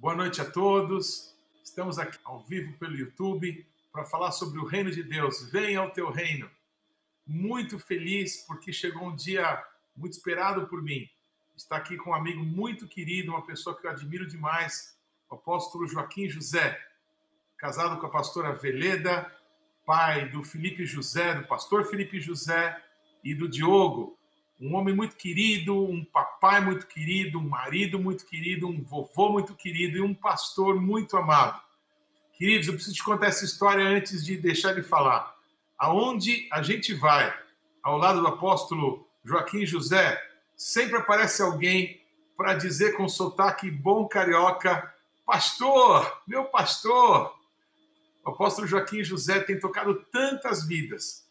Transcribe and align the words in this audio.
Boa 0.00 0.14
noite 0.14 0.40
a 0.40 0.48
todos. 0.48 1.36
Estamos 1.60 1.98
aqui 1.98 2.16
ao 2.22 2.38
vivo 2.38 2.72
pelo 2.78 2.96
YouTube 2.96 3.66
para 3.90 4.04
falar 4.04 4.30
sobre 4.30 4.60
o 4.60 4.64
reino 4.64 4.92
de 4.92 5.02
Deus. 5.02 5.50
Venha 5.50 5.80
ao 5.80 5.90
teu 5.90 6.08
reino. 6.08 6.48
Muito 7.26 7.80
feliz 7.80 8.44
porque 8.46 8.72
chegou 8.72 9.08
um 9.08 9.16
dia 9.16 9.60
muito 9.96 10.12
esperado 10.12 10.68
por 10.68 10.80
mim. 10.80 11.10
Está 11.56 11.78
aqui 11.78 11.96
com 11.96 12.10
um 12.10 12.14
amigo 12.14 12.44
muito 12.44 12.86
querido, 12.86 13.32
uma 13.32 13.44
pessoa 13.44 13.76
que 13.76 13.88
eu 13.88 13.90
admiro 13.90 14.24
demais, 14.24 14.96
o 15.28 15.34
apóstolo 15.34 15.88
Joaquim 15.88 16.28
José, 16.28 16.80
casado 17.56 17.98
com 18.00 18.06
a 18.06 18.10
pastora 18.10 18.52
Veleda, 18.52 19.28
pai 19.84 20.28
do 20.28 20.44
Felipe 20.44 20.86
José, 20.86 21.34
do 21.34 21.48
pastor 21.48 21.84
Felipe 21.86 22.20
José 22.20 22.80
e 23.24 23.34
do 23.34 23.48
Diogo 23.48 24.16
um 24.60 24.74
homem 24.74 24.94
muito 24.94 25.16
querido, 25.16 25.84
um 25.84 26.04
papai 26.04 26.60
muito 26.60 26.86
querido, 26.86 27.38
um 27.38 27.48
marido 27.48 27.98
muito 27.98 28.26
querido, 28.26 28.66
um 28.66 28.82
vovô 28.82 29.30
muito 29.30 29.54
querido 29.54 29.98
e 29.98 30.00
um 30.00 30.12
pastor 30.12 30.80
muito 30.80 31.16
amado. 31.16 31.60
Queridos, 32.32 32.66
eu 32.66 32.74
preciso 32.74 32.96
te 32.96 33.04
contar 33.04 33.26
essa 33.26 33.44
história 33.44 33.84
antes 33.84 34.24
de 34.24 34.36
deixar 34.36 34.74
de 34.74 34.82
falar. 34.82 35.36
Aonde 35.78 36.48
a 36.52 36.60
gente 36.60 36.92
vai, 36.92 37.32
ao 37.82 37.96
lado 37.96 38.20
do 38.20 38.26
apóstolo 38.26 39.06
Joaquim 39.24 39.64
José, 39.64 40.20
sempre 40.56 40.96
aparece 40.96 41.40
alguém 41.40 42.00
para 42.36 42.54
dizer 42.54 42.96
com 42.96 43.08
sotaque 43.08 43.70
bom 43.70 44.08
carioca: 44.08 44.92
Pastor, 45.24 46.20
meu 46.26 46.44
pastor. 46.46 47.36
O 48.24 48.30
apóstolo 48.30 48.66
Joaquim 48.66 49.04
José 49.04 49.40
tem 49.40 49.58
tocado 49.58 49.94
tantas 50.10 50.66
vidas 50.66 51.27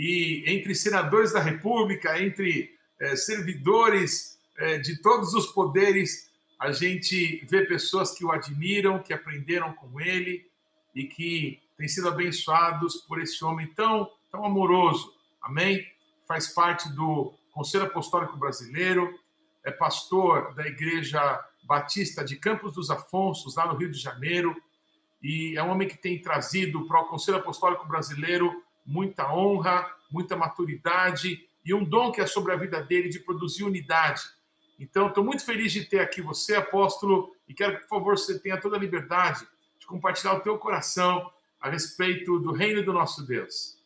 e 0.00 0.44
entre 0.46 0.74
senadores 0.74 1.30
da 1.30 1.40
República, 1.40 2.18
entre 2.18 2.74
é, 2.98 3.14
servidores 3.14 4.40
é, 4.56 4.78
de 4.78 4.96
todos 5.02 5.34
os 5.34 5.48
poderes, 5.48 6.30
a 6.58 6.72
gente 6.72 7.44
vê 7.46 7.66
pessoas 7.66 8.16
que 8.16 8.24
o 8.24 8.32
admiram, 8.32 9.02
que 9.02 9.12
aprenderam 9.12 9.74
com 9.74 10.00
ele 10.00 10.50
e 10.94 11.04
que 11.04 11.60
têm 11.76 11.86
sido 11.86 12.08
abençoados 12.08 12.96
por 13.06 13.20
esse 13.20 13.44
homem 13.44 13.66
tão, 13.74 14.10
tão 14.30 14.42
amoroso. 14.42 15.12
Amém? 15.42 15.86
Faz 16.26 16.48
parte 16.48 16.88
do 16.94 17.34
Conselho 17.52 17.84
Apostólico 17.84 18.38
Brasileiro, 18.38 19.14
é 19.62 19.70
pastor 19.70 20.54
da 20.54 20.66
Igreja 20.66 21.44
Batista 21.62 22.24
de 22.24 22.36
Campos 22.36 22.72
dos 22.72 22.90
Afonsos, 22.90 23.54
lá 23.54 23.66
no 23.66 23.76
Rio 23.76 23.90
de 23.90 23.98
Janeiro, 23.98 24.56
e 25.22 25.58
é 25.58 25.62
um 25.62 25.68
homem 25.68 25.86
que 25.86 25.98
tem 25.98 26.22
trazido 26.22 26.86
para 26.86 27.02
o 27.02 27.08
Conselho 27.08 27.36
Apostólico 27.36 27.86
Brasileiro 27.86 28.64
muita 28.84 29.32
honra, 29.32 29.86
muita 30.10 30.36
maturidade 30.36 31.46
e 31.64 31.74
um 31.74 31.84
dom 31.84 32.10
que 32.10 32.20
é 32.20 32.26
sobre 32.26 32.52
a 32.52 32.56
vida 32.56 32.82
dele 32.82 33.08
de 33.08 33.20
produzir 33.20 33.64
unidade. 33.64 34.22
Então, 34.78 35.08
estou 35.08 35.22
muito 35.22 35.44
feliz 35.44 35.72
de 35.72 35.84
ter 35.84 36.00
aqui 36.00 36.22
você, 36.22 36.54
apóstolo, 36.54 37.30
e 37.46 37.52
quero 37.52 37.76
que, 37.76 37.82
por 37.82 37.88
favor, 37.88 38.18
você 38.18 38.38
tenha 38.38 38.58
toda 38.58 38.76
a 38.76 38.80
liberdade 38.80 39.46
de 39.78 39.86
compartilhar 39.86 40.34
o 40.34 40.40
teu 40.40 40.56
coração 40.56 41.30
a 41.60 41.68
respeito 41.68 42.38
do 42.38 42.52
reino 42.52 42.82
do 42.82 42.92
nosso 42.92 43.26
Deus. 43.26 43.78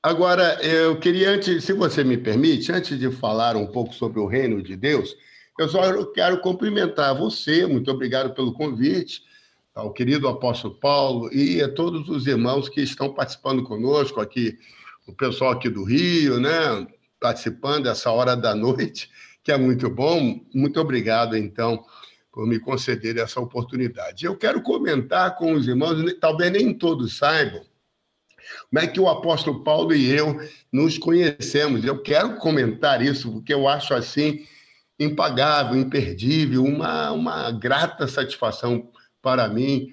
Agora, 0.00 0.62
eu 0.62 1.00
queria, 1.00 1.30
antes, 1.30 1.64
se 1.64 1.72
você 1.72 2.04
me 2.04 2.16
permite, 2.16 2.70
antes 2.70 2.96
de 2.96 3.10
falar 3.10 3.56
um 3.56 3.66
pouco 3.66 3.92
sobre 3.92 4.20
o 4.20 4.26
reino 4.26 4.62
de 4.62 4.76
Deus, 4.76 5.16
eu 5.58 5.68
só 5.68 6.04
quero 6.12 6.40
cumprimentar 6.40 7.18
você, 7.18 7.66
muito 7.66 7.90
obrigado 7.90 8.32
pelo 8.32 8.52
convite, 8.52 9.22
ao 9.78 9.92
querido 9.92 10.26
apóstolo 10.26 10.74
Paulo 10.74 11.32
e 11.32 11.62
a 11.62 11.72
todos 11.72 12.08
os 12.08 12.26
irmãos 12.26 12.68
que 12.68 12.80
estão 12.80 13.14
participando 13.14 13.62
conosco 13.62 14.20
aqui, 14.20 14.58
o 15.06 15.12
pessoal 15.12 15.52
aqui 15.52 15.70
do 15.70 15.84
Rio, 15.84 16.40
né, 16.40 16.84
participando 17.20 17.84
dessa 17.84 18.10
hora 18.10 18.36
da 18.36 18.56
noite, 18.56 19.08
que 19.42 19.52
é 19.52 19.56
muito 19.56 19.88
bom. 19.88 20.40
Muito 20.52 20.80
obrigado, 20.80 21.36
então, 21.36 21.84
por 22.32 22.44
me 22.44 22.58
conceder 22.58 23.18
essa 23.18 23.40
oportunidade. 23.40 24.26
Eu 24.26 24.36
quero 24.36 24.60
comentar 24.62 25.36
com 25.36 25.52
os 25.52 25.68
irmãos, 25.68 26.02
talvez 26.20 26.50
nem 26.50 26.74
todos 26.74 27.16
saibam, 27.16 27.62
como 28.68 28.84
é 28.84 28.86
que 28.88 28.98
o 28.98 29.08
apóstolo 29.08 29.62
Paulo 29.62 29.94
e 29.94 30.10
eu 30.10 30.40
nos 30.72 30.98
conhecemos. 30.98 31.84
Eu 31.84 32.02
quero 32.02 32.36
comentar 32.38 33.00
isso, 33.00 33.30
porque 33.30 33.54
eu 33.54 33.68
acho 33.68 33.94
assim 33.94 34.44
impagável, 34.98 35.78
imperdível, 35.78 36.64
uma, 36.64 37.12
uma 37.12 37.52
grata 37.52 38.08
satisfação 38.08 38.90
para 39.22 39.48
mim, 39.48 39.88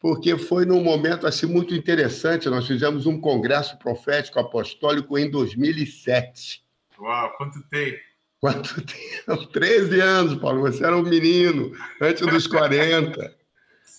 porque 0.00 0.36
foi 0.38 0.64
num 0.64 0.82
momento 0.82 1.26
assim 1.26 1.46
muito 1.46 1.74
interessante. 1.74 2.48
Nós 2.48 2.66
fizemos 2.66 3.06
um 3.06 3.20
congresso 3.20 3.76
profético 3.78 4.38
apostólico 4.38 5.18
em 5.18 5.30
2007. 5.30 6.62
Uau, 6.98 7.32
quanto 7.36 7.62
tempo! 7.68 7.98
Quanto 8.40 8.80
tempo? 9.26 9.46
13 9.46 10.00
anos, 10.00 10.34
Paulo. 10.36 10.60
Você 10.62 10.84
era 10.84 10.96
um 10.96 11.02
menino, 11.02 11.72
antes 12.00 12.26
dos 12.26 12.46
40. 12.46 13.36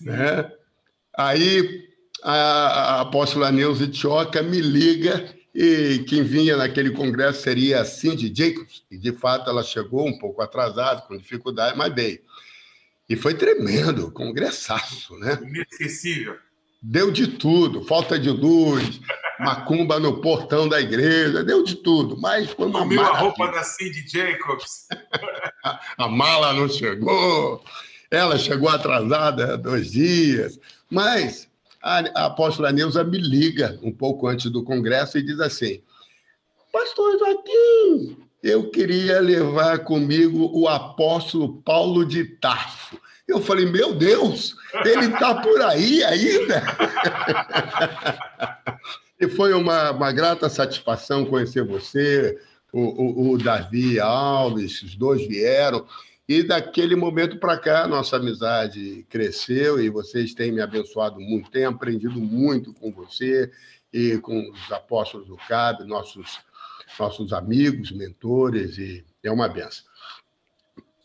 né? 0.01 0.51
Aí 1.17 1.87
a, 2.23 2.33
a 2.33 3.01
apóstola 3.01 3.51
Neuza 3.51 3.87
Tioca 3.87 4.41
me 4.41 4.61
liga 4.61 5.33
e 5.53 6.05
quem 6.07 6.23
vinha 6.23 6.55
naquele 6.55 6.91
congresso 6.91 7.41
seria 7.41 7.81
a 7.81 7.85
Cindy 7.85 8.33
Jacobs. 8.33 8.83
E, 8.89 8.97
de 8.97 9.11
fato, 9.11 9.49
ela 9.49 9.63
chegou 9.63 10.07
um 10.07 10.17
pouco 10.17 10.41
atrasada, 10.41 11.01
com 11.01 11.17
dificuldade, 11.17 11.77
mas 11.77 11.93
veio. 11.93 12.19
E 13.09 13.15
foi 13.15 13.33
tremendo, 13.33 14.11
congressaço, 14.11 15.17
né? 15.17 15.39
Inesquecível. 15.41 16.37
Deu 16.81 17.11
de 17.11 17.27
tudo, 17.27 17.83
falta 17.83 18.17
de 18.17 18.29
luz, 18.29 19.01
macumba 19.39 19.99
no 19.99 20.21
portão 20.21 20.69
da 20.69 20.79
igreja, 20.79 21.43
deu 21.43 21.63
de 21.63 21.75
tudo, 21.75 22.15
mas 22.17 22.51
foi 22.51 22.67
uma 22.67 22.79
Comiu 22.79 23.01
a 23.01 23.17
roupa 23.17 23.47
da 23.47 23.63
Cindy 23.63 24.07
Jacobs. 24.07 24.87
a 25.97 26.07
mala 26.07 26.53
não 26.53 26.69
chegou, 26.69 27.63
ela 28.11 28.37
chegou 28.37 28.69
atrasada 28.69 29.57
dois 29.57 29.91
dias, 29.91 30.59
mas 30.89 31.49
a, 31.81 32.25
apóstola 32.25 32.71
Neuza 32.71 33.03
me 33.03 33.17
liga 33.17 33.77
um 33.81 33.91
pouco 33.91 34.27
antes 34.27 34.51
do 34.51 34.63
congresso 34.63 35.17
e 35.17 35.23
diz 35.23 35.39
assim, 35.39 35.81
pastor 36.71 37.17
Joaquim, 37.17 38.28
eu 38.41 38.69
queria 38.69 39.19
levar 39.19 39.79
comigo 39.79 40.49
o 40.53 40.67
apóstolo 40.67 41.61
Paulo 41.61 42.05
de 42.05 42.23
Tarso. 42.23 42.97
Eu 43.27 43.41
falei, 43.41 43.65
meu 43.65 43.93
Deus, 43.93 44.55
ele 44.85 45.07
está 45.07 45.35
por 45.35 45.61
aí 45.61 46.03
ainda. 46.03 46.63
e 49.19 49.27
foi 49.27 49.53
uma, 49.53 49.91
uma 49.91 50.11
grata 50.11 50.49
satisfação 50.49 51.25
conhecer 51.25 51.63
você, 51.63 52.39
o, 52.71 52.79
o, 52.79 53.33
o 53.33 53.37
Davi 53.37 53.99
Alves, 53.99 54.81
os 54.81 54.95
dois 54.95 55.27
vieram. 55.27 55.85
E 56.27 56.43
daquele 56.43 56.95
momento 56.95 57.37
para 57.37 57.57
cá, 57.57 57.87
nossa 57.87 58.15
amizade 58.15 59.05
cresceu 59.09 59.81
e 59.81 59.89
vocês 59.89 60.33
têm 60.33 60.51
me 60.51 60.61
abençoado 60.61 61.19
muito, 61.19 61.51
tenho 61.51 61.69
aprendido 61.69 62.19
muito 62.19 62.73
com 62.73 62.91
você 62.91 63.51
e 63.91 64.17
com 64.19 64.51
os 64.51 64.71
apóstolos 64.71 65.27
do 65.27 65.35
CAB, 65.35 65.83
nossos 65.85 66.39
nossos 66.97 67.33
amigos, 67.33 67.91
mentores, 67.91 68.77
e 68.77 69.05
é 69.23 69.31
uma 69.31 69.47
benção. 69.47 69.85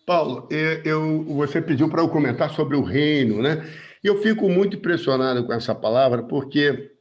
Paulo, 0.06 0.49
eu, 0.84 1.25
você 1.25 1.62
pediu 1.62 1.89
para 1.89 2.03
eu 2.03 2.09
comentar 2.09 2.50
sobre 2.50 2.77
o 2.77 2.83
reino, 2.83 3.41
né? 3.41 3.67
Eu 4.03 4.21
fico 4.21 4.50
muito 4.50 4.77
impressionado 4.77 5.44
com 5.47 5.53
essa 5.53 5.75
palavra, 5.75 6.23
porque 6.23 6.93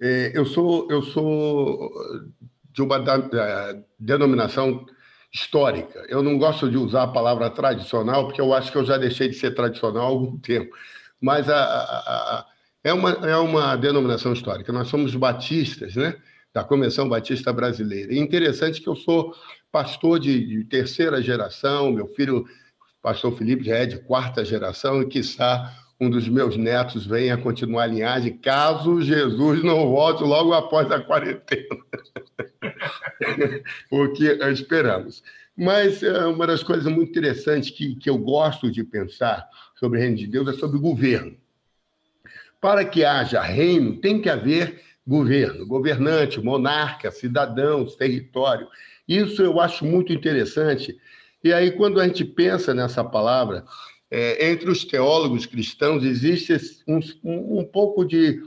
é, 0.00 0.32
eu, 0.34 0.44
sou, 0.44 0.90
eu 0.90 1.00
sou 1.00 1.90
de 2.72 2.82
uma 2.82 2.98
da, 2.98 3.18
da, 3.18 3.82
denominação 3.98 4.84
histórica. 5.32 6.04
Eu 6.08 6.22
não 6.22 6.36
gosto 6.36 6.68
de 6.68 6.76
usar 6.76 7.04
a 7.04 7.08
palavra 7.08 7.48
tradicional, 7.50 8.26
porque 8.26 8.40
eu 8.40 8.52
acho 8.52 8.72
que 8.72 8.78
eu 8.78 8.84
já 8.84 8.98
deixei 8.98 9.28
de 9.28 9.34
ser 9.34 9.54
tradicional 9.54 10.02
há 10.02 10.06
algum 10.06 10.38
tempo. 10.42 10.74
Mas 11.20 11.48
a, 11.48 11.56
a, 11.56 12.38
a, 12.38 12.46
é, 12.82 12.92
uma, 12.92 13.10
é 13.10 13.36
uma 13.36 13.76
denominação 13.76 14.32
histórica. 14.32 14.72
Nós 14.72 14.88
somos 14.88 15.14
batistas, 15.14 15.94
né? 15.94 16.16
Da 16.52 16.62
Convenção 16.62 17.08
Batista 17.08 17.52
Brasileira. 17.52 18.12
E 18.12 18.18
interessante 18.18 18.80
que 18.80 18.88
eu 18.88 18.96
sou 18.96 19.34
pastor 19.70 20.18
de, 20.18 20.46
de 20.46 20.64
terceira 20.64 21.22
geração, 21.22 21.90
meu 21.90 22.06
filho, 22.08 22.44
pastor 23.00 23.36
Felipe, 23.36 23.64
já 23.64 23.76
é 23.76 23.86
de 23.86 23.98
quarta 23.98 24.44
geração, 24.44 25.00
e 25.00 25.06
quiçá 25.06 25.74
um 25.98 26.10
dos 26.10 26.28
meus 26.28 26.56
netos 26.56 27.06
venha 27.06 27.36
continuar 27.38 27.84
a 27.84 27.86
linhagem, 27.86 28.36
caso 28.36 29.00
Jesus 29.00 29.62
não 29.62 29.88
volte 29.90 30.24
logo 30.24 30.52
após 30.52 30.90
a 30.90 31.00
quarentena. 31.00 31.76
o 33.90 34.08
que 34.12 34.24
esperamos. 34.50 35.22
Mas 35.56 36.02
é, 36.02 36.26
uma 36.26 36.46
das 36.46 36.62
coisas 36.62 36.90
muito 36.92 37.10
interessantes 37.10 37.70
que, 37.70 37.94
que 37.94 38.10
eu 38.10 38.18
gosto 38.18 38.70
de 38.70 38.82
pensar 38.82 39.48
sobre 39.78 39.98
o 39.98 40.02
reino 40.02 40.16
de 40.16 40.26
Deus 40.26 40.48
é 40.48 40.52
sobre 40.52 40.76
o 40.76 40.80
governo. 40.80 41.36
Para 42.60 42.84
que 42.84 43.04
haja 43.04 43.40
reino, 43.40 43.96
tem 44.00 44.20
que 44.20 44.28
haver 44.28 44.82
governo, 45.06 45.66
governante, 45.66 46.40
monarca, 46.40 47.10
cidadãos, 47.10 47.96
território. 47.96 48.68
Isso 49.06 49.42
eu 49.42 49.60
acho 49.60 49.84
muito 49.84 50.12
interessante. 50.12 50.96
E 51.42 51.52
aí, 51.52 51.72
quando 51.72 52.00
a 52.00 52.06
gente 52.06 52.24
pensa 52.24 52.72
nessa 52.72 53.02
palavra, 53.02 53.64
é, 54.10 54.50
entre 54.50 54.70
os 54.70 54.84
teólogos 54.84 55.46
cristãos 55.46 56.04
existe 56.04 56.56
um, 56.86 57.00
um 57.24 57.64
pouco 57.64 58.04
de, 58.04 58.42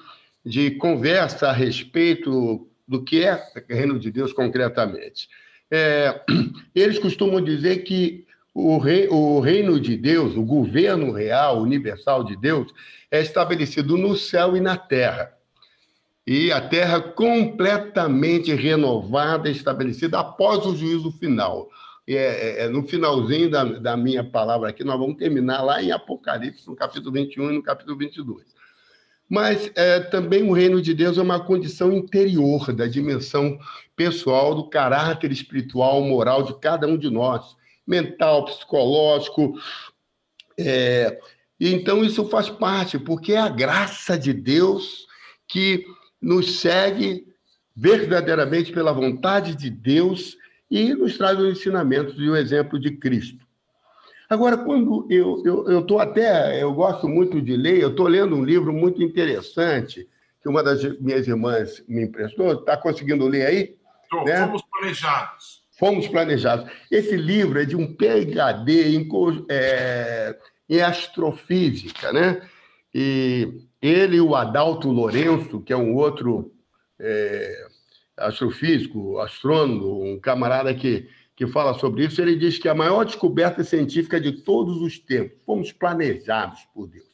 de 0.45 0.71
conversa 0.71 1.49
a 1.49 1.53
respeito 1.53 2.67
do 2.87 3.03
que 3.03 3.23
é 3.23 3.43
o 3.69 3.73
reino 3.73 3.99
de 3.99 4.11
Deus 4.11 4.31
concretamente. 4.31 5.27
É, 5.69 6.21
eles 6.73 6.99
costumam 6.99 7.41
dizer 7.41 7.79
que 7.79 8.25
o, 8.53 8.77
rei, 8.77 9.07
o 9.09 9.39
reino 9.39 9.79
de 9.79 9.97
Deus, 9.97 10.35
o 10.37 10.43
governo 10.43 11.11
real, 11.11 11.61
universal 11.61 12.23
de 12.23 12.37
Deus, 12.37 12.71
é 13.11 13.21
estabelecido 13.21 13.97
no 13.97 14.15
céu 14.15 14.55
e 14.55 14.61
na 14.61 14.77
terra. 14.77 15.34
E 16.27 16.51
a 16.51 16.59
terra 16.59 16.99
completamente 16.99 18.53
renovada, 18.53 19.49
estabelecida 19.49 20.19
após 20.19 20.65
o 20.65 20.75
juízo 20.75 21.11
final. 21.11 21.69
É, 22.07 22.13
é, 22.13 22.65
é, 22.65 22.69
no 22.69 22.83
finalzinho 22.87 23.49
da, 23.49 23.63
da 23.63 23.97
minha 23.97 24.23
palavra 24.23 24.69
aqui, 24.69 24.83
nós 24.83 24.99
vamos 24.99 25.17
terminar 25.17 25.61
lá 25.63 25.81
em 25.81 25.91
Apocalipse, 25.91 26.67
no 26.67 26.75
capítulo 26.75 27.11
21 27.11 27.51
e 27.51 27.53
no 27.55 27.63
capítulo 27.63 27.97
22. 27.97 28.43
Mas 29.27 29.71
é, 29.75 29.99
também 29.99 30.43
o 30.43 30.53
reino 30.53 30.81
de 30.81 30.93
Deus 30.93 31.17
é 31.17 31.21
uma 31.21 31.43
condição 31.43 31.91
interior 31.91 32.71
da 32.71 32.85
dimensão 32.85 33.57
pessoal, 33.95 34.53
do 34.53 34.69
caráter 34.69 35.31
espiritual, 35.31 36.01
moral 36.03 36.43
de 36.43 36.59
cada 36.59 36.87
um 36.87 36.97
de 36.97 37.09
nós, 37.09 37.55
mental, 37.87 38.45
psicológico. 38.45 39.55
É, 40.59 41.19
então 41.59 42.03
isso 42.03 42.27
faz 42.29 42.49
parte, 42.49 42.99
porque 42.99 43.33
é 43.33 43.39
a 43.39 43.49
graça 43.49 44.15
de 44.15 44.31
Deus 44.31 45.07
que 45.47 45.85
nos 46.21 46.59
segue 46.59 47.25
verdadeiramente 47.75 48.71
pela 48.71 48.93
vontade 48.93 49.55
de 49.55 49.69
Deus 49.69 50.37
e 50.71 50.93
nos 50.93 51.17
traz 51.17 51.37
os 51.39 51.57
ensinamentos 51.57 52.15
e 52.17 52.29
o 52.29 52.35
exemplo 52.35 52.79
de 52.79 52.91
Cristo. 52.91 53.45
Agora, 54.29 54.57
quando 54.57 55.05
eu 55.09 55.79
estou 55.79 55.99
até, 55.99 56.61
eu 56.61 56.73
gosto 56.73 57.07
muito 57.07 57.41
de 57.41 57.55
ler, 57.55 57.79
eu 57.79 57.89
estou 57.89 58.07
lendo 58.07 58.35
um 58.35 58.43
livro 58.43 58.73
muito 58.73 59.03
interessante 59.03 60.07
que 60.41 60.49
uma 60.49 60.63
das 60.63 60.83
minhas 60.99 61.27
irmãs 61.27 61.83
me 61.87 62.03
emprestou. 62.03 62.53
Está 62.53 62.75
conseguindo 62.77 63.27
ler 63.27 63.45
aí? 63.45 63.75
Tô, 64.09 64.23
né? 64.23 64.45
Fomos 64.45 64.61
planejados. 64.63 65.63
Fomos 65.77 66.07
planejados. 66.07 66.71
Esse 66.89 67.15
livro 67.15 67.59
é 67.59 67.65
de 67.65 67.75
um 67.75 67.93
PhD 67.93 68.95
em, 68.95 69.07
é, 69.49 70.35
em 70.69 70.81
astrofísica, 70.81 72.11
né? 72.11 72.41
E 72.93 73.61
ele 73.87 74.17
e 74.17 74.21
o 74.21 74.35
Adalto 74.35 74.89
Lourenço, 74.89 75.61
que 75.61 75.73
é 75.73 75.77
um 75.77 75.93
outro 75.95 76.51
é, 76.99 77.67
astrofísico, 78.17 79.19
astrônomo, 79.19 80.03
um 80.03 80.19
camarada 80.19 80.73
que, 80.73 81.07
que 81.35 81.45
fala 81.47 81.77
sobre 81.77 82.05
isso, 82.05 82.21
ele 82.21 82.35
diz 82.35 82.57
que 82.57 82.69
a 82.69 82.75
maior 82.75 83.03
descoberta 83.03 83.63
científica 83.63 84.19
de 84.19 84.31
todos 84.43 84.81
os 84.81 84.97
tempos, 84.97 85.37
fomos 85.45 85.71
planejados 85.71 86.61
por 86.73 86.87
Deus. 86.87 87.05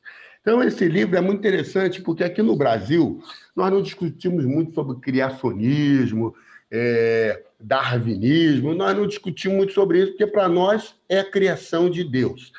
Então, 0.41 0.63
esse 0.63 0.87
livro 0.87 1.15
é 1.15 1.21
muito 1.21 1.39
interessante, 1.39 2.01
porque 2.01 2.23
aqui 2.23 2.41
no 2.41 2.55
Brasil, 2.55 3.21
nós 3.55 3.71
não 3.71 3.81
discutimos 3.81 4.43
muito 4.43 4.73
sobre 4.73 4.99
criacionismo, 4.99 6.33
é, 6.71 7.43
darwinismo, 7.59 8.73
nós 8.73 8.97
não 8.97 9.05
discutimos 9.05 9.57
muito 9.57 9.73
sobre 9.73 9.99
isso, 9.99 10.11
porque 10.11 10.25
para 10.25 10.49
nós 10.49 10.95
é 11.07 11.19
a 11.19 11.29
criação 11.29 11.89
de 11.89 12.03
Deus. 12.03 12.51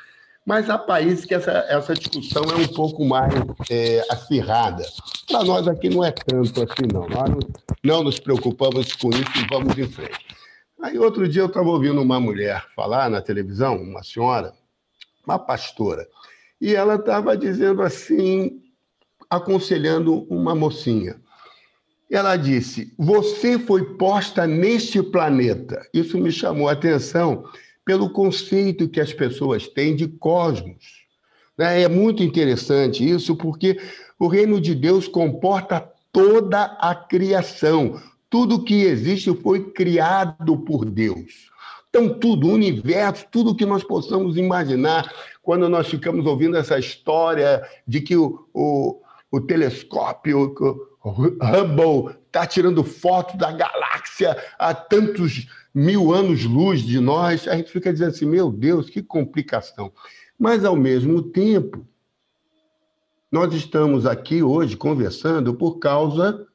Mas 0.45 0.69
há 0.69 0.77
países 0.77 1.25
que 1.25 1.33
essa, 1.33 1.51
essa 1.69 1.93
discussão 1.93 2.43
é 2.43 2.55
um 2.55 2.67
pouco 2.67 3.05
mais 3.05 3.33
é, 3.69 4.05
acirrada. 4.09 4.83
Para 5.27 5.43
nós 5.43 5.67
aqui 5.67 5.89
não 5.89 6.03
é 6.03 6.11
tanto 6.11 6.63
assim, 6.63 6.87
não. 6.91 7.07
Nós 7.07 7.29
não, 7.29 7.39
não 7.83 8.03
nos 8.03 8.19
preocupamos 8.19 8.93
com 8.93 9.09
isso 9.09 9.31
e 9.37 9.47
vamos 9.49 9.77
em 9.77 9.87
frente. 9.87 10.25
Aí 10.81 10.99
outro 10.99 11.27
dia 11.29 11.41
eu 11.41 11.47
estava 11.47 11.69
ouvindo 11.69 12.01
uma 12.01 12.19
mulher 12.19 12.65
falar 12.75 13.09
na 13.09 13.21
televisão, 13.21 13.81
uma 13.81 14.03
senhora, 14.03 14.53
uma 15.25 15.39
pastora, 15.39 16.05
e 16.59 16.75
ela 16.75 16.95
estava 16.95 17.37
dizendo 17.37 17.81
assim, 17.81 18.61
aconselhando 19.29 20.27
uma 20.29 20.53
mocinha. 20.53 21.21
Ela 22.11 22.35
disse: 22.35 22.93
Você 22.97 23.57
foi 23.57 23.95
posta 23.95 24.45
neste 24.45 25.01
planeta. 25.01 25.87
Isso 25.93 26.17
me 26.17 26.33
chamou 26.33 26.67
a 26.67 26.73
atenção, 26.73 27.45
pelo 27.85 28.09
conceito 28.09 28.87
que 28.87 28.99
as 28.99 29.13
pessoas 29.13 29.67
têm 29.67 29.95
de 29.95 30.07
cosmos. 30.07 31.03
Né? 31.57 31.81
É 31.83 31.87
muito 31.87 32.23
interessante 32.23 33.07
isso, 33.07 33.35
porque 33.35 33.79
o 34.19 34.27
reino 34.27 34.59
de 34.59 34.73
Deus 34.73 35.07
comporta 35.07 35.89
toda 36.11 36.63
a 36.79 36.95
criação. 36.95 38.01
Tudo 38.29 38.63
que 38.63 38.83
existe 38.83 39.33
foi 39.35 39.71
criado 39.71 40.57
por 40.57 40.85
Deus. 40.85 41.51
Então, 41.89 42.09
tudo, 42.09 42.47
o 42.47 42.53
universo, 42.53 43.25
tudo 43.31 43.55
que 43.55 43.65
nós 43.65 43.83
possamos 43.83 44.35
imaginar, 44.35 45.13
quando 45.43 45.69
nós 45.69 45.87
ficamos 45.87 46.25
ouvindo 46.25 46.57
essa 46.57 46.79
história 46.79 47.61
de 47.87 48.01
que 48.01 48.15
o, 48.15 48.47
o, 48.51 48.99
o 49.31 49.41
telescópio, 49.41 50.55
o 51.03 51.09
Hubble, 51.09 52.15
está 52.25 52.47
tirando 52.47 52.83
foto 52.83 53.37
da 53.37 53.51
galáxia 53.51 54.35
há 54.57 54.73
tantos 54.73 55.47
mil 55.73 56.13
anos-luz 56.13 56.81
de 56.81 56.99
nós, 56.99 57.47
a 57.47 57.55
gente 57.55 57.71
fica 57.71 57.91
dizendo 57.91 58.09
assim: 58.09 58.25
meu 58.25 58.51
Deus, 58.51 58.89
que 58.89 59.01
complicação. 59.01 59.91
Mas, 60.37 60.63
ao 60.63 60.75
mesmo 60.75 61.21
tempo, 61.21 61.85
nós 63.31 63.53
estamos 63.53 64.05
aqui 64.05 64.43
hoje 64.43 64.77
conversando 64.77 65.53
por 65.53 65.79
causa 65.79 66.45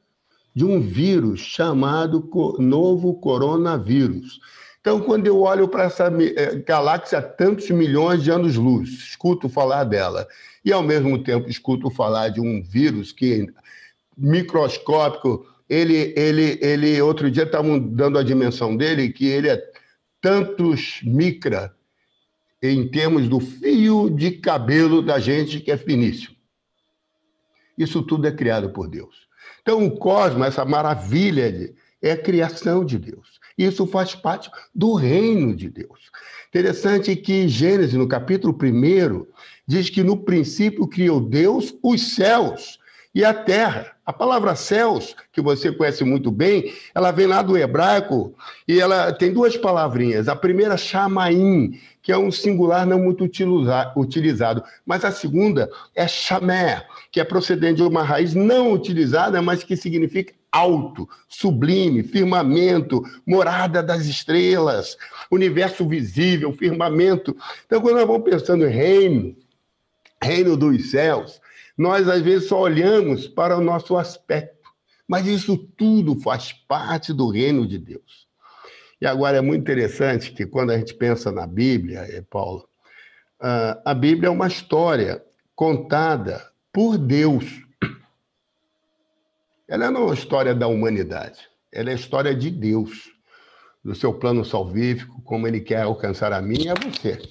de 0.55 0.65
um 0.65 0.81
vírus 0.81 1.41
chamado 1.41 2.29
novo 2.59 3.15
coronavírus. 3.15 4.41
Então, 4.81 5.01
quando 5.01 5.27
eu 5.27 5.41
olho 5.41 5.69
para 5.69 5.85
essa 5.85 6.07
eh, 6.07 6.57
galáxia 6.67 7.21
tantos 7.21 7.69
milhões 7.71 8.23
de 8.23 8.31
anos-luz, 8.31 8.91
escuto 8.91 9.49
falar 9.49 9.85
dela, 9.85 10.27
e 10.65 10.73
ao 10.73 10.83
mesmo 10.83 11.23
tempo 11.23 11.49
escuto 11.49 11.91
falar 11.91 12.29
de 12.29 12.41
um 12.41 12.63
vírus 12.63 13.13
que 13.13 13.47
microscópico 14.17 15.47
ele, 15.69 16.15
ele, 16.17 16.59
ele 16.63 17.03
outro 17.03 17.31
dia 17.31 17.45
estavam 17.45 17.79
dando 17.79 18.19
a 18.19 18.23
dimensão 18.23 18.77
dele, 18.77 19.13
que 19.13 19.27
ele 19.27 19.49
é 19.49 19.63
tantos 20.21 21.01
micra 21.05 21.75
em 22.63 22.89
termos 22.89 23.29
do 23.29 23.39
fio 23.39 24.11
de 24.11 24.33
cabelo 24.33 25.03
da 25.03 25.19
gente 25.19 25.61
que 25.61 25.71
é 25.71 25.77
finíssimo. 25.77 26.37
Isso 27.77 28.03
tudo 28.03 28.27
é 28.27 28.33
criado 28.33 28.71
por 28.71 28.89
Deus. 28.89 29.29
Então, 29.63 29.85
o 29.87 29.97
cosmos, 29.97 30.49
essa 30.49 30.65
maravilha, 30.65 31.73
é 32.03 32.13
a 32.13 32.17
criação 32.17 32.85
de 32.85 32.99
Deus. 32.99 33.39
Isso 33.57 33.87
faz 33.87 34.15
parte 34.15 34.51
do 34.75 34.95
reino 34.95 35.55
de 35.55 35.69
Deus. 35.69 36.11
Interessante 36.49 37.15
que 37.15 37.47
Gênesis, 37.49 37.95
no 37.95 38.09
capítulo 38.09 38.57
1, 38.61 39.27
diz 39.67 39.91
que 39.91 40.03
no 40.03 40.17
princípio 40.17 40.89
criou 40.89 41.21
Deus 41.21 41.75
os 41.83 42.15
céus 42.15 42.79
e 43.15 43.25
a 43.25 43.33
terra. 43.35 43.93
A 44.05 44.13
palavra 44.13 44.57
céus, 44.57 45.15
que 45.33 45.41
você 45.41 45.71
conhece 45.71 46.03
muito 46.03 46.31
bem, 46.31 46.73
ela 46.95 47.11
vem 47.11 47.27
lá 47.27 47.43
do 47.43 47.59
hebraico 47.59 48.35
e 48.67 48.81
ela 48.81 49.13
tem 49.13 49.33
duas 49.33 49.57
palavrinhas. 49.57 50.29
A 50.29 50.37
primeira, 50.37 50.79
chamaim, 50.79 51.79
que 52.03 52.11
é 52.11 52.17
um 52.17 52.33
singular 52.33 52.87
não 52.87 52.99
muito 52.99 53.25
utilizado, 53.97 54.63
mas 54.87 55.05
a 55.05 55.13
segunda 55.13 55.71
é 55.95 56.09
chamé, 56.09 56.87
que 57.13 57.21
é 57.21 57.25
procedente 57.25 57.77
de 57.77 57.83
uma 57.83 58.03
raiz 58.03 58.35
não 58.35 58.73
utilizada, 58.73 59.43
mas 59.43 59.63
que 59.63 59.77
significa 59.77 60.33
alto, 60.51 61.07
sublime, 61.29 62.03
firmamento, 62.03 63.03
morada 63.27 63.83
das 63.83 64.07
estrelas, 64.07 64.97
universo 65.31 65.87
visível, 65.87 66.51
firmamento. 66.53 67.37
Então, 67.67 67.81
quando 67.83 67.97
nós 67.97 68.07
vamos 68.07 68.23
pensando 68.23 68.67
em 68.67 68.71
reino, 68.71 69.37
reino 70.23 70.57
dos 70.57 70.91
céus, 70.91 71.41
nós, 71.79 72.09
às 72.09 72.21
vezes, 72.21 72.49
só 72.49 72.61
olhamos 72.61 73.29
para 73.29 73.57
o 73.57 73.61
nosso 73.61 73.97
aspecto, 73.97 74.69
mas 75.07 75.27
isso 75.27 75.57
tudo 75.57 76.19
faz 76.21 76.53
parte 76.53 77.13
do 77.13 77.31
reino 77.31 77.65
de 77.65 77.79
Deus. 77.79 78.27
E 79.01 79.07
agora 79.07 79.37
é 79.37 79.41
muito 79.41 79.63
interessante 79.63 80.33
que, 80.33 80.45
quando 80.45 80.71
a 80.71 80.79
gente 80.79 80.93
pensa 80.93 81.31
na 81.31 81.47
Bíblia, 81.47 82.01
eh, 82.01 82.25
Paulo, 82.29 82.69
ah, 83.41 83.81
a 83.85 83.95
Bíblia 83.95 84.27
é 84.27 84.31
uma 84.31 84.49
história 84.49 85.25
contada 85.55 86.45
por 86.73 86.99
Deus. 86.99 87.45
Ela 89.69 89.89
não 89.91 90.01
é 90.01 90.05
uma 90.07 90.15
história 90.15 90.55
da 90.55 90.67
humanidade, 90.67 91.49
ela 91.71 91.91
é 91.91 91.93
a 91.93 91.97
história 91.97 92.35
de 92.35 92.51
Deus, 92.51 93.13
do 93.85 93.95
seu 93.95 94.13
plano 94.13 94.45
salvífico, 94.45 95.23
como 95.23 95.47
ele 95.47 95.61
quer 95.61 95.83
alcançar 95.83 96.33
a 96.33 96.43
mim 96.43 96.65
e 96.65 96.69
a 96.69 96.75
você. 96.75 97.23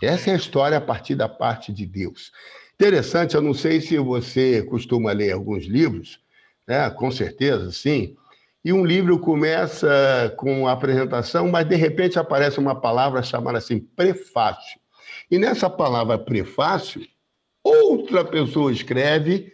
Essa 0.00 0.30
é 0.30 0.34
a 0.34 0.36
história 0.36 0.78
a 0.78 0.80
partir 0.80 1.16
da 1.16 1.28
parte 1.28 1.72
de 1.72 1.84
Deus. 1.84 2.30
Interessante, 2.80 3.34
eu 3.34 3.42
não 3.42 3.52
sei 3.54 3.80
se 3.80 3.98
você 3.98 4.62
costuma 4.62 5.10
ler 5.10 5.32
alguns 5.32 5.64
livros, 5.66 6.20
né? 6.64 6.88
com 6.90 7.10
certeza, 7.10 7.72
sim. 7.72 8.14
E 8.64 8.72
um 8.72 8.84
livro 8.84 9.18
começa 9.18 10.32
com 10.36 10.68
a 10.68 10.72
apresentação, 10.72 11.48
mas 11.48 11.68
de 11.68 11.74
repente 11.74 12.20
aparece 12.20 12.60
uma 12.60 12.80
palavra 12.80 13.20
chamada 13.20 13.58
assim, 13.58 13.80
prefácio. 13.80 14.78
E 15.28 15.40
nessa 15.40 15.68
palavra 15.68 16.16
prefácio, 16.20 17.04
outra 17.64 18.24
pessoa 18.24 18.70
escreve 18.70 19.52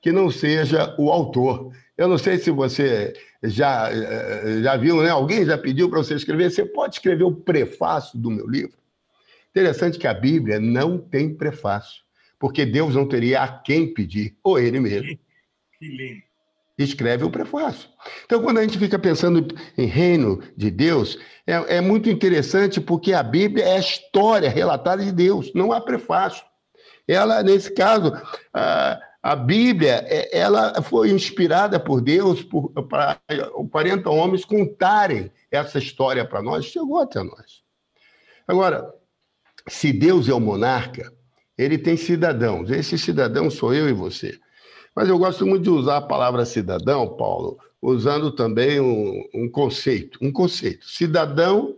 que 0.00 0.10
não 0.10 0.30
seja 0.30 0.94
o 0.98 1.10
autor. 1.10 1.70
Eu 1.98 2.08
não 2.08 2.16
sei 2.16 2.38
se 2.38 2.50
você 2.50 3.12
já, 3.42 3.90
eh, 3.92 4.62
já 4.62 4.74
viu, 4.78 5.02
né? 5.02 5.10
Alguém 5.10 5.44
já 5.44 5.58
pediu 5.58 5.90
para 5.90 5.98
você 5.98 6.14
escrever. 6.14 6.50
Você 6.50 6.64
pode 6.64 6.94
escrever 6.94 7.24
o 7.24 7.34
prefácio 7.34 8.18
do 8.18 8.30
meu 8.30 8.48
livro? 8.48 8.78
Interessante 9.50 9.98
que 9.98 10.06
a 10.06 10.14
Bíblia 10.14 10.58
não 10.58 10.96
tem 10.98 11.34
prefácio 11.34 12.03
porque 12.38 12.64
Deus 12.64 12.94
não 12.94 13.08
teria 13.08 13.42
a 13.42 13.48
quem 13.48 13.92
pedir, 13.92 14.36
ou 14.42 14.58
ele 14.58 14.80
mesmo. 14.80 15.18
Que 15.78 15.86
lindo. 15.88 16.22
escreve 16.78 17.24
o 17.24 17.30
prefácio. 17.30 17.88
Então, 18.24 18.42
quando 18.42 18.58
a 18.58 18.62
gente 18.62 18.78
fica 18.78 18.98
pensando 18.98 19.46
em 19.76 19.86
reino 19.86 20.42
de 20.56 20.70
Deus, 20.70 21.18
é, 21.46 21.76
é 21.76 21.80
muito 21.80 22.08
interessante 22.10 22.80
porque 22.80 23.12
a 23.12 23.22
Bíblia 23.22 23.64
é 23.64 23.76
a 23.76 23.80
história 23.80 24.50
relatada 24.50 25.04
de 25.04 25.12
Deus, 25.12 25.52
não 25.54 25.72
há 25.72 25.80
prefácio. 25.80 26.44
Ela, 27.06 27.42
nesse 27.42 27.72
caso, 27.72 28.12
a, 28.52 28.98
a 29.22 29.36
Bíblia, 29.36 30.04
é, 30.06 30.36
ela 30.38 30.82
foi 30.82 31.10
inspirada 31.10 31.78
por 31.78 32.00
Deus 32.00 32.46
para 32.88 33.18
40 33.70 34.10
homens 34.10 34.44
contarem 34.44 35.30
essa 35.50 35.78
história 35.78 36.24
para 36.24 36.42
nós, 36.42 36.64
chegou 36.64 36.98
até 36.98 37.22
nós. 37.22 37.62
Agora, 38.46 38.92
se 39.68 39.92
Deus 39.92 40.28
é 40.28 40.34
o 40.34 40.40
monarca, 40.40 41.10
ele 41.56 41.78
tem 41.78 41.96
cidadãos. 41.96 42.70
Esse 42.70 42.98
cidadão 42.98 43.50
sou 43.50 43.74
eu 43.74 43.88
e 43.88 43.92
você. 43.92 44.38
Mas 44.94 45.08
eu 45.08 45.18
gosto 45.18 45.46
muito 45.46 45.62
de 45.62 45.70
usar 45.70 45.98
a 45.98 46.02
palavra 46.02 46.44
cidadão, 46.44 47.16
Paulo, 47.16 47.58
usando 47.82 48.30
também 48.30 48.80
um, 48.80 49.24
um 49.34 49.48
conceito. 49.48 50.18
Um 50.22 50.32
conceito. 50.32 50.88
Cidadão 50.88 51.76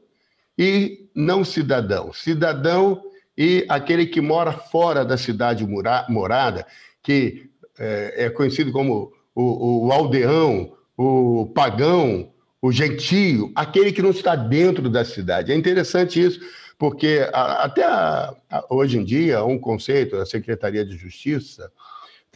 e 0.59 1.09
não 1.15 1.45
cidadão. 1.45 2.13
Cidadão 2.13 3.03
e 3.37 3.65
aquele 3.69 4.07
que 4.07 4.21
mora 4.21 4.53
fora 4.53 5.05
da 5.05 5.17
cidade 5.17 5.67
morada, 6.09 6.67
que 7.03 7.51
é, 7.79 8.27
é 8.27 8.31
conhecido 8.31 8.73
como 8.73 9.13
o, 9.35 9.87
o, 9.87 9.93
aldeão, 9.93 10.73
o 10.97 11.51
pagão, 11.55 12.31
o 12.63 12.73
gentio, 12.73 13.53
aquele 13.55 13.93
que 13.93 14.01
não 14.01 14.11
está 14.11 14.35
dentro 14.35 14.89
da 14.89 15.05
cidade. 15.05 15.53
É 15.53 15.55
interessante 15.55 16.21
isso, 16.23 16.41
porque 16.79 17.29
até 17.33 17.85
a, 17.85 18.35
a, 18.51 18.67
hoje 18.71 18.99
em 18.99 19.05
dia, 19.05 19.45
um 19.45 19.59
conceito 19.59 20.17
da 20.17 20.27
Secretaria 20.27 20.85
de 20.85 20.97
Justiça 20.97 21.71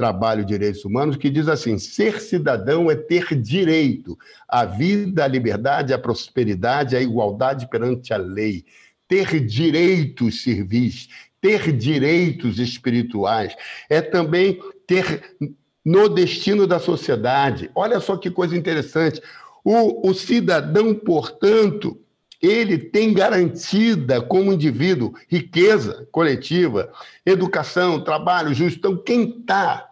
Trabalho 0.00 0.40
e 0.40 0.46
Direitos 0.46 0.82
Humanos, 0.84 1.16
que 1.16 1.28
diz 1.28 1.46
assim: 1.46 1.78
ser 1.78 2.20
cidadão 2.22 2.90
é 2.90 2.96
ter 2.96 3.34
direito 3.34 4.18
à 4.48 4.64
vida, 4.64 5.24
à 5.24 5.28
liberdade, 5.28 5.92
à 5.92 5.98
prosperidade, 5.98 6.96
à 6.96 7.02
igualdade 7.02 7.68
perante 7.68 8.14
a 8.14 8.16
lei, 8.16 8.64
ter 9.06 9.44
direitos 9.44 10.42
civis, 10.42 11.08
ter 11.38 11.70
direitos 11.76 12.58
espirituais, 12.58 13.54
é 13.90 14.00
também 14.00 14.58
ter 14.86 15.36
no 15.84 16.08
destino 16.08 16.66
da 16.66 16.78
sociedade. 16.78 17.70
Olha 17.74 18.00
só 18.00 18.16
que 18.16 18.30
coisa 18.30 18.56
interessante. 18.56 19.20
O, 19.62 20.08
o 20.08 20.14
cidadão, 20.14 20.94
portanto, 20.94 22.00
ele 22.42 22.78
tem 22.78 23.12
garantida 23.12 24.22
como 24.22 24.52
indivíduo 24.52 25.14
riqueza 25.28 26.08
coletiva, 26.10 26.90
educação, 27.24 28.02
trabalho 28.02 28.54
justo. 28.54 28.78
Então, 28.78 28.96
quem 28.96 29.38
está 29.40 29.90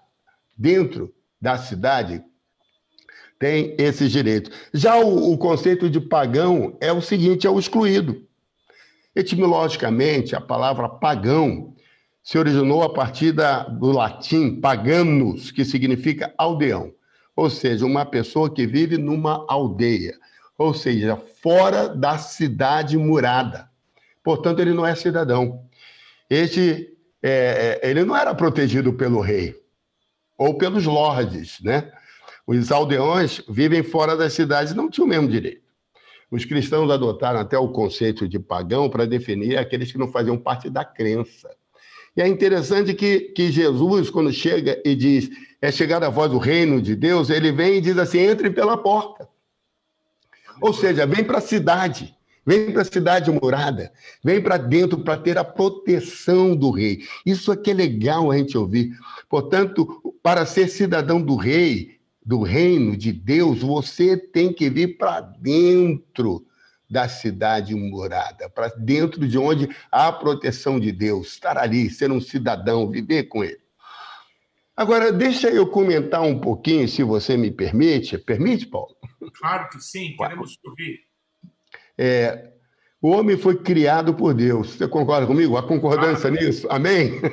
dentro 0.56 1.14
da 1.40 1.58
cidade 1.58 2.22
tem 3.38 3.74
esses 3.78 4.10
direitos. 4.10 4.52
Já 4.72 4.96
o, 4.96 5.32
o, 5.32 5.38
conceito 5.38 5.88
de 5.88 6.00
pagão 6.00 6.76
é 6.80 6.92
o 6.92 7.00
seguinte: 7.00 7.46
é 7.46 7.50
o 7.50 7.58
excluído. 7.58 8.26
Etimologicamente, 9.14 10.34
a 10.34 10.40
palavra 10.40 10.88
pagão 10.88 11.74
se 12.22 12.38
originou 12.38 12.82
a 12.82 12.92
partir 12.92 13.32
da, 13.32 13.62
do 13.62 13.90
latim 13.90 14.60
paganos, 14.60 15.50
que 15.50 15.64
significa 15.64 16.32
aldeão, 16.36 16.92
ou 17.34 17.48
seja, 17.48 17.86
uma 17.86 18.04
pessoa 18.04 18.52
que 18.52 18.66
vive 18.66 18.98
numa 18.98 19.46
aldeia, 19.48 20.18
ou 20.58 20.74
seja, 20.74 21.16
fora 21.40 21.88
da 21.88 22.18
cidade 22.18 22.98
murada. 22.98 23.70
Portanto, 24.24 24.58
ele 24.58 24.74
não 24.74 24.84
é 24.84 24.94
cidadão. 24.96 25.64
Este, 26.28 26.92
é, 27.22 27.80
é 27.82 27.90
ele 27.90 28.04
não 28.04 28.16
era 28.16 28.34
protegido 28.34 28.92
pelo 28.92 29.20
rei 29.20 29.56
ou 30.36 30.58
pelos 30.58 30.84
lordes, 30.84 31.60
né? 31.62 31.90
Os 32.46 32.72
aldeões 32.72 33.42
vivem 33.48 33.82
fora 33.82 34.16
das 34.16 34.32
cidades 34.32 34.74
não 34.74 34.90
tinham 34.90 35.06
o 35.06 35.08
mesmo 35.08 35.28
direito. 35.28 35.68
Os 36.30 36.44
cristãos 36.44 36.90
adotaram 36.90 37.40
até 37.40 37.58
o 37.58 37.68
conceito 37.68 38.28
de 38.28 38.38
pagão 38.38 38.90
para 38.90 39.06
definir 39.06 39.56
aqueles 39.56 39.92
que 39.92 39.98
não 39.98 40.08
faziam 40.08 40.36
parte 40.36 40.68
da 40.68 40.84
crença. 40.84 41.48
E 42.16 42.20
é 42.20 42.26
interessante 42.26 42.94
que, 42.94 43.20
que 43.20 43.50
Jesus, 43.52 44.10
quando 44.10 44.32
chega 44.32 44.80
e 44.84 44.94
diz, 44.94 45.30
é 45.60 45.70
chegada 45.70 46.06
a 46.06 46.10
voz 46.10 46.30
do 46.30 46.38
reino 46.38 46.82
de 46.82 46.96
Deus, 46.96 47.30
ele 47.30 47.52
vem 47.52 47.76
e 47.76 47.80
diz 47.80 47.96
assim: 47.96 48.18
entre 48.18 48.50
pela 48.50 48.76
porta. 48.76 49.28
Ou 50.60 50.72
seja, 50.72 51.06
vem 51.06 51.24
para 51.24 51.38
a 51.38 51.42
cidade. 51.42 52.14
Vem 52.48 52.72
para 52.72 52.80
a 52.80 52.84
cidade 52.86 53.30
morada, 53.30 53.92
vem 54.24 54.40
para 54.40 54.56
dentro 54.56 55.00
para 55.00 55.18
ter 55.18 55.36
a 55.36 55.44
proteção 55.44 56.56
do 56.56 56.70
rei. 56.70 57.00
Isso 57.26 57.52
aqui 57.52 57.72
é 57.72 57.74
legal 57.74 58.30
a 58.30 58.38
gente 58.38 58.56
ouvir. 58.56 58.96
Portanto, 59.28 60.14
para 60.22 60.46
ser 60.46 60.68
cidadão 60.68 61.20
do 61.20 61.36
rei, 61.36 61.98
do 62.24 62.40
reino 62.40 62.96
de 62.96 63.12
Deus, 63.12 63.60
você 63.60 64.16
tem 64.16 64.50
que 64.50 64.70
vir 64.70 64.96
para 64.96 65.20
dentro 65.20 66.46
da 66.88 67.06
cidade 67.06 67.74
morada, 67.74 68.48
para 68.48 68.68
dentro 68.68 69.28
de 69.28 69.36
onde 69.36 69.68
há 69.92 70.08
a 70.08 70.12
proteção 70.12 70.80
de 70.80 70.90
Deus, 70.90 71.32
estar 71.32 71.58
ali, 71.58 71.90
ser 71.90 72.10
um 72.10 72.20
cidadão, 72.20 72.90
viver 72.90 73.24
com 73.24 73.44
ele. 73.44 73.60
Agora, 74.78 75.10
deixa 75.12 75.50
eu 75.50 75.66
comentar 75.66 76.22
um 76.22 76.38
pouquinho, 76.38 76.86
se 76.86 77.02
você 77.02 77.36
me 77.36 77.50
permite. 77.50 78.16
Permite, 78.16 78.64
Paulo? 78.64 78.94
Claro 79.34 79.68
que 79.70 79.80
sim, 79.80 80.14
queremos 80.16 80.56
ouvir. 80.64 81.00
É, 81.98 82.52
o 83.02 83.08
homem 83.08 83.36
foi 83.36 83.56
criado 83.56 84.14
por 84.14 84.32
Deus. 84.32 84.74
Você 84.74 84.86
concorda 84.86 85.26
comigo? 85.26 85.56
A 85.56 85.64
concordância 85.64 86.30
nisso? 86.30 86.68
Amém? 86.70 87.20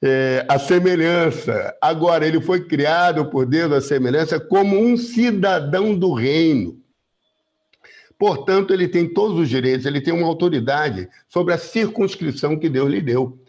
É, 0.00 0.46
a 0.48 0.60
semelhança. 0.60 1.76
Agora, 1.80 2.24
ele 2.24 2.40
foi 2.40 2.64
criado 2.64 3.30
por 3.30 3.44
Deus, 3.44 3.72
a 3.72 3.80
semelhança, 3.80 4.38
como 4.38 4.78
um 4.78 4.96
cidadão 4.96 5.92
do 5.92 6.14
reino. 6.14 6.80
Portanto, 8.16 8.72
ele 8.72 8.86
tem 8.86 9.12
todos 9.12 9.36
os 9.40 9.48
direitos, 9.48 9.86
ele 9.86 10.00
tem 10.00 10.14
uma 10.14 10.28
autoridade 10.28 11.08
sobre 11.26 11.52
a 11.52 11.58
circunscrição 11.58 12.56
que 12.56 12.68
Deus 12.68 12.88
lhe 12.88 13.00
deu. 13.00 13.40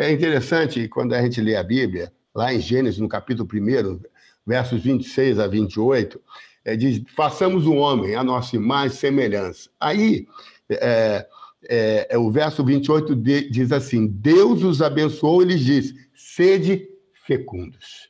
É 0.00 0.10
interessante 0.10 0.88
quando 0.88 1.12
a 1.12 1.20
gente 1.20 1.42
lê 1.42 1.56
a 1.56 1.62
Bíblia, 1.62 2.10
lá 2.34 2.54
em 2.54 2.58
Gênesis, 2.58 2.98
no 2.98 3.06
capítulo 3.06 3.46
1, 3.52 4.00
versos 4.46 4.82
26 4.82 5.38
a 5.38 5.46
28, 5.46 6.18
é, 6.64 6.74
diz: 6.74 7.02
façamos 7.14 7.66
o 7.66 7.74
homem 7.74 8.14
a 8.14 8.24
nossa 8.24 8.56
imagem 8.56 8.96
e 8.96 8.98
semelhança. 8.98 9.68
Aí, 9.78 10.26
é, 10.70 11.28
é, 11.68 12.06
é, 12.12 12.18
o 12.18 12.30
verso 12.30 12.64
28 12.64 13.14
de, 13.14 13.50
diz 13.50 13.72
assim: 13.72 14.06
Deus 14.06 14.62
os 14.62 14.80
abençoou 14.80 15.42
e 15.42 15.44
lhes 15.44 15.60
disse: 15.60 15.94
sede 16.14 16.88
fecundos, 17.26 18.08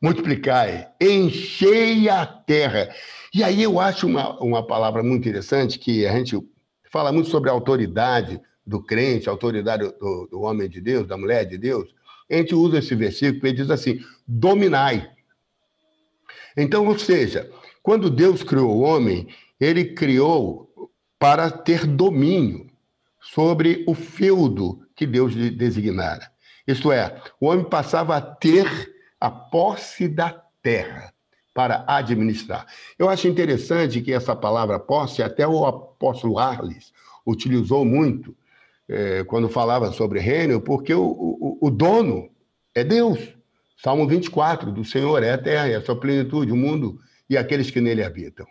multiplicai, 0.00 0.86
enchei 1.00 2.08
a 2.08 2.24
terra. 2.24 2.88
E 3.34 3.42
aí 3.42 3.64
eu 3.64 3.80
acho 3.80 4.06
uma, 4.06 4.40
uma 4.40 4.64
palavra 4.64 5.02
muito 5.02 5.26
interessante 5.26 5.76
que 5.76 6.06
a 6.06 6.12
gente 6.12 6.38
fala 6.88 7.10
muito 7.10 7.30
sobre 7.30 7.50
autoridade 7.50 8.40
do 8.66 8.82
crente, 8.82 9.28
a 9.28 9.32
autoridade 9.32 9.84
do, 9.98 10.26
do 10.30 10.40
homem 10.40 10.68
de 10.68 10.80
Deus, 10.80 11.06
da 11.06 11.16
mulher 11.16 11.44
de 11.44 11.58
Deus. 11.58 11.94
A 12.30 12.34
gente 12.36 12.54
usa 12.54 12.78
esse 12.78 12.94
versículo 12.94 13.46
e 13.46 13.52
diz 13.52 13.70
assim: 13.70 14.00
dominai. 14.26 15.10
Então, 16.56 16.86
ou 16.86 16.98
seja, 16.98 17.50
quando 17.82 18.08
Deus 18.08 18.42
criou 18.42 18.70
o 18.70 18.80
homem, 18.80 19.28
ele 19.60 19.94
criou 19.94 20.90
para 21.18 21.50
ter 21.50 21.86
domínio 21.86 22.70
sobre 23.20 23.84
o 23.86 23.94
feudo 23.94 24.86
que 24.94 25.06
Deus 25.06 25.32
lhe 25.32 25.50
designara. 25.50 26.30
Isto 26.66 26.92
é, 26.92 27.20
o 27.40 27.46
homem 27.46 27.64
passava 27.64 28.16
a 28.16 28.20
ter 28.20 28.94
a 29.20 29.30
posse 29.30 30.08
da 30.08 30.42
terra 30.62 31.12
para 31.52 31.84
administrar. 31.86 32.66
Eu 32.98 33.08
acho 33.08 33.28
interessante 33.28 34.00
que 34.00 34.12
essa 34.12 34.34
palavra 34.34 34.78
posse, 34.78 35.22
até 35.22 35.46
o 35.46 35.64
apóstolo 35.64 36.38
Arles 36.38 36.92
utilizou 37.26 37.84
muito 37.84 38.36
é, 38.88 39.24
quando 39.24 39.48
falava 39.48 39.92
sobre 39.92 40.20
reino, 40.20 40.60
porque 40.60 40.94
o, 40.94 41.04
o, 41.04 41.58
o 41.60 41.70
dono 41.70 42.28
é 42.74 42.84
Deus. 42.84 43.18
Salmo 43.82 44.06
24, 44.06 44.72
do 44.72 44.84
Senhor 44.84 45.22
é 45.22 45.32
a 45.32 45.38
terra, 45.38 45.68
é 45.68 45.76
a 45.76 45.82
sua 45.82 45.98
plenitude, 45.98 46.52
o 46.52 46.56
mundo 46.56 46.98
e 47.28 47.36
aqueles 47.36 47.70
que 47.70 47.80
nele 47.80 48.02
habitam. 48.02 48.46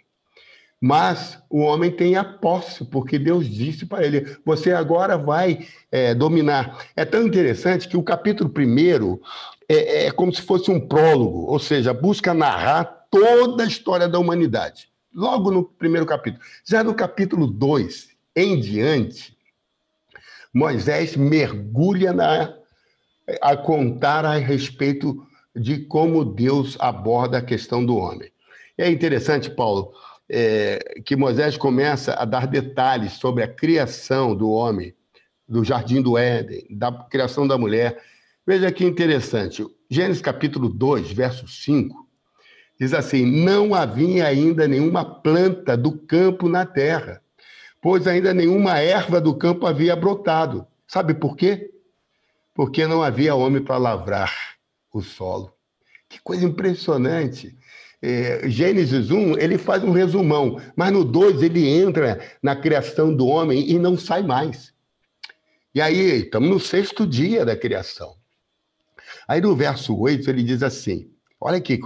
Mas 0.85 1.41
o 1.49 1.59
homem 1.59 1.89
tem 1.89 2.17
a 2.17 2.25
posse, 2.25 2.83
porque 2.83 3.17
Deus 3.17 3.47
disse 3.49 3.85
para 3.85 4.05
ele: 4.05 4.35
você 4.45 4.73
agora 4.73 5.17
vai 5.17 5.65
é, 5.89 6.13
dominar. 6.13 6.85
É 6.93 7.05
tão 7.05 7.25
interessante 7.25 7.87
que 7.87 7.95
o 7.95 8.03
capítulo 8.03 8.49
primeiro 8.49 9.21
é, 9.69 10.07
é 10.07 10.11
como 10.11 10.33
se 10.33 10.41
fosse 10.41 10.69
um 10.69 10.85
prólogo, 10.85 11.45
ou 11.49 11.57
seja, 11.57 11.93
busca 11.93 12.33
narrar 12.33 12.83
toda 13.09 13.63
a 13.63 13.67
história 13.67 14.09
da 14.09 14.19
humanidade. 14.19 14.89
Logo 15.15 15.51
no 15.51 15.63
primeiro 15.63 16.05
capítulo. 16.05 16.43
Já 16.65 16.83
no 16.83 16.93
capítulo 16.93 17.47
2 17.47 18.09
em 18.35 18.59
diante, 18.59 19.32
Moisés 20.53 21.15
mergulha 21.15 22.13
na, 22.13 22.53
a 23.41 23.57
contar 23.57 24.25
a 24.25 24.35
respeito 24.35 25.25
de 25.55 25.79
como 25.85 26.23
Deus 26.23 26.77
aborda 26.79 27.37
a 27.37 27.41
questão 27.41 27.85
do 27.85 27.95
homem. 27.97 28.31
É 28.77 28.89
interessante, 28.89 29.49
Paulo, 29.49 29.91
é, 30.29 31.01
que 31.05 31.15
Moisés 31.15 31.57
começa 31.57 32.13
a 32.13 32.25
dar 32.25 32.47
detalhes 32.47 33.13
sobre 33.13 33.43
a 33.43 33.47
criação 33.47 34.35
do 34.35 34.49
homem, 34.49 34.95
do 35.47 35.63
jardim 35.63 36.01
do 36.01 36.17
Éden, 36.17 36.65
da 36.69 36.91
criação 36.91 37.47
da 37.47 37.57
mulher. 37.57 38.01
Veja 38.45 38.71
que 38.71 38.85
interessante. 38.85 39.65
Gênesis 39.89 40.21
capítulo 40.21 40.69
2, 40.69 41.11
verso 41.11 41.47
5, 41.47 42.03
Diz 42.79 42.93
assim: 42.93 43.25
não 43.25 43.73
havia 43.73 44.27
ainda 44.27 44.67
nenhuma 44.67 45.05
planta 45.05 45.77
do 45.77 45.91
campo 45.91 46.49
na 46.49 46.65
terra, 46.65 47.21
pois 47.83 48.07
ainda 48.07 48.33
nenhuma 48.33 48.79
erva 48.79 49.19
do 49.19 49.35
campo 49.35 49.67
havia 49.67 49.93
brotado. 49.93 50.65
Sabe 50.87 51.13
por 51.13 51.35
quê? 51.35 51.69
Porque 52.53 52.87
não 52.87 53.03
havia 53.03 53.35
homem 53.35 53.61
para 53.61 53.77
lavrar 53.77 54.33
o 54.93 55.01
solo. 55.01 55.53
Que 56.07 56.21
coisa 56.21 56.45
impressionante. 56.45 57.53
É, 58.01 58.47
Gênesis 58.49 59.11
1, 59.11 59.37
ele 59.37 59.57
faz 59.57 59.83
um 59.83 59.91
resumão, 59.91 60.61
mas 60.77 60.93
no 60.93 61.03
2 61.03 61.41
ele 61.41 61.67
entra 61.67 62.21
na 62.41 62.55
criação 62.55 63.13
do 63.13 63.27
homem 63.27 63.69
e 63.69 63.77
não 63.77 63.97
sai 63.97 64.23
mais. 64.23 64.73
E 65.75 65.81
aí, 65.81 66.21
estamos 66.21 66.49
no 66.49 66.59
sexto 66.59 67.05
dia 67.05 67.43
da 67.43 67.55
criação. 67.55 68.15
Aí 69.27 69.41
no 69.41 69.55
verso 69.55 69.97
8 69.97 70.29
ele 70.29 70.43
diz 70.43 70.63
assim: 70.63 71.11
olha 71.39 71.57
aqui, 71.57 71.79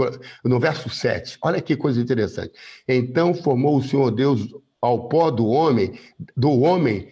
no 0.43 0.59
verso 0.59 0.89
7, 0.89 1.39
olha 1.41 1.61
que 1.61 1.75
coisa 1.75 1.99
interessante. 1.99 2.53
Então 2.87 3.33
formou 3.33 3.77
o 3.77 3.83
Senhor 3.83 4.11
Deus 4.11 4.47
ao 4.81 5.07
pó 5.10 5.31
do 5.31 5.48
homem, 5.48 6.00
do 6.36 6.62
homem, 6.62 7.12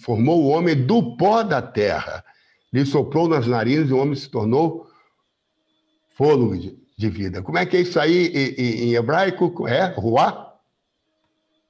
formou 0.00 0.42
o 0.42 0.48
homem 0.48 0.74
do 0.74 1.16
pó 1.16 1.42
da 1.42 1.62
terra, 1.62 2.24
lhe 2.72 2.84
soprou 2.84 3.28
nas 3.28 3.46
narinas 3.46 3.90
e 3.90 3.92
o 3.92 3.98
homem 3.98 4.14
se 4.14 4.28
tornou 4.28 4.86
fôlego 6.16 6.56
de, 6.96 7.08
vida. 7.08 7.42
Como 7.42 7.58
é 7.58 7.64
que 7.64 7.76
é 7.76 7.80
isso 7.80 7.98
aí 8.00 8.26
em, 8.26 8.88
em 8.88 8.94
hebraico? 8.94 9.68
É 9.68 9.86
ruá? 9.86 10.48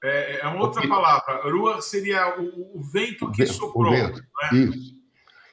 É, 0.02 0.40
é 0.40 0.46
uma 0.46 0.62
outra 0.62 0.86
palavra. 0.88 1.42
Rua 1.50 1.82
seria 1.82 2.40
o, 2.40 2.78
o 2.78 2.82
vento 2.82 3.30
que 3.32 3.42
o 3.42 3.52
soprou. 3.52 3.90
Vento. 3.90 4.20
Né? 4.20 4.58
Isso. 4.58 4.98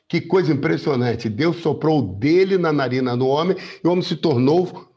Que 0.07 0.21
coisa 0.21 0.53
impressionante. 0.53 1.27
Deus 1.27 1.57
soprou 1.57 2.01
dele 2.01 2.57
na 2.57 2.71
narina 2.71 3.17
do 3.17 3.27
homem 3.27 3.57
e 3.83 3.87
o 3.87 3.91
homem 3.91 4.03
se 4.03 4.15
tornou 4.15 4.89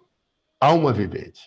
alma 0.61 0.93
vivente. 0.93 1.41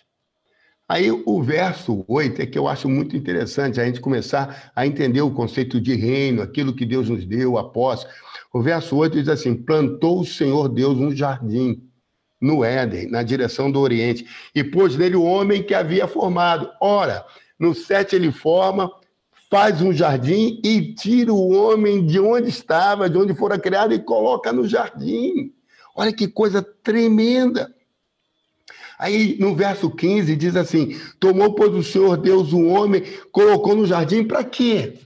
Aí 0.92 1.10
o 1.10 1.42
verso 1.42 2.04
8 2.06 2.42
é 2.42 2.44
que 2.44 2.58
eu 2.58 2.68
acho 2.68 2.86
muito 2.86 3.16
interessante 3.16 3.80
a 3.80 3.84
gente 3.86 3.98
começar 3.98 4.70
a 4.76 4.86
entender 4.86 5.22
o 5.22 5.30
conceito 5.30 5.80
de 5.80 5.94
reino, 5.94 6.42
aquilo 6.42 6.76
que 6.76 6.84
Deus 6.84 7.08
nos 7.08 7.24
deu, 7.24 7.56
a 7.56 7.66
posse. 7.66 8.06
O 8.52 8.60
verso 8.60 8.94
8 8.96 9.20
diz 9.20 9.28
assim: 9.30 9.54
plantou 9.54 10.20
o 10.20 10.26
Senhor 10.26 10.68
Deus 10.68 10.98
um 10.98 11.10
jardim 11.16 11.82
no 12.38 12.62
Éden, 12.62 13.10
na 13.10 13.22
direção 13.22 13.72
do 13.72 13.80
Oriente, 13.80 14.26
e 14.54 14.62
pôs 14.62 14.94
nele 14.94 15.16
o 15.16 15.22
homem 15.22 15.62
que 15.62 15.72
havia 15.72 16.06
formado. 16.06 16.68
Ora, 16.78 17.24
no 17.58 17.74
7 17.74 18.14
ele 18.14 18.30
forma, 18.30 18.92
faz 19.50 19.80
um 19.80 19.94
jardim 19.94 20.60
e 20.62 20.92
tira 20.92 21.32
o 21.32 21.52
homem 21.52 22.04
de 22.04 22.20
onde 22.20 22.50
estava, 22.50 23.08
de 23.08 23.16
onde 23.16 23.34
fora 23.34 23.58
criado, 23.58 23.94
e 23.94 23.98
coloca 23.98 24.52
no 24.52 24.68
jardim. 24.68 25.54
Olha 25.96 26.12
que 26.12 26.28
coisa 26.28 26.60
tremenda. 26.60 27.74
Aí 29.02 29.36
no 29.40 29.52
verso 29.56 29.90
15 29.90 30.36
diz 30.36 30.54
assim: 30.54 30.96
Tomou, 31.18 31.56
pois, 31.56 31.74
o 31.74 31.82
Senhor 31.82 32.16
Deus 32.16 32.52
o 32.52 32.66
homem, 32.66 33.02
colocou 33.32 33.74
no 33.74 33.84
jardim 33.84 34.22
para 34.22 34.44
quê? 34.44 35.00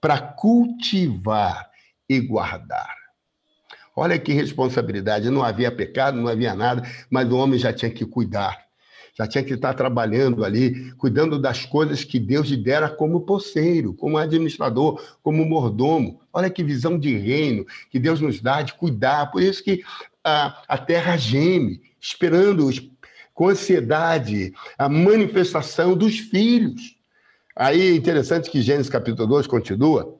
Para 0.00 0.18
cultivar 0.18 1.70
e 2.08 2.18
guardar. 2.18 2.92
Olha 3.94 4.18
que 4.18 4.32
responsabilidade. 4.32 5.30
Não 5.30 5.44
havia 5.44 5.70
pecado, 5.70 6.20
não 6.20 6.26
havia 6.26 6.56
nada, 6.56 6.82
mas 7.08 7.30
o 7.30 7.36
homem 7.36 7.56
já 7.56 7.72
tinha 7.72 7.90
que 7.90 8.04
cuidar 8.04 8.64
já 9.16 9.28
tinha 9.28 9.44
que 9.44 9.54
estar 9.54 9.74
trabalhando 9.74 10.44
ali, 10.44 10.92
cuidando 10.94 11.38
das 11.38 11.64
coisas 11.64 12.02
que 12.02 12.18
Deus 12.18 12.48
lhe 12.48 12.56
dera 12.56 12.88
como 12.88 13.20
poceiro, 13.20 13.94
como 13.94 14.18
administrador, 14.18 15.00
como 15.22 15.44
mordomo. 15.44 16.20
Olha 16.32 16.50
que 16.50 16.64
visão 16.64 16.98
de 16.98 17.16
reino 17.16 17.64
que 17.90 18.00
Deus 18.00 18.20
nos 18.20 18.40
dá 18.40 18.60
de 18.60 18.74
cuidar. 18.74 19.30
Por 19.30 19.40
isso 19.40 19.62
que 19.62 19.84
a, 20.24 20.64
a 20.66 20.76
terra 20.76 21.16
geme, 21.16 21.80
esperando 22.00 22.68
com 23.34 23.48
ansiedade 23.48 24.54
a 24.78 24.88
manifestação 24.88 25.96
dos 25.96 26.18
filhos. 26.18 26.96
Aí 27.54 27.90
é 27.92 27.94
interessante 27.94 28.48
que 28.48 28.62
Gênesis 28.62 28.88
capítulo 28.88 29.28
2 29.28 29.46
continua. 29.46 30.18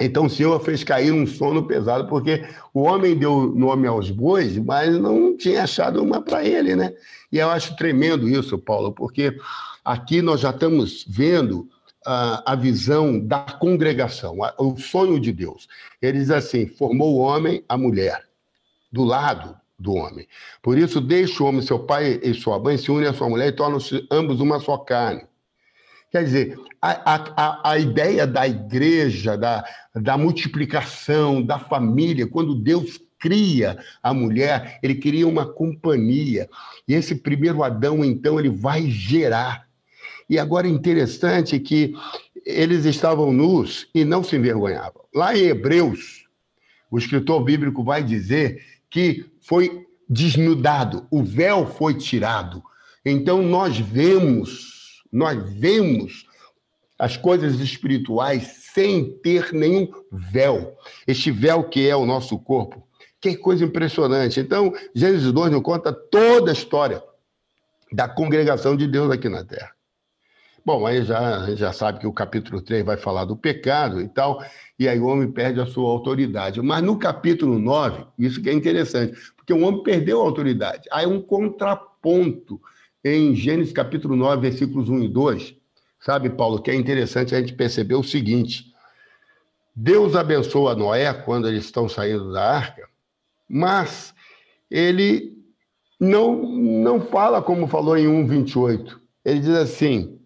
Então 0.00 0.26
o 0.26 0.30
Senhor 0.30 0.58
fez 0.60 0.84
cair 0.84 1.12
um 1.12 1.26
sono 1.26 1.66
pesado, 1.66 2.06
porque 2.08 2.44
o 2.72 2.82
homem 2.82 3.16
deu 3.16 3.52
nome 3.54 3.86
aos 3.86 4.10
bois, 4.10 4.56
mas 4.56 4.96
não 4.96 5.36
tinha 5.36 5.64
achado 5.64 6.02
uma 6.02 6.22
para 6.22 6.44
ele, 6.44 6.76
né? 6.76 6.94
E 7.32 7.38
eu 7.38 7.50
acho 7.50 7.76
tremendo 7.76 8.28
isso, 8.28 8.56
Paulo, 8.58 8.92
porque 8.92 9.36
aqui 9.84 10.22
nós 10.22 10.40
já 10.40 10.50
estamos 10.50 11.04
vendo 11.08 11.68
a, 12.06 12.52
a 12.52 12.54
visão 12.54 13.18
da 13.18 13.40
congregação, 13.40 14.42
a, 14.44 14.54
o 14.56 14.78
sonho 14.78 15.18
de 15.18 15.32
Deus. 15.32 15.68
Ele 16.00 16.18
diz 16.18 16.30
assim: 16.30 16.66
formou 16.66 17.16
o 17.16 17.18
homem, 17.18 17.64
a 17.68 17.76
mulher, 17.76 18.24
do 18.92 19.02
lado 19.02 19.56
do 19.78 19.94
homem. 19.94 20.26
Por 20.62 20.76
isso, 20.76 21.00
deixa 21.00 21.42
o 21.42 21.46
homem, 21.46 21.62
seu 21.62 21.78
pai 21.78 22.20
e 22.22 22.34
sua 22.34 22.58
mãe, 22.58 22.76
se 22.76 22.90
unem 22.90 23.08
à 23.08 23.12
sua 23.12 23.28
mulher 23.28 23.48
e 23.48 23.52
tornam-se 23.52 24.06
ambos 24.10 24.40
uma 24.40 24.58
só 24.58 24.76
carne. 24.76 25.22
Quer 26.10 26.24
dizer, 26.24 26.58
a, 26.80 27.14
a, 27.36 27.70
a 27.72 27.78
ideia 27.78 28.26
da 28.26 28.48
igreja, 28.48 29.36
da, 29.36 29.64
da 29.94 30.16
multiplicação, 30.16 31.42
da 31.42 31.58
família, 31.58 32.26
quando 32.26 32.54
Deus 32.54 32.98
cria 33.18 33.78
a 34.02 34.14
mulher, 34.14 34.78
ele 34.82 34.94
cria 34.94 35.28
uma 35.28 35.46
companhia. 35.46 36.48
E 36.86 36.94
esse 36.94 37.14
primeiro 37.14 37.62
Adão, 37.62 38.04
então, 38.04 38.38
ele 38.38 38.48
vai 38.48 38.90
gerar. 38.90 39.68
E 40.30 40.38
agora 40.38 40.66
é 40.66 40.70
interessante 40.70 41.58
que 41.58 41.94
eles 42.44 42.84
estavam 42.84 43.32
nus 43.32 43.88
e 43.94 44.04
não 44.04 44.22
se 44.24 44.36
envergonhavam. 44.36 45.04
Lá 45.14 45.36
em 45.36 45.42
Hebreus, 45.42 46.24
o 46.90 46.98
escritor 46.98 47.44
bíblico 47.44 47.84
vai 47.84 48.02
dizer 48.02 48.62
que 48.88 49.26
foi 49.48 49.86
desnudado, 50.06 51.06
o 51.10 51.24
véu 51.24 51.66
foi 51.66 51.94
tirado. 51.94 52.62
Então 53.02 53.42
nós 53.42 53.78
vemos, 53.78 55.02
nós 55.10 55.42
vemos 55.54 56.26
as 56.98 57.16
coisas 57.16 57.58
espirituais 57.58 58.68
sem 58.74 59.10
ter 59.20 59.50
nenhum 59.54 59.90
véu. 60.12 60.76
Este 61.06 61.30
véu 61.30 61.64
que 61.64 61.88
é 61.88 61.96
o 61.96 62.04
nosso 62.04 62.38
corpo. 62.38 62.86
Que 63.18 63.36
coisa 63.36 63.64
impressionante. 63.64 64.38
Então, 64.38 64.72
Gênesis 64.94 65.32
2 65.32 65.50
nos 65.50 65.62
conta 65.62 65.92
toda 65.94 66.50
a 66.50 66.52
história 66.52 67.02
da 67.90 68.06
congregação 68.06 68.76
de 68.76 68.86
Deus 68.86 69.10
aqui 69.10 69.30
na 69.30 69.44
Terra. 69.44 69.72
Bom, 70.64 70.86
aí 70.86 71.02
já, 71.02 71.54
já 71.54 71.72
sabe 71.72 72.00
que 72.00 72.06
o 72.06 72.12
capítulo 72.12 72.60
3 72.60 72.84
vai 72.84 72.98
falar 72.98 73.24
do 73.24 73.34
pecado 73.34 74.02
e 74.02 74.08
tal, 74.08 74.44
e 74.78 74.88
aí 74.88 74.98
o 74.98 75.06
homem 75.06 75.30
perde 75.30 75.60
a 75.60 75.66
sua 75.66 75.90
autoridade. 75.90 76.62
Mas 76.62 76.82
no 76.82 76.98
capítulo 76.98 77.58
9, 77.58 78.04
isso 78.18 78.40
que 78.40 78.48
é 78.48 78.52
interessante, 78.52 79.18
porque 79.36 79.52
o 79.52 79.60
homem 79.62 79.82
perdeu 79.82 80.20
a 80.20 80.24
autoridade. 80.24 80.88
Aí 80.92 81.04
um 81.04 81.20
contraponto 81.20 82.60
em 83.04 83.34
Gênesis 83.34 83.72
capítulo 83.72 84.14
9, 84.14 84.42
versículos 84.42 84.88
1 84.88 85.02
e 85.04 85.08
2, 85.08 85.54
sabe, 85.98 86.30
Paulo, 86.30 86.62
que 86.62 86.70
é 86.70 86.74
interessante 86.74 87.34
a 87.34 87.40
gente 87.40 87.54
perceber 87.54 87.96
o 87.96 88.04
seguinte: 88.04 88.72
Deus 89.74 90.14
abençoa 90.14 90.76
Noé 90.76 91.12
quando 91.12 91.48
eles 91.48 91.64
estão 91.64 91.88
saindo 91.88 92.32
da 92.32 92.42
arca, 92.42 92.88
mas 93.48 94.14
ele 94.70 95.36
não, 95.98 96.36
não 96.36 97.00
fala 97.00 97.42
como 97.42 97.66
falou 97.66 97.96
em 97.96 98.06
1,28. 98.06 98.96
Ele 99.24 99.40
diz 99.40 99.50
assim: 99.50 100.20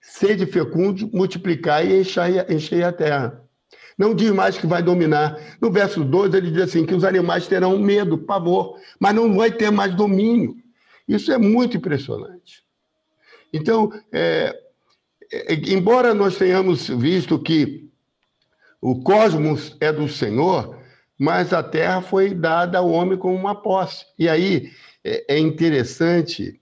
sede 0.00 0.46
fecundo, 0.46 1.10
multiplicar 1.12 1.84
e 1.84 2.00
encher 2.00 2.84
a 2.84 2.92
terra. 2.92 3.47
Não 3.98 4.14
diz 4.14 4.30
mais 4.30 4.56
que 4.56 4.66
vai 4.66 4.80
dominar. 4.80 5.36
No 5.60 5.72
verso 5.72 6.04
12, 6.04 6.36
ele 6.36 6.52
diz 6.52 6.62
assim: 6.62 6.86
que 6.86 6.94
os 6.94 7.02
animais 7.02 7.48
terão 7.48 7.76
medo, 7.78 8.16
pavor, 8.16 8.78
mas 9.00 9.12
não 9.12 9.34
vai 9.34 9.50
ter 9.50 9.72
mais 9.72 9.92
domínio. 9.94 10.56
Isso 11.08 11.32
é 11.32 11.38
muito 11.38 11.76
impressionante. 11.76 12.62
Então, 13.52 13.90
é, 14.12 14.56
é, 15.32 15.54
embora 15.72 16.14
nós 16.14 16.36
tenhamos 16.36 16.86
visto 16.88 17.38
que 17.38 17.88
o 18.80 19.02
cosmos 19.02 19.76
é 19.80 19.92
do 19.92 20.08
Senhor, 20.08 20.78
mas 21.18 21.52
a 21.52 21.62
terra 21.62 22.00
foi 22.00 22.32
dada 22.32 22.78
ao 22.78 22.88
homem 22.88 23.18
como 23.18 23.34
uma 23.34 23.54
posse. 23.54 24.06
E 24.16 24.28
aí 24.28 24.70
é, 25.02 25.34
é 25.34 25.38
interessante 25.38 26.60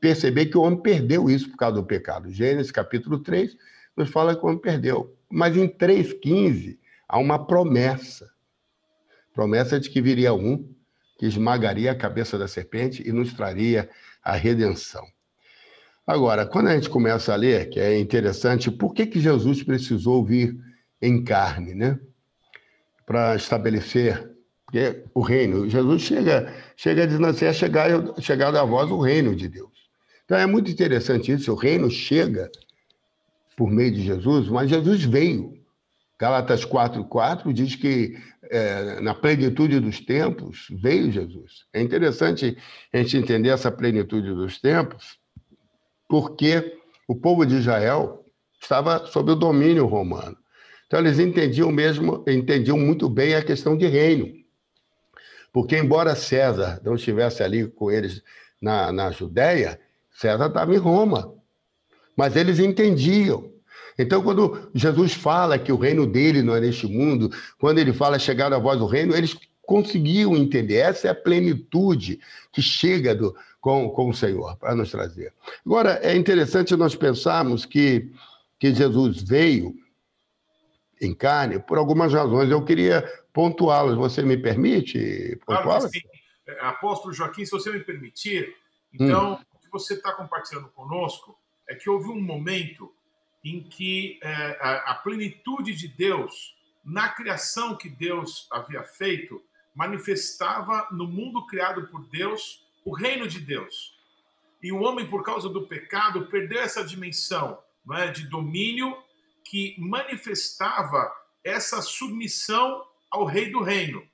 perceber 0.00 0.46
que 0.46 0.56
o 0.56 0.62
homem 0.62 0.80
perdeu 0.80 1.28
isso 1.28 1.50
por 1.50 1.56
causa 1.56 1.76
do 1.76 1.84
pecado. 1.84 2.30
Gênesis 2.30 2.70
capítulo 2.70 3.18
3 3.18 3.56
nos 3.96 4.08
fala 4.10 4.36
que 4.36 4.44
o 4.44 4.48
homem 4.48 4.60
perdeu. 4.60 5.16
Mas 5.30 5.56
em 5.56 5.68
3,15 5.68 6.78
há 7.08 7.18
uma 7.18 7.46
promessa. 7.46 8.30
Promessa 9.32 9.78
de 9.78 9.88
que 9.88 10.00
viria 10.00 10.34
um 10.34 10.68
que 11.18 11.26
esmagaria 11.26 11.92
a 11.92 11.94
cabeça 11.94 12.38
da 12.38 12.48
serpente 12.48 13.06
e 13.06 13.12
nos 13.12 13.34
traria 13.34 13.90
a 14.22 14.34
redenção. 14.34 15.06
Agora, 16.06 16.46
quando 16.46 16.68
a 16.68 16.74
gente 16.74 16.88
começa 16.88 17.32
a 17.32 17.36
ler, 17.36 17.68
que 17.68 17.78
é 17.78 17.98
interessante, 17.98 18.70
por 18.70 18.94
que, 18.94 19.06
que 19.06 19.20
Jesus 19.20 19.62
precisou 19.62 20.24
vir 20.24 20.58
em 21.00 21.22
carne, 21.22 21.74
né? 21.74 22.00
para 23.10 23.34
estabelecer 23.34 24.30
o 25.12 25.20
reino. 25.20 25.68
Jesus 25.68 26.02
chega, 26.02 26.54
chega 26.76 27.04
dizendo 27.04 27.26
assim, 27.26 27.44
é 27.44 27.52
chegar, 27.52 27.90
chegar 28.20 28.54
a 28.54 28.64
voz 28.64 28.88
o 28.88 29.00
reino 29.00 29.34
de 29.34 29.48
Deus. 29.48 29.90
Então 30.24 30.38
é 30.38 30.46
muito 30.46 30.70
interessante 30.70 31.32
isso, 31.32 31.52
o 31.52 31.56
reino 31.56 31.90
chega 31.90 32.48
por 33.60 33.70
meio 33.70 33.92
de 33.92 34.00
Jesus, 34.00 34.48
mas 34.48 34.70
Jesus 34.70 35.04
veio 35.04 35.60
Galatas 36.18 36.64
4,4 36.64 37.50
diz 37.50 37.74
que 37.74 38.14
é, 38.50 39.00
na 39.00 39.14
plenitude 39.14 39.78
dos 39.80 40.00
tempos 40.00 40.66
veio 40.70 41.12
Jesus. 41.12 41.66
É 41.72 41.82
interessante 41.82 42.56
a 42.90 42.98
gente 42.98 43.18
entender 43.18 43.50
essa 43.50 43.70
plenitude 43.70 44.34
dos 44.34 44.58
tempos, 44.58 45.18
porque 46.08 46.78
o 47.06 47.14
povo 47.14 47.44
de 47.44 47.56
Israel 47.56 48.22
estava 48.60 49.06
sob 49.06 49.32
o 49.32 49.36
domínio 49.36 49.86
romano. 49.86 50.36
Então, 50.86 51.00
eles 51.00 51.18
entendiam 51.18 51.70
mesmo, 51.70 52.24
entendiam 52.26 52.78
muito 52.78 53.08
bem 53.08 53.34
a 53.34 53.42
questão 53.42 53.76
de 53.76 53.86
reino. 53.86 54.30
Porque, 55.52 55.76
embora 55.78 56.14
César 56.14 56.80
não 56.82 56.94
estivesse 56.96 57.42
ali 57.42 57.66
com 57.66 57.90
eles 57.90 58.22
na, 58.60 58.90
na 58.90 59.10
Judéia, 59.10 59.78
César 60.12 60.48
estava 60.48 60.74
em 60.74 60.78
Roma. 60.78 61.39
Mas 62.20 62.36
eles 62.36 62.58
entendiam. 62.58 63.50
Então, 63.98 64.22
quando 64.22 64.70
Jesus 64.74 65.14
fala 65.14 65.58
que 65.58 65.72
o 65.72 65.78
reino 65.78 66.06
dele 66.06 66.42
não 66.42 66.54
é 66.54 66.60
neste 66.60 66.86
mundo, 66.86 67.30
quando 67.58 67.78
ele 67.78 67.94
fala 67.94 68.18
chegar 68.18 68.52
a 68.52 68.58
voz 68.58 68.78
do 68.78 68.84
reino, 68.84 69.16
eles 69.16 69.34
conseguiam 69.62 70.36
entender. 70.36 70.74
Essa 70.74 71.08
é 71.08 71.10
a 71.12 71.14
plenitude 71.14 72.20
que 72.52 72.60
chega 72.60 73.14
do, 73.14 73.34
com, 73.58 73.88
com 73.88 74.10
o 74.10 74.14
Senhor 74.14 74.54
para 74.58 74.74
nos 74.74 74.90
trazer. 74.90 75.32
Agora, 75.64 75.98
é 76.02 76.14
interessante 76.14 76.76
nós 76.76 76.94
pensarmos 76.94 77.64
que, 77.64 78.12
que 78.58 78.74
Jesus 78.74 79.22
veio 79.22 79.74
em 81.00 81.14
carne 81.14 81.58
por 81.58 81.78
algumas 81.78 82.12
razões. 82.12 82.50
Eu 82.50 82.62
queria 82.62 83.02
pontuá-las. 83.32 83.96
Você 83.96 84.22
me 84.22 84.36
permite 84.36 85.40
pontuá-las? 85.46 85.90
Claro. 85.90 86.06
É, 86.46 86.66
apóstolo 86.66 87.14
Joaquim, 87.14 87.46
se 87.46 87.50
você 87.50 87.72
me 87.72 87.80
permitir, 87.80 88.54
então, 88.92 89.32
hum. 89.32 89.38
o 89.54 89.58
que 89.58 89.70
você 89.72 89.94
está 89.94 90.12
compartilhando 90.12 90.68
conosco 90.68 91.39
é 91.70 91.74
que 91.76 91.88
houve 91.88 92.08
um 92.08 92.20
momento 92.20 92.92
em 93.44 93.62
que 93.62 94.18
é, 94.22 94.58
a, 94.60 94.90
a 94.90 94.94
plenitude 94.96 95.72
de 95.72 95.86
Deus, 95.86 96.56
na 96.84 97.08
criação 97.08 97.76
que 97.76 97.88
Deus 97.88 98.48
havia 98.50 98.82
feito, 98.82 99.40
manifestava 99.72 100.88
no 100.90 101.06
mundo 101.06 101.46
criado 101.46 101.86
por 101.86 102.04
Deus 102.08 102.66
o 102.84 102.92
reino 102.92 103.28
de 103.28 103.38
Deus. 103.38 103.96
E 104.60 104.72
o 104.72 104.82
homem, 104.82 105.08
por 105.08 105.22
causa 105.22 105.48
do 105.48 105.68
pecado, 105.68 106.26
perdeu 106.26 106.60
essa 106.60 106.84
dimensão 106.84 107.56
não 107.86 107.96
é, 107.96 108.10
de 108.10 108.26
domínio 108.26 108.96
que 109.44 109.76
manifestava 109.78 111.10
essa 111.44 111.80
submissão 111.80 112.84
ao 113.08 113.24
rei 113.24 113.50
do 113.50 113.62
reino. 113.62 114.06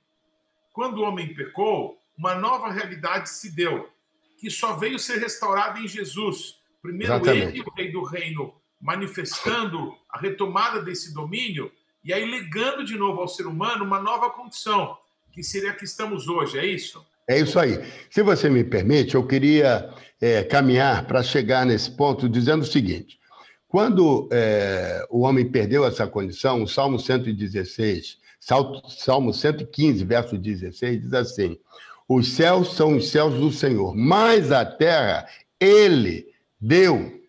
Quando 0.73 0.99
o 0.99 1.03
homem 1.03 1.33
pecou, 1.33 1.99
uma 2.15 2.35
nova 2.35 2.71
realidade 2.71 3.29
se 3.29 3.53
deu, 3.53 3.91
que 4.39 4.49
só 4.49 4.77
veio 4.77 4.99
ser 4.99 5.17
restaurada 5.17 5.79
em 5.79 5.87
Jesus. 5.87 6.61
Primeiro 6.81 7.13
Exatamente. 7.13 7.59
ele, 7.59 7.61
o 7.61 7.73
rei 7.73 7.91
do 7.91 8.03
reino, 8.03 8.53
manifestando 8.79 9.93
a 10.09 10.19
retomada 10.19 10.81
desse 10.81 11.13
domínio 11.13 11.71
e 12.03 12.13
aí 12.13 12.25
legando 12.29 12.85
de 12.85 12.95
novo 12.95 13.21
ao 13.21 13.27
ser 13.27 13.47
humano 13.47 13.83
uma 13.83 13.99
nova 13.99 14.29
condição, 14.29 14.97
que 15.31 15.43
seria 15.43 15.71
a 15.71 15.73
que 15.73 15.83
estamos 15.83 16.27
hoje, 16.27 16.57
é 16.57 16.65
isso? 16.65 17.05
É 17.27 17.39
isso 17.39 17.59
aí. 17.59 17.83
Se 18.09 18.23
você 18.23 18.49
me 18.49 18.63
permite, 18.63 19.15
eu 19.15 19.27
queria 19.27 19.89
é, 20.21 20.43
caminhar 20.43 21.05
para 21.05 21.21
chegar 21.21 21.65
nesse 21.65 21.91
ponto 21.91 22.29
dizendo 22.29 22.61
o 22.61 22.65
seguinte: 22.65 23.19
quando 23.67 24.29
é, 24.31 25.05
o 25.09 25.21
homem 25.21 25.51
perdeu 25.51 25.85
essa 25.85 26.07
condição, 26.07 26.63
o 26.63 26.67
Salmo 26.67 26.97
116, 26.97 28.17
Salmo 28.39 29.33
115, 29.33 30.05
verso 30.05 30.37
16, 30.37 31.01
diz 31.01 31.13
assim: 31.13 31.59
Os 32.07 32.29
céus 32.29 32.73
são 32.73 32.95
os 32.95 33.09
céus 33.09 33.33
do 33.33 33.51
Senhor, 33.51 33.93
mas 33.93 34.53
a 34.53 34.65
terra 34.65 35.27
ele 35.59 36.26
deu 36.59 37.21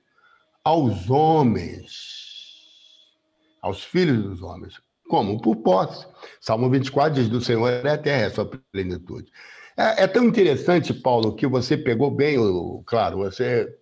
aos 0.64 1.08
homens, 1.08 1.90
aos 3.62 3.82
filhos 3.82 4.22
dos 4.22 4.42
homens, 4.42 4.80
como 5.08 5.40
por 5.40 5.56
posse. 5.56 6.06
Salmo 6.40 6.68
24 6.70 7.14
diz: 7.14 7.28
Do 7.28 7.40
Senhor 7.40 7.68
é 7.68 7.90
a 7.90 7.98
terra, 7.98 8.22
é 8.22 8.26
a 8.26 8.30
sua 8.30 8.50
plenitude. 8.72 9.30
É, 9.76 10.04
é 10.04 10.06
tão 10.06 10.24
interessante, 10.24 10.92
Paulo, 10.92 11.34
que 11.34 11.46
você 11.46 11.76
pegou 11.76 12.10
bem, 12.10 12.36
claro, 12.84 13.18
você 13.18 13.74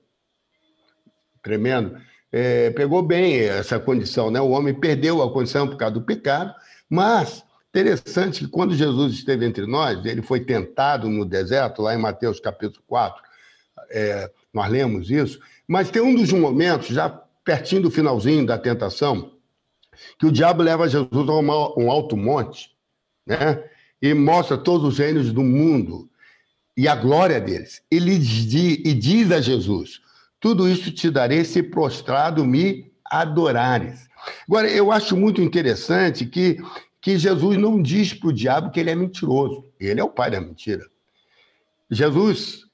tremendo 1.42 1.96
é, 2.32 2.70
pegou 2.70 3.02
bem 3.02 3.40
essa 3.40 3.78
condição, 3.78 4.30
né? 4.30 4.40
O 4.40 4.50
homem 4.50 4.74
perdeu 4.74 5.22
a 5.22 5.32
condição 5.32 5.66
por 5.66 5.76
causa 5.76 5.94
do 5.94 6.02
pecado, 6.02 6.54
mas 6.88 7.44
interessante 7.70 8.44
que 8.44 8.50
quando 8.50 8.74
Jesus 8.74 9.14
esteve 9.14 9.46
entre 9.46 9.66
nós, 9.66 10.04
ele 10.04 10.22
foi 10.22 10.40
tentado 10.40 11.08
no 11.08 11.24
deserto, 11.24 11.82
lá 11.82 11.94
em 11.94 11.98
Mateus 11.98 12.40
capítulo 12.40 12.82
4, 12.86 13.22
é, 13.90 14.30
nós 14.52 14.70
lemos 14.70 15.10
isso, 15.10 15.40
mas 15.66 15.90
tem 15.90 16.02
um 16.02 16.14
dos 16.14 16.32
momentos, 16.32 16.88
já 16.88 17.08
pertinho 17.44 17.82
do 17.82 17.90
finalzinho 17.90 18.44
da 18.44 18.58
tentação, 18.58 19.32
que 20.18 20.26
o 20.26 20.32
diabo 20.32 20.62
leva 20.62 20.88
Jesus 20.88 21.28
a 21.28 21.32
um 21.78 21.90
alto 21.90 22.16
monte, 22.16 22.70
né? 23.26 23.62
E 24.00 24.12
mostra 24.12 24.58
todos 24.58 24.86
os 24.86 24.98
reinos 24.98 25.32
do 25.32 25.42
mundo 25.42 26.08
e 26.76 26.86
a 26.86 26.94
glória 26.94 27.40
deles. 27.40 27.82
Ele 27.90 28.18
diz, 28.18 28.52
e 28.52 28.92
diz 28.92 29.32
a 29.32 29.40
Jesus: 29.40 30.02
tudo 30.38 30.68
isso 30.68 30.92
te 30.92 31.10
darei 31.10 31.44
se 31.44 31.62
prostrado 31.62 32.44
me 32.44 32.92
adorares. 33.04 34.06
Agora, 34.46 34.68
eu 34.68 34.92
acho 34.92 35.16
muito 35.16 35.40
interessante 35.40 36.26
que, 36.26 36.58
que 37.00 37.18
Jesus 37.18 37.56
não 37.56 37.80
diz 37.80 38.12
para 38.12 38.28
o 38.28 38.32
diabo 38.32 38.70
que 38.70 38.80
ele 38.80 38.90
é 38.90 38.94
mentiroso. 38.94 39.64
Ele 39.78 40.00
é 40.00 40.04
o 40.04 40.10
pai 40.10 40.30
da 40.30 40.40
mentira. 40.40 40.84
Jesus 41.90 42.65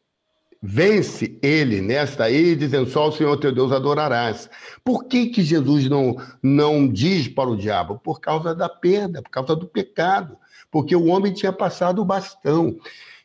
vence 0.62 1.38
ele 1.42 1.80
nesta 1.80 2.24
aí, 2.24 2.54
dizendo 2.54 2.88
só 2.88 3.08
o 3.08 3.12
Senhor 3.12 3.36
teu 3.38 3.52
Deus 3.52 3.72
adorarás. 3.72 4.48
Por 4.84 5.04
que, 5.04 5.26
que 5.26 5.42
Jesus 5.42 5.88
não, 5.88 6.16
não 6.42 6.88
diz 6.88 7.26
para 7.28 7.50
o 7.50 7.56
diabo? 7.56 7.98
Por 7.98 8.20
causa 8.20 8.54
da 8.54 8.68
perda, 8.68 9.22
por 9.22 9.30
causa 9.30 9.56
do 9.56 9.66
pecado. 9.66 10.36
Porque 10.70 10.94
o 10.94 11.06
homem 11.06 11.32
tinha 11.32 11.52
passado 11.52 12.00
o 12.00 12.04
bastão. 12.04 12.78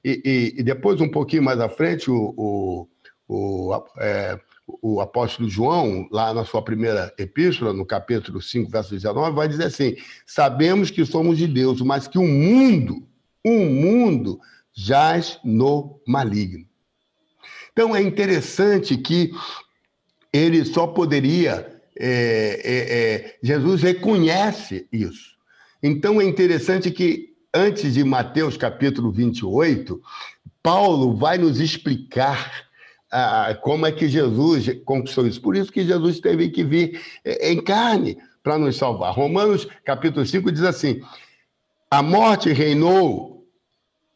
E, 0.04 0.22
e, 0.26 0.60
e 0.60 0.64
depois, 0.64 1.00
um 1.00 1.10
pouquinho 1.10 1.44
mais 1.44 1.60
à 1.60 1.70
frente, 1.70 2.10
o, 2.10 2.34
o 2.38 2.88
o, 3.28 3.84
é, 3.98 4.40
o 4.82 5.02
apóstolo 5.02 5.50
João, 5.50 6.08
lá 6.12 6.34
na 6.34 6.46
sua 6.46 6.62
primeira 6.62 7.14
epístola, 7.18 7.74
no 7.74 7.86
capítulo 7.86 8.42
5, 8.42 8.72
verso 8.72 8.92
19, 8.92 9.36
vai 9.36 9.48
dizer 9.48 9.66
assim: 9.66 9.96
Sabemos 10.26 10.90
que 10.90 11.06
somos 11.06 11.38
de 11.38 11.48
Deus, 11.48 11.82
mas 11.82 12.08
que 12.08 12.18
o 12.18 12.28
mundo, 12.28 13.08
o 13.44 13.66
mundo 13.66 14.40
jaz 14.74 15.40
no 15.44 16.00
maligno. 16.08 16.67
Então 17.78 17.96
é 17.96 18.02
interessante 18.02 18.98
que 18.98 19.32
ele 20.34 20.66
só 20.66 20.88
poderia. 20.88 21.80
É, 21.96 22.60
é, 22.64 22.76
é, 22.76 23.36
Jesus 23.44 23.84
reconhece 23.84 24.88
isso. 24.92 25.36
Então 25.84 26.20
é 26.20 26.24
interessante 26.24 26.90
que, 26.90 27.36
antes 27.54 27.94
de 27.94 28.04
Mateus 28.04 28.58
capítulo 28.58 29.12
28, 29.12 30.02
Paulo 30.64 31.16
vai 31.16 31.38
nos 31.38 31.60
explicar 31.60 32.66
ah, 33.12 33.56
como 33.62 33.86
é 33.86 33.92
que 33.92 34.08
Jesus 34.08 34.72
conquistou 34.84 35.28
isso. 35.28 35.40
Por 35.40 35.56
isso 35.56 35.72
que 35.72 35.86
Jesus 35.86 36.20
teve 36.20 36.50
que 36.50 36.64
vir 36.64 37.00
eh, 37.24 37.52
em 37.52 37.62
carne 37.62 38.18
para 38.42 38.58
nos 38.58 38.76
salvar. 38.76 39.14
Romanos 39.14 39.68
capítulo 39.86 40.26
5 40.26 40.52
diz 40.52 40.64
assim: 40.64 41.00
a 41.92 42.02
morte 42.02 42.52
reinou 42.52 43.37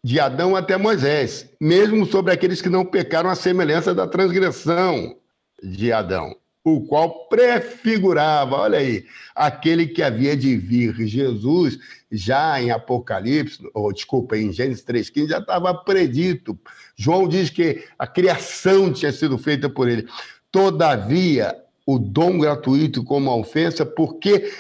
de 0.03 0.19
Adão 0.19 0.55
até 0.55 0.77
Moisés, 0.77 1.49
mesmo 1.59 2.05
sobre 2.05 2.33
aqueles 2.33 2.61
que 2.61 2.69
não 2.69 2.85
pecaram 2.85 3.29
a 3.29 3.35
semelhança 3.35 3.93
da 3.93 4.07
transgressão 4.07 5.15
de 5.61 5.91
Adão, 5.91 6.35
o 6.63 6.81
qual 6.81 7.27
prefigurava, 7.27 8.55
olha 8.55 8.79
aí, 8.79 9.05
aquele 9.35 9.87
que 9.87 10.01
havia 10.01 10.35
de 10.35 10.57
vir. 10.57 10.95
Jesus, 11.07 11.77
já 12.11 12.61
em 12.61 12.71
Apocalipse, 12.71 13.59
ou 13.73 13.93
desculpa, 13.93 14.37
em 14.37 14.51
Gênesis 14.51 14.83
3,15, 14.83 15.27
já 15.29 15.37
estava 15.37 15.73
predito 15.73 16.57
João 17.01 17.27
diz 17.27 17.49
que 17.49 17.83
a 17.97 18.05
criação 18.05 18.93
tinha 18.93 19.11
sido 19.11 19.35
feita 19.35 19.67
por 19.67 19.89
ele. 19.89 20.07
Todavia, 20.51 21.55
o 21.83 21.97
dom 21.97 22.37
gratuito 22.37 23.03
como 23.03 23.31
a 23.31 23.35
ofensa, 23.35 23.83
porque 23.83 24.53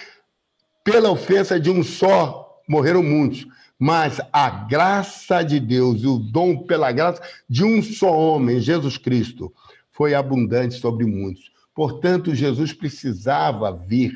pela 0.83 1.11
ofensa 1.11 1.59
de 1.59 1.69
um 1.69 1.83
só 1.83 2.59
morreram 2.67 3.03
muitos, 3.03 3.45
mas 3.81 4.21
a 4.31 4.47
graça 4.47 5.41
de 5.41 5.59
Deus 5.59 6.03
e 6.03 6.07
o 6.07 6.19
dom 6.19 6.67
pela 6.67 6.91
graça 6.91 7.19
de 7.49 7.63
um 7.63 7.81
só 7.81 8.15
homem, 8.15 8.59
Jesus 8.59 8.95
Cristo, 8.95 9.51
foi 9.89 10.13
abundante 10.13 10.75
sobre 10.75 11.03
muitos. 11.03 11.51
Portanto, 11.73 12.35
Jesus 12.35 12.73
precisava 12.73 13.75
vir, 13.75 14.13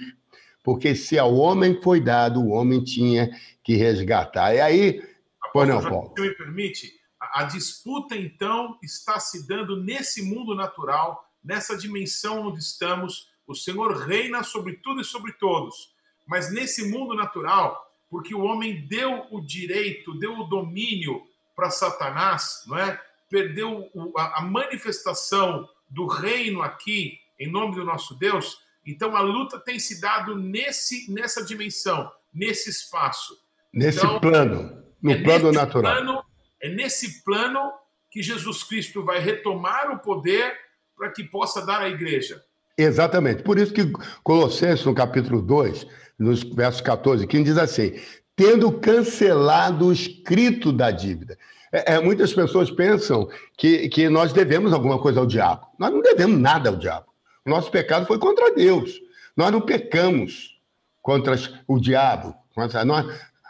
porque 0.64 0.94
se 0.94 1.18
ao 1.18 1.34
homem 1.34 1.82
foi 1.82 2.00
dado, 2.00 2.42
o 2.42 2.50
homem 2.50 2.84
tinha 2.84 3.32
que 3.64 3.76
resgatar. 3.76 4.54
E 4.54 4.62
aí, 4.62 5.04
pois 5.52 5.68
não, 5.68 5.82
Paulo. 5.82 6.14
Se 6.16 6.22
me 6.22 6.36
permite, 6.36 6.92
a 7.20 7.46
disputa, 7.46 8.16
então, 8.16 8.78
está 8.84 9.20
se 9.20 9.48
dando 9.48 9.82
nesse 9.82 10.22
mundo 10.22 10.54
natural, 10.54 11.28
nessa 11.44 11.76
dimensão 11.76 12.50
onde 12.50 12.60
estamos. 12.60 13.32
O 13.48 13.56
Senhor 13.56 13.98
reina 14.06 14.44
sobre 14.44 14.74
tudo 14.74 15.02
e 15.02 15.04
sobre 15.04 15.34
todos. 15.34 15.92
Mas 16.28 16.54
nesse 16.54 16.88
mundo 16.88 17.16
natural, 17.16 17.85
porque 18.16 18.34
o 18.34 18.44
homem 18.44 18.88
deu 18.88 19.28
o 19.30 19.42
direito, 19.42 20.18
deu 20.18 20.40
o 20.40 20.46
domínio 20.46 21.22
para 21.54 21.70
Satanás, 21.70 22.64
não 22.66 22.78
é? 22.78 22.98
Perdeu 23.30 23.92
a 24.16 24.42
manifestação 24.42 25.68
do 25.90 26.08
reino 26.08 26.62
aqui, 26.62 27.20
em 27.38 27.52
nome 27.52 27.76
do 27.76 27.84
nosso 27.84 28.18
Deus. 28.18 28.58
Então 28.86 29.18
a 29.18 29.20
luta 29.20 29.60
tem 29.60 29.78
se 29.80 30.00
dado 30.00 30.34
nesse, 30.34 31.12
nessa 31.12 31.44
dimensão, 31.44 32.10
nesse 32.34 32.70
espaço. 32.70 33.38
Nesse 33.74 33.98
então, 33.98 34.22
plano, 34.22 34.82
no 35.02 35.12
é 35.12 35.22
plano 35.22 35.52
natural. 35.52 35.96
Plano, 35.96 36.24
é 36.62 36.70
nesse 36.70 37.22
plano 37.22 37.60
que 38.10 38.24
Jesus 38.24 38.64
Cristo 38.64 39.04
vai 39.04 39.20
retomar 39.20 39.92
o 39.92 40.00
poder 40.00 40.58
para 40.96 41.12
que 41.12 41.26
possa 41.26 41.66
dar 41.66 41.82
à 41.82 41.90
igreja. 41.90 42.42
Exatamente. 42.78 43.44
Por 43.44 43.58
isso 43.58 43.74
que 43.74 43.92
Colossenses, 44.24 44.86
no 44.86 44.94
capítulo 44.94 45.42
2, 45.42 45.88
nos 46.20 46.44
versos 46.44 46.82
14 46.82 47.24
e 47.24 47.28
15, 47.28 47.44
diz 47.44 47.58
assim: 47.58 47.94
tendo 48.36 48.72
cancelado 48.72 49.88
o 49.88 49.94
escrito 49.94 50.72
da 50.72 50.92
dívida. 50.92 51.38
É, 51.72 51.96
é, 51.96 52.00
muitas 52.00 52.34
pessoas 52.34 52.70
pensam 52.70 53.30
que, 53.58 53.90
que 53.90 54.10
nós 54.10 54.34
devemos 54.34 54.74
alguma 54.74 55.00
coisa 55.00 55.20
ao 55.20 55.26
diabo. 55.26 55.66
Nós 55.80 55.92
não 55.92 56.02
devemos 56.02 56.40
nada 56.40 56.70
ao 56.70 56.76
diabo. 56.76 57.08
O 57.46 57.50
nosso 57.50 57.72
pecado 57.72 58.06
foi 58.06 58.18
contra 58.18 58.54
Deus. 58.54 59.00
Nós 59.36 59.52
não 59.52 59.62
pecamos 59.62 60.60
contra 61.02 61.36
o 61.68 61.80
diabo. 61.80 62.36
Nós, 62.56 62.74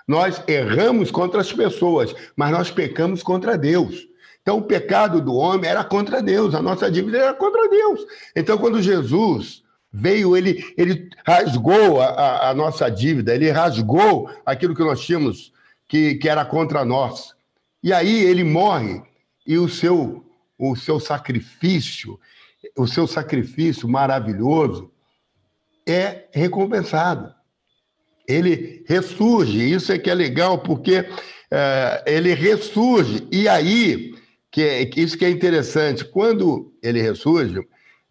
nós 0.07 0.43
erramos 0.47 1.11
contra 1.11 1.41
as 1.41 1.51
pessoas, 1.51 2.13
mas 2.35 2.51
nós 2.51 2.71
pecamos 2.71 3.23
contra 3.23 3.57
Deus. 3.57 4.07
Então, 4.45 4.59
o 4.59 4.61
pecado 4.61 5.19
do 5.19 5.33
homem 5.33 5.67
era 5.67 5.83
contra 5.83 6.21
Deus, 6.21 6.53
a 6.53 6.61
nossa 6.61 6.91
dívida 6.91 7.17
era 7.17 7.33
contra 7.33 7.67
Deus. 7.67 8.01
Então, 8.35 8.59
quando 8.59 8.79
Jesus 8.79 9.63
veio, 9.91 10.37
ele, 10.37 10.71
ele 10.77 11.09
rasgou 11.25 11.99
a, 11.99 12.51
a, 12.51 12.53
nossa 12.53 12.87
dívida, 12.87 13.33
ele 13.33 13.49
rasgou 13.49 14.29
aquilo 14.45 14.75
que 14.75 14.83
nós 14.83 15.03
tínhamos 15.03 15.51
que, 15.87 16.13
que 16.13 16.29
era 16.29 16.45
contra 16.45 16.85
nós. 16.85 17.33
E 17.81 17.91
aí 17.91 18.23
ele 18.23 18.43
morre 18.43 19.01
e 19.47 19.57
o 19.57 19.67
seu, 19.67 20.23
o 20.59 20.75
seu 20.75 20.99
sacrifício, 20.99 22.19
o 22.77 22.85
seu 22.85 23.07
sacrifício 23.07 23.89
maravilhoso 23.89 24.91
é 25.87 26.25
recompensado. 26.31 27.33
Ele 28.27 28.83
ressurge, 28.87 29.73
isso 29.73 29.91
é 29.91 29.97
que 29.97 30.11
é 30.11 30.13
legal, 30.13 30.59
porque 30.59 31.03
é, 31.49 32.03
ele 32.05 32.35
ressurge. 32.35 33.27
E 33.31 33.47
aí, 33.47 34.14
que 34.55 34.63
é, 34.63 34.89
isso 34.95 35.17
que 35.17 35.25
é 35.25 35.29
interessante, 35.29 36.05
quando 36.05 36.73
ele 36.81 37.01
ressurge, 37.01 37.59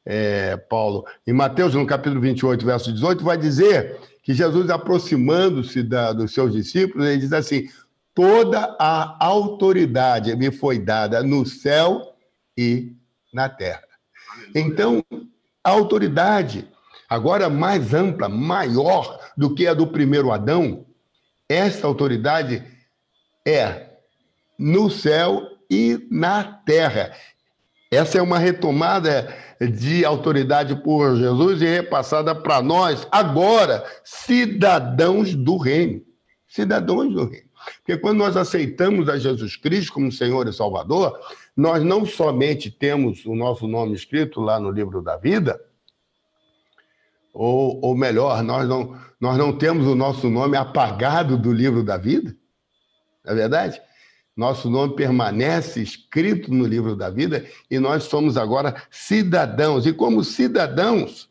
é, 0.04 0.58
Paulo, 0.58 1.06
em 1.26 1.32
Mateus, 1.32 1.72
no 1.72 1.86
capítulo 1.86 2.20
28, 2.20 2.66
verso 2.66 2.92
18, 2.92 3.24
vai 3.24 3.38
dizer 3.38 3.98
que 4.22 4.34
Jesus, 4.34 4.68
aproximando-se 4.68 5.82
dos 5.82 6.34
seus 6.34 6.52
discípulos, 6.52 7.06
ele 7.06 7.22
diz 7.22 7.32
assim: 7.32 7.66
toda 8.14 8.76
a 8.78 9.16
autoridade 9.24 10.36
me 10.36 10.52
foi 10.52 10.78
dada 10.78 11.22
no 11.22 11.46
céu 11.46 12.14
e 12.58 12.92
na 13.32 13.48
terra. 13.48 13.84
Então, 14.54 15.02
a 15.64 15.70
autoridade, 15.70 16.68
agora 17.08 17.48
mais 17.48 17.94
ampla, 17.94 18.28
maior 18.28 19.18
do 19.34 19.54
que 19.54 19.66
a 19.66 19.72
do 19.72 19.86
primeiro 19.86 20.30
Adão, 20.30 20.84
essa 21.48 21.86
autoridade 21.86 22.62
é 23.46 23.88
no 24.58 24.90
céu 24.90 25.53
e 25.70 26.06
na 26.10 26.44
terra. 26.44 27.12
Essa 27.90 28.18
é 28.18 28.22
uma 28.22 28.38
retomada 28.38 29.32
de 29.60 30.04
autoridade 30.04 30.74
por 30.82 31.16
Jesus 31.16 31.62
e 31.62 31.66
repassada 31.66 32.34
para 32.34 32.60
nós, 32.60 33.06
agora, 33.10 33.84
cidadãos 34.02 35.34
do 35.34 35.56
reino. 35.56 36.02
Cidadãos 36.48 37.12
do 37.12 37.24
reino. 37.24 37.48
Porque 37.76 37.96
quando 37.96 38.18
nós 38.18 38.36
aceitamos 38.36 39.08
a 39.08 39.16
Jesus 39.16 39.56
Cristo 39.56 39.92
como 39.92 40.12
Senhor 40.12 40.46
e 40.48 40.52
Salvador, 40.52 41.18
nós 41.56 41.82
não 41.82 42.04
somente 42.04 42.70
temos 42.70 43.24
o 43.24 43.34
nosso 43.34 43.66
nome 43.66 43.94
escrito 43.94 44.40
lá 44.40 44.58
no 44.58 44.70
livro 44.70 45.00
da 45.00 45.16
vida, 45.16 45.60
ou, 47.32 47.80
ou 47.82 47.96
melhor, 47.96 48.42
nós 48.42 48.68
não, 48.68 48.96
nós 49.20 49.36
não 49.36 49.56
temos 49.56 49.86
o 49.86 49.94
nosso 49.94 50.28
nome 50.30 50.56
apagado 50.56 51.36
do 51.36 51.52
livro 51.52 51.82
da 51.82 51.96
vida, 51.96 52.36
não 53.24 53.32
é 53.32 53.34
verdade? 53.34 53.80
Nosso 54.36 54.68
nome 54.68 54.96
permanece 54.96 55.80
escrito 55.80 56.52
no 56.52 56.66
livro 56.66 56.96
da 56.96 57.08
vida 57.08 57.46
e 57.70 57.78
nós 57.78 58.04
somos 58.04 58.36
agora 58.36 58.82
cidadãos. 58.90 59.86
E 59.86 59.92
como 59.92 60.24
cidadãos, 60.24 61.30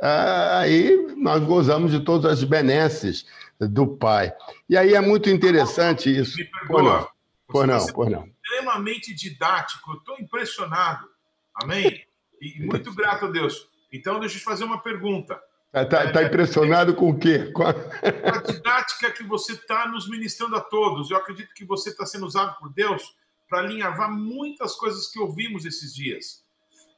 aí 0.00 1.14
nós 1.16 1.42
gozamos 1.44 1.92
de 1.92 2.00
todas 2.00 2.32
as 2.32 2.44
benesses 2.44 3.26
do 3.60 3.86
Pai. 3.86 4.34
E 4.68 4.76
aí 4.76 4.94
é 4.94 5.00
muito 5.00 5.30
interessante 5.30 6.14
isso. 6.14 6.36
Me 6.36 6.44
perdoa. 6.44 7.08
Por 7.46 7.66
não, 7.66 7.86
por 7.86 8.10
não. 8.10 8.28
Extremamente 8.44 9.14
didático, 9.14 9.92
eu 9.92 9.98
estou 9.98 10.16
impressionado. 10.18 11.08
Amém? 11.54 12.04
E 12.42 12.60
muito 12.60 12.92
grato 12.94 13.26
a 13.26 13.30
Deus. 13.30 13.68
Então, 13.92 14.18
deixa 14.18 14.34
eu 14.34 14.40
te 14.40 14.44
fazer 14.44 14.64
uma 14.64 14.82
pergunta. 14.82 15.40
Está 15.82 16.10
tá 16.10 16.22
impressionado 16.22 16.94
com 16.94 17.10
o 17.10 17.18
quê? 17.18 17.50
Com 17.52 17.64
a... 17.64 17.70
a 17.70 18.42
didática 18.42 19.10
que 19.10 19.22
você 19.22 19.52
está 19.52 19.86
nos 19.86 20.08
ministrando 20.08 20.56
a 20.56 20.60
todos. 20.60 21.10
Eu 21.10 21.18
acredito 21.18 21.52
que 21.52 21.66
você 21.66 21.90
está 21.90 22.06
sendo 22.06 22.24
usado 22.24 22.58
por 22.58 22.72
Deus 22.72 23.14
para 23.46 23.58
alinhavar 23.58 24.10
muitas 24.10 24.74
coisas 24.74 25.06
que 25.08 25.20
ouvimos 25.20 25.66
esses 25.66 25.94
dias. 25.94 26.42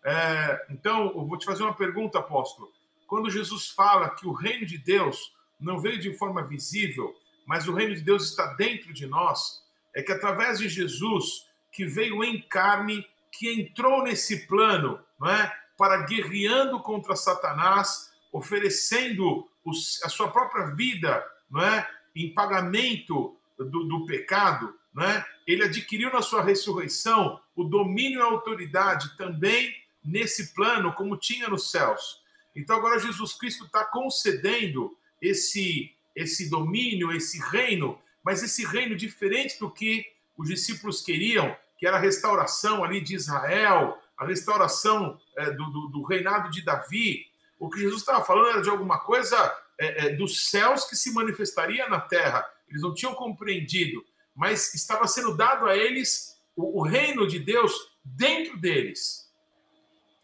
É, 0.05 0.67
então, 0.71 1.07
eu 1.09 1.27
vou 1.27 1.37
te 1.37 1.45
fazer 1.45 1.65
uma 1.65 1.75
pergunta, 1.75 2.21
apóstolo. 2.21 2.69
Quando 3.09 3.29
Jesus 3.31 3.69
fala 3.71 4.11
que 4.11 4.27
o 4.27 4.33
reino 4.33 4.65
de 4.65 4.79
Deus 4.79 5.35
não 5.59 5.81
veio 5.81 5.99
de 5.99 6.17
forma 6.17 6.47
visível, 6.47 7.13
mas 7.47 7.67
o 7.67 7.75
reino 7.75 7.97
de 7.97 8.03
Deus 8.03 8.31
está 8.31 8.55
dentro 8.55 8.93
de 8.93 9.07
nós, 9.07 9.61
é 9.95 10.03
que 10.03 10.13
através 10.13 10.61
de 10.61 10.69
Jesus, 10.69 11.49
que 11.73 11.85
veio 11.85 12.23
em 12.23 12.41
carne, 12.43 13.05
que 13.33 13.51
entrou 13.51 14.05
nesse 14.05 14.47
plano, 14.47 15.01
não 15.19 15.29
é? 15.29 15.53
para 15.77 16.05
guerreando 16.05 16.81
contra 16.81 17.15
Satanás, 17.15 18.08
oferecendo 18.33 19.49
os, 19.65 20.03
a 20.05 20.09
sua 20.09 20.31
própria 20.31 20.67
vida 20.75 21.25
não 21.51 21.63
é? 21.63 21.89
em 22.15 22.33
pagamento 22.33 23.37
do, 23.57 23.85
do 23.85 24.07
pecado, 24.07 24.75
não 24.95 25.05
é? 25.05 25.25
ele 25.47 25.65
adquiriu 25.65 26.13
na 26.13 26.23
sua 26.23 26.43
ressurreição 26.43 27.41
o 27.57 27.65
domínio 27.65 28.21
e 28.21 28.23
a 28.23 28.27
autoridade 28.27 29.17
também 29.17 29.75
nesse 30.05 30.55
plano, 30.55 30.93
como 30.93 31.17
tinha 31.17 31.49
nos 31.49 31.71
céus. 31.71 32.23
Então 32.55 32.77
agora 32.77 32.99
Jesus 32.99 33.35
Cristo 33.35 33.65
está 33.65 33.85
concedendo 33.85 34.97
esse, 35.21 35.95
esse 36.15 36.49
domínio, 36.49 37.13
esse 37.13 37.41
reino, 37.51 37.99
mas 38.23 38.43
esse 38.43 38.65
reino 38.65 38.97
diferente 38.97 39.59
do 39.59 39.71
que 39.71 40.07
os 40.37 40.49
discípulos 40.49 41.01
queriam, 41.03 41.57
que 41.79 41.87
era 41.87 41.97
a 41.97 42.01
restauração 42.01 42.85
ali 42.85 43.01
de 43.01 43.15
Israel, 43.15 44.01
a 44.17 44.27
restauração 44.27 45.21
é, 45.37 45.51
do, 45.51 45.71
do, 45.71 45.89
do 45.89 46.03
reinado 46.03 46.51
de 46.51 46.63
Davi, 46.63 47.27
o 47.59 47.69
que 47.69 47.81
Jesus 47.81 48.01
estava 48.01 48.25
falando 48.25 48.51
era 48.51 48.63
de 48.63 48.71
alguma 48.71 48.99
coisa 48.99 49.37
é, 49.79 50.07
é, 50.07 50.17
dos 50.17 50.51
céus 50.51 50.85
que 50.85 50.97
se 50.97 51.13
manifestaria 51.13 51.89
na 51.89 52.01
terra. 52.01 52.45
Eles 52.69 52.83
não 52.83 52.95
tinham 52.95 53.15
compreendido, 53.15 54.05
mas 54.35 54.75
estava 54.75 55.07
sendo 55.07 55.37
dado 55.37 55.67
a 55.67 55.77
eles 55.77 56.37
o, 56.57 56.81
o 56.81 56.83
reino 56.83 57.27
de 57.27 57.39
Deus 57.39 57.73
dentro 58.05 58.59
deles. 58.59 59.29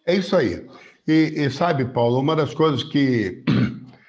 É 0.06 0.14
isso 0.14 0.36
aí. 0.36 0.66
E, 1.06 1.34
e, 1.36 1.50
sabe, 1.50 1.84
Paulo, 1.86 2.18
uma 2.18 2.36
das 2.36 2.54
coisas 2.54 2.82
que, 2.82 3.44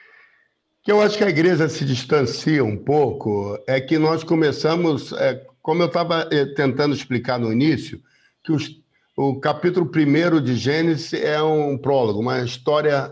que 0.84 0.92
eu 0.92 1.02
acho 1.02 1.18
que 1.18 1.24
a 1.24 1.30
igreja 1.30 1.68
se 1.68 1.86
distancia 1.86 2.64
um 2.64 2.78
pouco 2.78 3.58
é 3.68 3.80
que 3.80 3.98
nós 3.98 4.24
começamos, 4.24 5.12
é, 5.14 5.46
como 5.62 5.82
eu 5.82 5.88
estava 5.88 6.28
é, 6.32 6.46
tentando 6.46 6.96
explicar 6.96 7.40
no 7.40 7.52
início, 7.52 8.02
que 8.44 8.52
os 8.52 8.85
o 9.17 9.39
capítulo 9.39 9.89
1 9.89 10.41
de 10.41 10.56
Gênesis 10.56 11.13
é 11.13 11.41
um 11.41 11.78
prólogo, 11.78 12.19
uma 12.19 12.41
história 12.41 13.12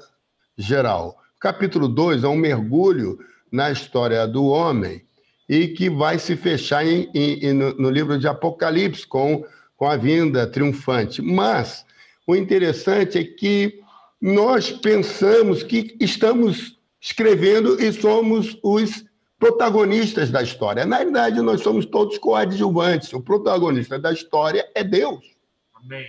geral. 0.58 1.18
Capítulo 1.40 1.88
2 1.88 2.26
é 2.26 2.28
um 2.28 2.36
mergulho 2.36 3.18
na 3.50 3.72
história 3.72 4.28
do 4.28 4.46
homem 4.46 5.02
e 5.48 5.70
que 5.70 5.90
vai 5.90 6.20
se 6.20 6.36
fechar 6.36 6.86
em, 6.86 7.10
em, 7.14 7.54
no, 7.54 7.74
no, 7.76 7.90
livro 7.90 8.20
de 8.20 8.28
Apocalipse 8.28 9.08
com, 9.08 9.46
com 9.78 9.88
a 9.88 9.96
vinda 9.96 10.46
triunfante. 10.46 11.22
Mas 11.22 11.86
o 12.28 12.36
interessante 12.36 13.18
é 13.18 13.24
que 13.24 13.80
nós 14.22 14.72
pensamos 14.72 15.64
que 15.64 15.96
estamos 16.02 16.78
escrevendo 17.00 17.82
e 17.82 17.94
somos 17.94 18.58
os 18.62 19.06
protagonistas 19.40 20.30
da 20.30 20.42
história. 20.42 20.86
Na 20.86 20.98
verdade, 20.98 21.42
nós 21.42 21.62
somos 21.62 21.86
todos 21.86 22.18
coadjuvantes. 22.18 23.14
O 23.14 23.22
protagonista 23.22 23.98
da 23.98 24.12
história 24.12 24.66
é 24.76 24.84
Deus. 24.84 25.33
Amém. 25.84 26.08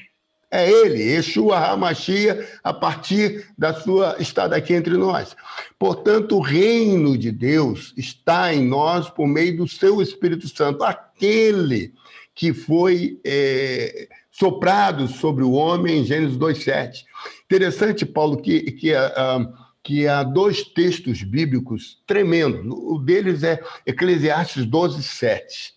É 0.51 0.71
ele, 0.71 1.03
Yeshua 1.03 1.59
Hamashia, 1.59 2.49
a 2.63 2.73
partir 2.73 3.45
da 3.59 3.75
sua 3.75 4.15
estada 4.21 4.55
aqui 4.55 4.73
entre 4.73 4.97
nós. 4.97 5.35
Portanto, 5.77 6.37
o 6.37 6.41
reino 6.41 7.19
de 7.19 7.33
Deus 7.33 7.93
está 7.97 8.55
em 8.55 8.65
nós 8.65 9.11
por 9.11 9.27
meio 9.27 9.57
do 9.57 9.67
seu 9.67 10.01
Espírito 10.01 10.47
Santo, 10.47 10.85
aquele 10.85 11.93
que 12.37 12.53
foi 12.53 13.19
é, 13.25 14.09
soprado 14.31 15.09
sobre 15.09 15.43
o 15.43 15.53
homem 15.53 15.99
em 15.99 16.05
Gênesis 16.05 16.37
2,7. 16.37 17.05
Interessante, 17.47 18.07
Paulo, 18.07 18.37
que, 18.37 18.61
que, 18.73 18.93
uh, 18.95 19.53
que 19.83 20.07
há 20.07 20.23
dois 20.23 20.63
textos 20.63 21.25
bíblicos 21.25 22.01
tremendos. 22.07 22.65
O 22.69 22.99
deles 23.01 23.43
é 23.43 23.61
Eclesiastes 23.85 24.67
12,7, 24.67 25.73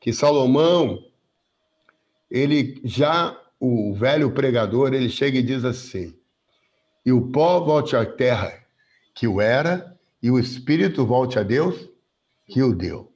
que 0.00 0.14
Salomão 0.14 1.07
ele 2.30 2.80
já, 2.84 3.38
o 3.58 3.94
velho 3.94 4.30
pregador, 4.30 4.92
ele 4.92 5.08
chega 5.08 5.38
e 5.38 5.42
diz 5.42 5.64
assim: 5.64 6.18
e 7.08 7.12
o 7.12 7.22
pó 7.28 7.60
volte 7.60 7.96
à 7.96 8.04
terra 8.04 8.52
que 9.14 9.26
o 9.26 9.40
era, 9.40 9.96
e 10.22 10.30
o 10.30 10.38
espírito 10.38 11.06
volte 11.06 11.38
a 11.38 11.42
Deus 11.42 11.88
que 12.46 12.62
o 12.62 12.74
deu. 12.74 13.10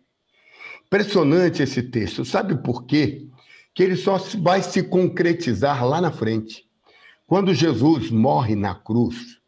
Impressionante 0.87 1.63
esse 1.63 1.83
texto. 1.83 2.25
Sabe 2.25 2.57
por 2.57 2.87
quê? 2.87 3.27
Que 3.75 3.83
ele 3.83 3.97
só 3.97 4.17
vai 4.39 4.63
se 4.63 4.83
concretizar 4.83 5.87
lá 5.87 6.01
na 6.01 6.11
frente. 6.11 6.67
Quando 7.27 7.53
Jesus 7.53 8.11
morre 8.11 8.55
na 8.55 8.75
cruz, 8.75 9.39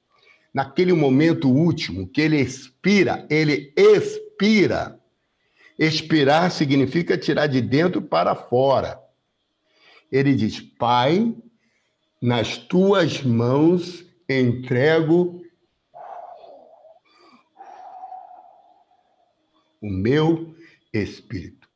naquele 0.52 0.92
momento 0.92 1.48
último 1.48 2.06
que 2.06 2.20
ele 2.20 2.38
expira, 2.38 3.26
ele 3.30 3.72
expira. 3.74 5.00
Expirar 5.78 6.50
significa 6.50 7.16
tirar 7.16 7.46
de 7.46 7.62
dentro 7.62 8.02
para 8.02 8.34
fora. 8.34 9.00
Ele 10.14 10.32
diz: 10.32 10.60
Pai, 10.60 11.34
nas 12.22 12.56
tuas 12.56 13.20
mãos 13.20 14.06
entrego 14.28 15.42
o 19.82 19.90
meu 19.90 20.54
espírito. 20.92 21.68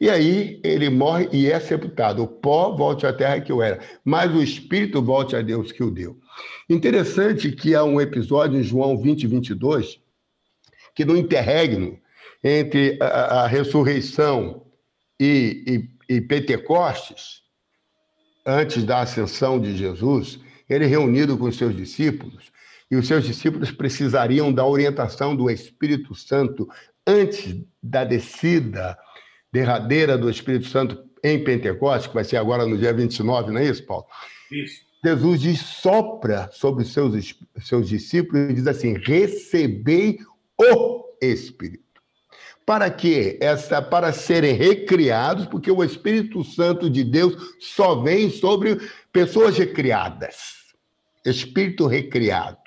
E 0.00 0.08
aí 0.08 0.60
ele 0.62 0.88
morre 0.88 1.28
e 1.32 1.50
é 1.50 1.58
sepultado. 1.58 2.22
O 2.22 2.28
pó 2.28 2.70
volte 2.70 3.04
à 3.04 3.12
terra 3.12 3.40
que 3.40 3.50
eu 3.50 3.60
era, 3.60 3.80
mas 4.04 4.32
o 4.32 4.40
espírito 4.40 5.02
volte 5.02 5.34
a 5.34 5.42
Deus 5.42 5.72
que 5.72 5.82
o 5.82 5.90
deu. 5.90 6.16
Interessante 6.70 7.50
que 7.50 7.74
há 7.74 7.82
um 7.82 8.00
episódio 8.00 8.60
em 8.60 8.62
João 8.62 8.96
20, 8.96 9.26
22, 9.26 10.00
que 10.94 11.04
no 11.04 11.16
interregno 11.16 11.98
entre 12.44 12.96
a, 13.00 13.42
a 13.42 13.46
ressurreição 13.48 14.64
e, 15.18 15.88
e, 16.08 16.16
e 16.16 16.20
Pentecostes, 16.20 17.41
antes 18.44 18.84
da 18.84 19.00
ascensão 19.00 19.60
de 19.60 19.76
Jesus, 19.76 20.40
ele 20.68 20.86
reunido 20.86 21.36
com 21.36 21.46
os 21.46 21.56
seus 21.56 21.76
discípulos, 21.76 22.52
e 22.90 22.96
os 22.96 23.06
seus 23.06 23.24
discípulos 23.24 23.70
precisariam 23.70 24.52
da 24.52 24.66
orientação 24.66 25.34
do 25.34 25.50
Espírito 25.50 26.14
Santo 26.14 26.68
antes 27.06 27.56
da 27.82 28.04
descida 28.04 28.96
derradeira 29.52 30.16
do 30.16 30.30
Espírito 30.30 30.66
Santo 30.66 31.02
em 31.22 31.42
Pentecostes, 31.42 32.08
que 32.08 32.14
vai 32.14 32.24
ser 32.24 32.36
agora 32.36 32.66
no 32.66 32.76
dia 32.76 32.92
29, 32.92 33.52
não 33.52 33.60
é 33.60 33.66
isso, 33.66 33.84
Paulo? 33.84 34.06
Isso. 34.50 34.82
Jesus 35.04 35.40
diz, 35.40 35.60
sopra 35.60 36.48
sobre 36.52 36.84
os 36.84 36.92
seus, 36.92 37.34
seus 37.60 37.88
discípulos 37.88 38.50
e 38.50 38.54
diz 38.54 38.66
assim: 38.66 38.96
recebei 38.98 40.18
o 40.56 41.04
Espírito. 41.20 41.81
Para 42.64 42.90
quê? 42.90 43.38
Essa, 43.40 43.82
para 43.82 44.12
serem 44.12 44.54
recriados, 44.54 45.46
porque 45.46 45.70
o 45.70 45.82
Espírito 45.82 46.44
Santo 46.44 46.88
de 46.88 47.02
Deus 47.02 47.56
só 47.58 47.96
vem 47.96 48.30
sobre 48.30 48.80
pessoas 49.12 49.58
recriadas. 49.58 50.62
Espírito 51.24 51.86
recriado. 51.86 52.58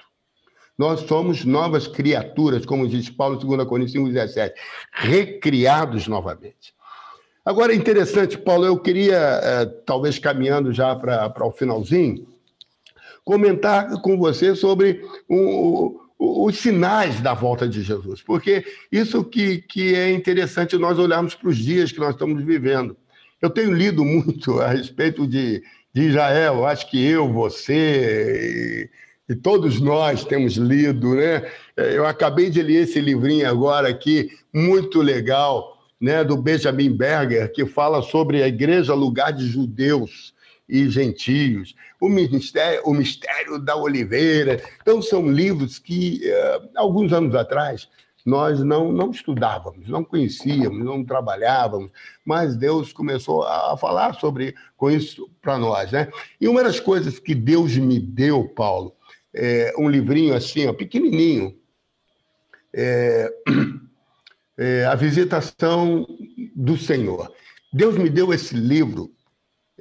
Nós 0.77 1.01
somos 1.01 1.45
novas 1.45 1.87
criaturas, 1.87 2.65
como 2.65 2.87
diz 2.87 3.09
Paulo, 3.09 3.37
2 3.37 3.67
Coríntios 3.67 3.95
5,17, 3.97 4.53
recriados 4.91 6.07
novamente. 6.07 6.75
Agora, 7.45 7.71
é 7.71 7.75
interessante, 7.75 8.37
Paulo, 8.37 8.65
eu 8.65 8.77
queria, 8.77 9.15
é, 9.15 9.65
talvez 9.85 10.19
caminhando 10.19 10.73
já 10.73 10.95
para 10.95 11.45
o 11.45 11.51
finalzinho, 11.51 12.27
comentar 13.23 14.01
com 14.01 14.17
você 14.17 14.55
sobre 14.55 15.01
o, 15.29 16.01
os 16.17 16.57
sinais 16.57 17.19
da 17.19 17.33
volta 17.33 17.67
de 17.67 17.81
Jesus, 17.81 18.21
porque 18.21 18.63
isso 18.91 19.23
que, 19.23 19.59
que 19.59 19.95
é 19.95 20.11
interessante 20.11 20.77
nós 20.77 20.97
olharmos 20.97 21.35
para 21.35 21.49
os 21.49 21.57
dias 21.57 21.91
que 21.91 21.99
nós 21.99 22.11
estamos 22.11 22.43
vivendo. 22.43 22.95
Eu 23.41 23.49
tenho 23.49 23.73
lido 23.73 24.03
muito 24.03 24.59
a 24.61 24.69
respeito 24.69 25.27
de, 25.27 25.61
de 25.93 26.01
Israel, 26.03 26.65
acho 26.65 26.89
que 26.89 27.03
eu, 27.05 27.31
você 27.31 28.89
e, 29.27 29.33
e 29.33 29.35
todos 29.35 29.81
nós 29.81 30.23
temos 30.23 30.55
lido, 30.55 31.15
né? 31.15 31.49
Eu 31.75 32.05
acabei 32.05 32.49
de 32.49 32.61
ler 32.61 32.83
esse 32.83 33.01
livrinho 33.01 33.49
agora 33.49 33.89
aqui, 33.89 34.29
muito 34.53 35.01
legal, 35.01 35.75
né, 35.99 36.23
do 36.23 36.37
Benjamin 36.37 36.95
Berger, 36.95 37.51
que 37.51 37.65
fala 37.65 38.01
sobre 38.01 38.43
a 38.43 38.47
igreja 38.47 38.93
lugar 38.93 39.31
de 39.31 39.47
judeus 39.47 40.34
e 40.67 40.89
gentios, 40.89 41.75
o 41.99 42.09
mistério, 42.09 42.81
o 42.85 42.93
mistério 42.93 43.59
da 43.59 43.75
oliveira. 43.75 44.61
Então, 44.81 45.01
são 45.01 45.29
livros 45.29 45.77
que, 45.77 46.21
uh, 46.25 46.69
alguns 46.75 47.13
anos 47.13 47.35
atrás, 47.35 47.87
nós 48.25 48.63
não, 48.63 48.91
não 48.91 49.11
estudávamos, 49.11 49.87
não 49.87 50.03
conhecíamos, 50.03 50.83
não 50.83 51.05
trabalhávamos, 51.05 51.91
mas 52.25 52.55
Deus 52.55 52.91
começou 52.91 53.43
a 53.43 53.77
falar 53.77 54.15
sobre 54.15 54.55
com 54.75 54.89
isso 54.89 55.29
para 55.39 55.59
nós. 55.59 55.91
Né? 55.91 56.11
E 56.41 56.47
uma 56.47 56.63
das 56.63 56.79
coisas 56.79 57.19
que 57.19 57.35
Deus 57.35 57.77
me 57.77 57.99
deu, 57.99 58.49
Paulo, 58.49 58.95
é 59.31 59.73
um 59.77 59.87
livrinho 59.87 60.33
assim, 60.33 60.65
ó, 60.65 60.73
pequenininho, 60.73 61.55
é, 62.73 63.31
é, 64.57 64.85
A 64.85 64.95
Visitação 64.95 66.07
do 66.55 66.77
Senhor. 66.77 67.31
Deus 67.71 67.95
me 67.95 68.09
deu 68.09 68.33
esse 68.33 68.55
livro 68.55 69.14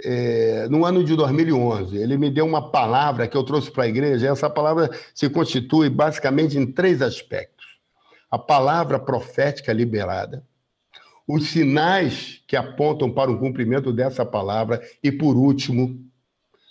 é, 0.02 0.66
no 0.68 0.84
ano 0.84 1.04
de 1.04 1.14
2011. 1.14 1.96
Ele 1.96 2.16
me 2.16 2.30
deu 2.30 2.46
uma 2.46 2.70
palavra 2.70 3.28
que 3.28 3.36
eu 3.36 3.44
trouxe 3.44 3.70
para 3.70 3.84
a 3.84 3.88
igreja. 3.88 4.28
Essa 4.28 4.50
palavra 4.50 4.90
se 5.14 5.28
constitui 5.28 5.88
basicamente 5.88 6.58
em 6.58 6.66
três 6.66 7.02
aspectos: 7.02 7.66
a 8.30 8.38
palavra 8.38 8.98
profética 8.98 9.72
liberada, 9.72 10.44
os 11.26 11.50
sinais 11.50 12.42
que 12.46 12.56
apontam 12.56 13.10
para 13.10 13.30
o 13.30 13.38
cumprimento 13.38 13.92
dessa 13.92 14.24
palavra 14.24 14.82
e, 15.02 15.12
por 15.12 15.36
último, 15.36 16.04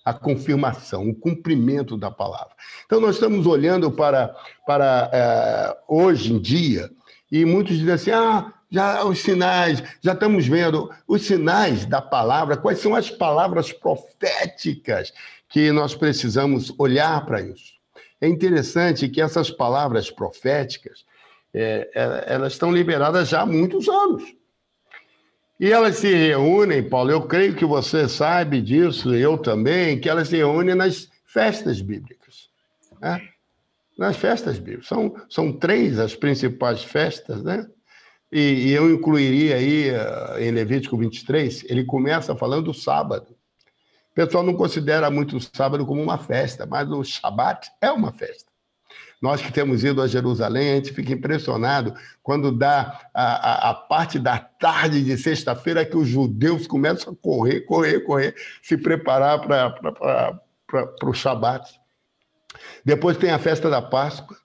a 0.03 0.13
confirmação, 0.13 1.09
o 1.09 1.15
cumprimento 1.15 1.97
da 1.97 2.11
palavra. 2.11 2.53
Então, 2.85 2.99
nós 2.99 3.15
estamos 3.15 3.45
olhando 3.45 3.89
para, 3.89 4.35
para 4.67 5.09
é, 5.13 5.77
hoje 5.87 6.33
em 6.33 6.39
dia 6.39 6.89
e 7.31 7.45
muitos 7.45 7.77
dizem 7.77 7.93
assim: 7.93 8.11
ah, 8.11 8.53
já 8.73 9.05
os 9.05 9.21
sinais, 9.21 9.83
já 10.01 10.13
estamos 10.13 10.47
vendo 10.47 10.89
os 11.07 11.21
sinais 11.21 11.85
da 11.85 12.01
palavra, 12.01 12.57
quais 12.57 12.79
são 12.79 12.95
as 12.95 13.07
palavras 13.07 13.71
proféticas 13.71 15.13
que 15.47 15.71
nós 15.71 15.93
precisamos 15.93 16.73
olhar 16.79 17.23
para 17.23 17.39
isso. 17.39 17.73
É 18.19 18.27
interessante 18.27 19.07
que 19.07 19.21
essas 19.21 19.51
palavras 19.51 20.09
proféticas, 20.09 21.05
é, 21.53 21.87
é, 21.93 22.23
elas 22.33 22.53
estão 22.53 22.71
liberadas 22.71 23.29
já 23.29 23.41
há 23.41 23.45
muitos 23.45 23.87
anos. 23.87 24.23
E 25.59 25.71
elas 25.71 25.97
se 25.97 26.11
reúnem, 26.11 26.81
Paulo, 26.81 27.11
eu 27.11 27.21
creio 27.21 27.55
que 27.55 27.65
você 27.65 28.09
sabe 28.09 28.59
disso, 28.59 29.13
eu 29.13 29.37
também, 29.37 29.99
que 29.99 30.09
elas 30.09 30.29
se 30.29 30.37
reúnem 30.37 30.73
nas 30.73 31.07
festas 31.27 31.79
bíblicas. 31.79 32.49
Né? 32.99 33.21
nas 33.95 34.17
festas 34.17 34.57
bíblicas. 34.57 34.87
São, 34.87 35.15
são 35.29 35.53
três 35.53 35.99
as 35.99 36.15
principais 36.15 36.83
festas, 36.83 37.43
né? 37.43 37.67
E, 38.35 38.69
e, 38.69 38.71
eu 38.71 38.91
incluiria 38.91 39.57
aí, 39.57 39.89
eh, 39.89 40.47
em 40.47 40.49
Levítico 40.49 40.97
23, 40.97 41.65
ele 41.69 41.85
começa 41.85 42.35
falando 42.35 42.63
do 42.63 42.73
sábado. 42.73 43.27
O 44.09 44.15
pessoal 44.15 44.43
não 44.43 44.55
considera 44.55 45.11
muito 45.11 45.37
o 45.37 45.39
sábado 45.39 45.85
como 45.85 46.01
uma 46.01 46.17
festa, 46.17 46.65
mas 46.65 46.89
o 46.89 47.03
Shabat 47.03 47.69
é 47.79 47.91
uma 47.91 48.11
festa. 48.11 48.51
Nós 49.21 49.39
que 49.39 49.53
temos 49.53 49.83
ido 49.83 50.01
a 50.01 50.07
Jerusalém, 50.07 50.71
a 50.71 50.75
gente 50.77 50.93
fica 50.93 51.13
impressionado 51.13 51.93
quando 52.23 52.51
dá 52.51 53.07
a, 53.13 53.23
a, 53.23 53.69
a 53.69 53.73
parte 53.75 54.17
da 54.17 54.39
tarde 54.39 55.03
de 55.03 55.15
sexta-feira 55.15 55.85
que 55.85 55.95
os 55.95 56.07
judeus 56.07 56.65
começam 56.65 57.13
a 57.13 57.15
correr, 57.15 57.61
correr, 57.61 57.99
correr, 57.99 58.35
se 58.63 58.75
preparar 58.77 59.41
para 59.45 61.09
o 61.09 61.13
Shabat. 61.13 61.79
Depois 62.83 63.15
tem 63.15 63.29
a 63.29 63.37
festa 63.37 63.69
da 63.69 63.81
Páscoa, 63.81 64.35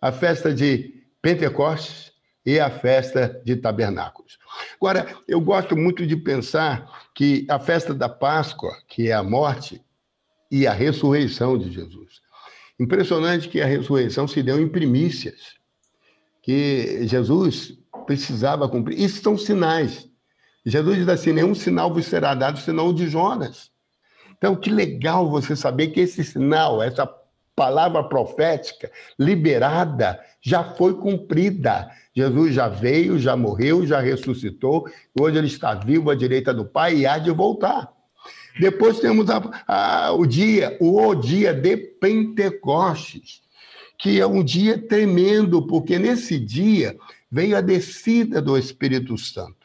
a 0.00 0.10
festa 0.10 0.52
de 0.52 1.04
Pentecostes 1.20 2.11
e 2.44 2.58
a 2.58 2.70
festa 2.70 3.40
de 3.44 3.56
Tabernáculos. 3.56 4.38
Agora, 4.76 5.06
eu 5.28 5.40
gosto 5.40 5.76
muito 5.76 6.06
de 6.06 6.16
pensar 6.16 7.08
que 7.14 7.46
a 7.48 7.58
festa 7.58 7.94
da 7.94 8.08
Páscoa, 8.08 8.76
que 8.88 9.08
é 9.08 9.12
a 9.12 9.22
morte 9.22 9.80
e 10.50 10.66
a 10.66 10.72
ressurreição 10.72 11.56
de 11.56 11.70
Jesus. 11.70 12.20
Impressionante 12.78 13.48
que 13.48 13.60
a 13.60 13.66
ressurreição 13.66 14.26
se 14.26 14.42
deu 14.42 14.60
em 14.60 14.68
primícias, 14.68 15.54
que 16.42 17.06
Jesus 17.06 17.78
precisava 18.06 18.68
cumprir. 18.68 18.98
Isso 18.98 19.22
são 19.22 19.38
sinais. 19.38 20.08
Jesus 20.66 20.98
diz 20.98 21.08
assim: 21.08 21.32
nenhum 21.32 21.54
sinal 21.54 21.92
vos 21.92 22.06
será 22.06 22.34
dado 22.34 22.58
senão 22.58 22.88
o 22.88 22.94
de 22.94 23.08
Jonas. 23.08 23.70
Então, 24.36 24.56
que 24.56 24.70
legal 24.70 25.30
você 25.30 25.54
saber 25.54 25.88
que 25.88 26.00
esse 26.00 26.24
sinal, 26.24 26.82
essa 26.82 27.06
palavra 27.54 28.02
profética 28.04 28.90
liberada 29.18 30.20
já 30.40 30.64
foi 30.64 30.94
cumprida. 30.94 31.90
Jesus 32.14 32.54
já 32.54 32.68
veio, 32.68 33.18
já 33.18 33.36
morreu, 33.36 33.86
já 33.86 34.00
ressuscitou, 34.00 34.86
hoje 35.18 35.38
ele 35.38 35.46
está 35.46 35.74
vivo 35.74 36.10
à 36.10 36.14
direita 36.14 36.52
do 36.52 36.64
Pai 36.64 36.96
e 36.96 37.06
há 37.06 37.18
de 37.18 37.30
voltar. 37.30 37.90
Depois 38.60 39.00
temos 39.00 39.30
a, 39.30 39.64
a, 39.66 40.12
o 40.12 40.26
dia, 40.26 40.76
o 40.80 41.14
dia 41.14 41.54
de 41.54 41.76
Pentecostes, 41.76 43.40
que 43.98 44.20
é 44.20 44.26
um 44.26 44.44
dia 44.44 44.76
tremendo, 44.76 45.66
porque 45.66 45.98
nesse 45.98 46.38
dia 46.38 46.96
veio 47.30 47.56
a 47.56 47.62
descida 47.62 48.42
do 48.42 48.58
Espírito 48.58 49.16
Santo. 49.16 49.62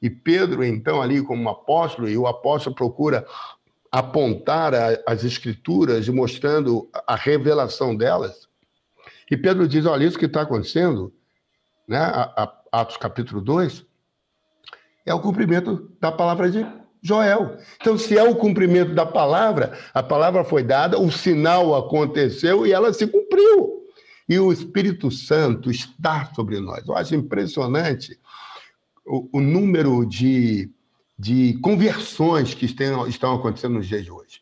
E 0.00 0.08
Pedro, 0.08 0.64
então, 0.64 1.02
ali 1.02 1.22
como 1.22 1.46
apóstolo, 1.50 2.08
e 2.08 2.16
o 2.16 2.26
apóstolo 2.26 2.74
procura 2.74 3.26
apontar 3.90 4.72
as 5.06 5.24
escrituras 5.24 6.06
e 6.06 6.12
mostrando 6.12 6.88
a 7.06 7.16
revelação 7.16 7.96
delas. 7.96 8.48
E 9.30 9.36
Pedro 9.36 9.66
diz: 9.66 9.86
olha, 9.86 10.04
isso 10.04 10.18
que 10.18 10.26
está 10.26 10.42
acontecendo, 10.42 11.12
né? 11.86 12.00
Atos 12.72 12.96
capítulo 12.96 13.40
2, 13.40 13.84
é 15.04 15.12
o 15.12 15.20
cumprimento 15.20 15.90
da 16.00 16.12
palavra 16.12 16.50
de 16.50 16.64
Joel. 17.02 17.56
Então, 17.80 17.96
se 17.96 18.16
é 18.16 18.22
o 18.22 18.36
cumprimento 18.36 18.94
da 18.94 19.06
palavra, 19.06 19.76
a 19.92 20.02
palavra 20.02 20.44
foi 20.44 20.62
dada, 20.62 20.98
o 20.98 21.10
sinal 21.10 21.74
aconteceu 21.74 22.66
e 22.66 22.72
ela 22.72 22.92
se 22.92 23.06
cumpriu. 23.06 23.80
E 24.28 24.38
o 24.38 24.52
Espírito 24.52 25.10
Santo 25.10 25.70
está 25.70 26.26
sobre 26.34 26.60
nós. 26.60 26.86
Eu 26.86 26.96
acho 26.96 27.14
impressionante 27.14 28.16
o, 29.04 29.38
o 29.38 29.40
número 29.40 30.04
de, 30.06 30.70
de 31.20 31.58
conversões 31.60 32.54
que 32.54 32.64
estão, 32.64 33.34
acontecendo 33.34 33.74
nos 33.74 33.86
dias 33.86 34.02
de 34.02 34.10
hoje. 34.10 34.40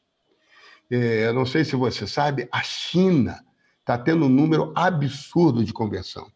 É, 0.89 1.33
não 1.33 1.45
sei 1.45 1.65
se 1.65 1.75
você 1.75 2.07
sabe, 2.07 2.49
a 2.53 2.63
China 2.63 3.45
está 3.81 3.99
tendo 3.99 4.27
um 4.27 4.29
número 4.29 4.73
absurdo 4.77 5.65
de 5.65 5.73
conversão. 5.73 6.31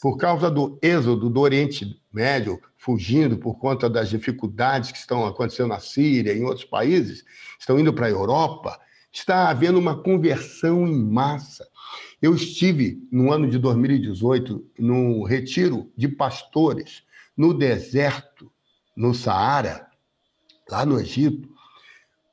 Por 0.00 0.16
causa 0.16 0.48
do 0.48 0.78
êxodo 0.80 1.28
do 1.28 1.40
Oriente 1.40 2.00
Médio, 2.12 2.60
fugindo 2.78 3.36
por 3.36 3.58
conta 3.58 3.90
das 3.90 4.08
dificuldades 4.08 4.92
que 4.92 4.98
estão 4.98 5.26
acontecendo 5.26 5.70
na 5.70 5.80
Síria 5.80 6.32
e 6.32 6.38
em 6.38 6.44
outros 6.44 6.64
países, 6.64 7.24
estão 7.58 7.76
indo 7.76 7.92
para 7.92 8.06
a 8.06 8.10
Europa, 8.10 8.78
está 9.12 9.50
havendo 9.50 9.78
uma 9.80 10.00
conversão 10.00 10.86
em 10.86 11.04
massa. 11.04 11.66
Eu 12.22 12.32
estive, 12.36 13.02
no 13.10 13.32
ano 13.32 13.50
de 13.50 13.58
2018, 13.58 14.64
no 14.78 15.24
retiro 15.24 15.90
de 15.96 16.06
pastores 16.06 17.02
no 17.36 17.54
deserto, 17.54 18.49
no 19.00 19.14
Saara, 19.14 19.86
lá 20.70 20.84
no 20.84 21.00
Egito, 21.00 21.48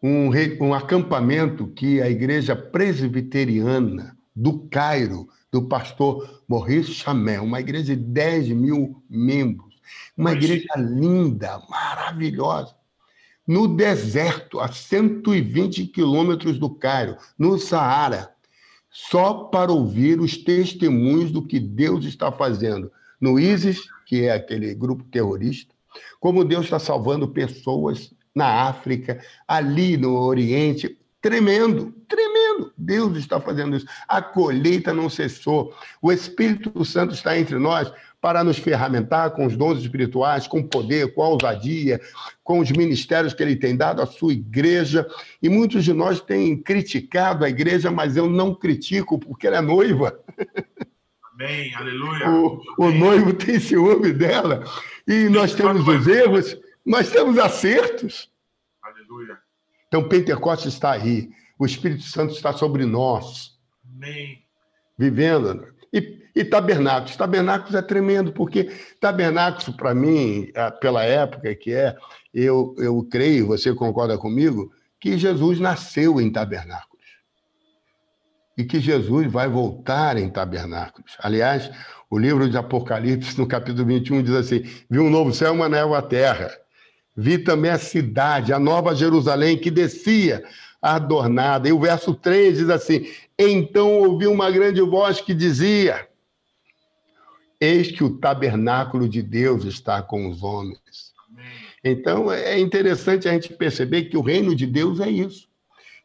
um, 0.04 0.30
um 0.60 0.74
acampamento 0.74 1.68
que 1.68 2.02
a 2.02 2.10
igreja 2.10 2.58
presbiteriana 2.58 4.18
do 4.36 4.68
Cairo, 4.68 5.30
do 5.50 5.62
pastor 5.62 6.44
Maurice 6.46 6.92
Chamel, 6.92 7.46
uma 7.46 7.62
igreja 7.62 7.96
de 7.96 8.04
10 8.04 8.50
mil 8.50 9.02
membros, 9.10 9.80
uma 10.18 10.34
igreja 10.34 10.68
linda, 10.76 11.58
maravilhosa, 11.70 12.76
no 13.48 13.66
deserto, 13.70 14.60
a 14.60 14.68
120 14.68 15.88
quilômetros 15.88 16.60
do 16.60 16.70
Cairo, 16.70 17.16
no 17.40 17.58
Saara, 17.58 18.30
só 18.92 19.46
para 19.46 19.72
ouvir 19.72 20.20
os 20.20 20.36
testemunhos 20.36 21.32
do 21.32 21.42
que 21.42 21.62
Deus 21.62 22.04
está 22.04 22.30
fazendo 22.30 22.92
no 23.22 23.40
ISIS, 23.40 23.88
que 24.06 24.26
é 24.26 24.34
aquele 24.34 24.76
grupo 24.76 25.06
terrorista, 25.06 25.77
como 26.20 26.44
Deus 26.44 26.66
está 26.66 26.80
salvando 26.80 27.28
pessoas 27.28 28.14
na 28.36 28.68
África, 28.68 29.20
ali 29.48 29.98
no 29.98 30.16
Oriente. 30.16 30.98
Tremendo, 31.20 31.92
tremendo. 32.08 32.72
Deus 32.78 33.18
está 33.18 33.40
fazendo 33.40 33.76
isso. 33.76 33.88
A 34.08 34.22
colheita 34.22 34.94
não 34.94 35.10
cessou. 35.10 35.74
O 36.02 36.12
Espírito 36.12 36.86
Santo 36.86 37.14
está 37.14 37.38
entre 37.38 37.58
nós 37.58 37.92
para 38.22 38.44
nos 38.44 38.58
ferramentar 38.58 39.32
com 39.32 39.46
os 39.46 39.56
dons 39.56 39.80
espirituais, 39.80 40.48
com 40.48 40.64
poder, 40.64 41.14
com 41.14 41.22
ousadia, 41.22 42.00
com 42.44 42.60
os 42.60 42.72
ministérios 42.72 43.34
que 43.34 43.44
ele 43.44 43.56
tem 43.56 43.76
dado 43.76 44.02
à 44.02 44.06
sua 44.06 44.34
igreja. 44.34 45.08
E 45.42 45.50
muitos 45.50 45.84
de 45.84 45.94
nós 45.94 46.22
têm 46.22 46.58
criticado 46.58 47.44
a 47.46 47.50
igreja, 47.50 47.92
mas 47.92 48.18
eu 48.18 48.30
não 48.30 48.54
critico 48.54 49.20
porque 49.20 49.48
ela 49.48 49.58
é 49.58 49.62
noiva. 49.62 50.20
Amém, 51.40 51.72
aleluia. 51.76 52.30
O, 52.32 52.62
o 52.80 52.90
noivo 52.90 53.32
tem 53.32 53.60
ciúme 53.60 54.12
dela. 54.12 54.64
E 55.08 55.30
nós 55.30 55.54
temos 55.54 55.88
os 55.88 56.08
erros, 56.08 56.58
mas 56.84 57.12
temos 57.12 57.38
acertos. 57.38 58.32
Aleluia. 58.82 59.38
Então, 59.88 60.10
Pentecostes 60.10 60.74
está 60.74 60.94
aí. 60.94 61.30
O 61.60 61.66
Espírito 61.66 62.02
Santo 62.02 62.34
está 62.34 62.54
sobre 62.54 62.86
nós. 62.86 63.56
Amém. 63.96 64.44
Vivendo. 64.98 65.68
E, 65.94 66.24
e 66.36 66.44
tabernáculos. 66.44 67.16
Tabernáculos 67.16 67.76
é 67.76 67.84
tremendo, 67.84 68.34
porque 68.34 68.72
tabernáculos, 69.00 69.76
para 69.76 69.94
mim, 69.94 70.52
pela 70.82 71.04
época 71.04 71.54
que 71.54 71.72
é, 71.72 71.96
eu, 72.34 72.74
eu 72.80 73.04
creio, 73.04 73.46
você 73.46 73.76
concorda 73.76 74.18
comigo, 74.18 74.74
que 75.00 75.20
Jesus 75.20 75.60
nasceu 75.60 76.20
em 76.20 76.32
tabernáculos 76.32 76.87
e 78.58 78.64
que 78.64 78.80
Jesus 78.80 79.32
vai 79.32 79.48
voltar 79.48 80.18
em 80.18 80.30
tabernáculos. 80.30 81.16
Aliás, 81.20 81.70
o 82.10 82.18
livro 82.18 82.50
de 82.50 82.58
Apocalipse, 82.58 83.38
no 83.38 83.46
capítulo 83.46 83.86
21, 83.86 84.24
diz 84.24 84.34
assim: 84.34 84.64
Vi 84.90 85.00
um 85.00 85.10
novo 85.10 85.32
céu 85.32 85.54
e 85.54 85.56
uma 85.56 85.70
nova 85.70 86.02
terra. 86.02 86.50
Vi 87.16 87.38
também 87.38 87.72
a 87.72 87.78
cidade, 87.78 88.54
a 88.54 88.60
nova 88.60 88.96
Jerusalém, 88.96 89.58
que 89.58 89.70
descia 89.70 90.44
adornada. 90.82 91.68
E 91.68 91.72
o 91.72 91.80
verso 91.80 92.14
3 92.14 92.58
diz 92.58 92.70
assim: 92.70 93.06
Então 93.38 94.00
ouvi 94.00 94.26
uma 94.26 94.50
grande 94.50 94.82
voz 94.82 95.22
que 95.22 95.34
dizia: 95.34 96.08
Eis 97.60 97.92
que 97.92 98.04
o 98.04 98.18
tabernáculo 98.18 99.08
de 99.08 99.22
Deus 99.22 99.66
está 99.66 100.02
com 100.02 100.30
os 100.30 100.44
homens. 100.44 101.14
Então 101.84 102.32
é 102.32 102.60
interessante 102.60 103.30
a 103.30 103.34
gente 103.34 103.54
perceber 103.54 104.06
que 104.06 104.18
o 104.18 104.22
reino 104.22 104.56
de 104.56 104.66
Deus 104.66 105.00
é 105.00 105.10
isso. 105.10 105.48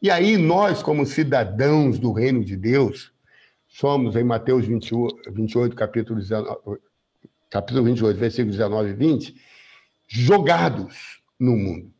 E 0.02 0.10
aí, 0.10 0.36
nós, 0.36 0.82
como 0.82 1.06
cidadãos 1.06 1.96
do 1.96 2.10
reino 2.10 2.44
de 2.44 2.56
Deus, 2.56 3.12
somos, 3.68 4.16
em 4.16 4.24
Mateus 4.24 4.66
28, 4.66 5.32
28 5.32 5.76
capítulo, 5.76 6.18
19, 6.18 6.80
capítulo 7.48 7.84
28, 7.84 8.18
versículos 8.18 8.56
19 8.56 8.90
e 8.90 8.94
20, 8.94 9.36
jogados 10.08 11.22
no 11.38 11.56
mundo, 11.56 11.92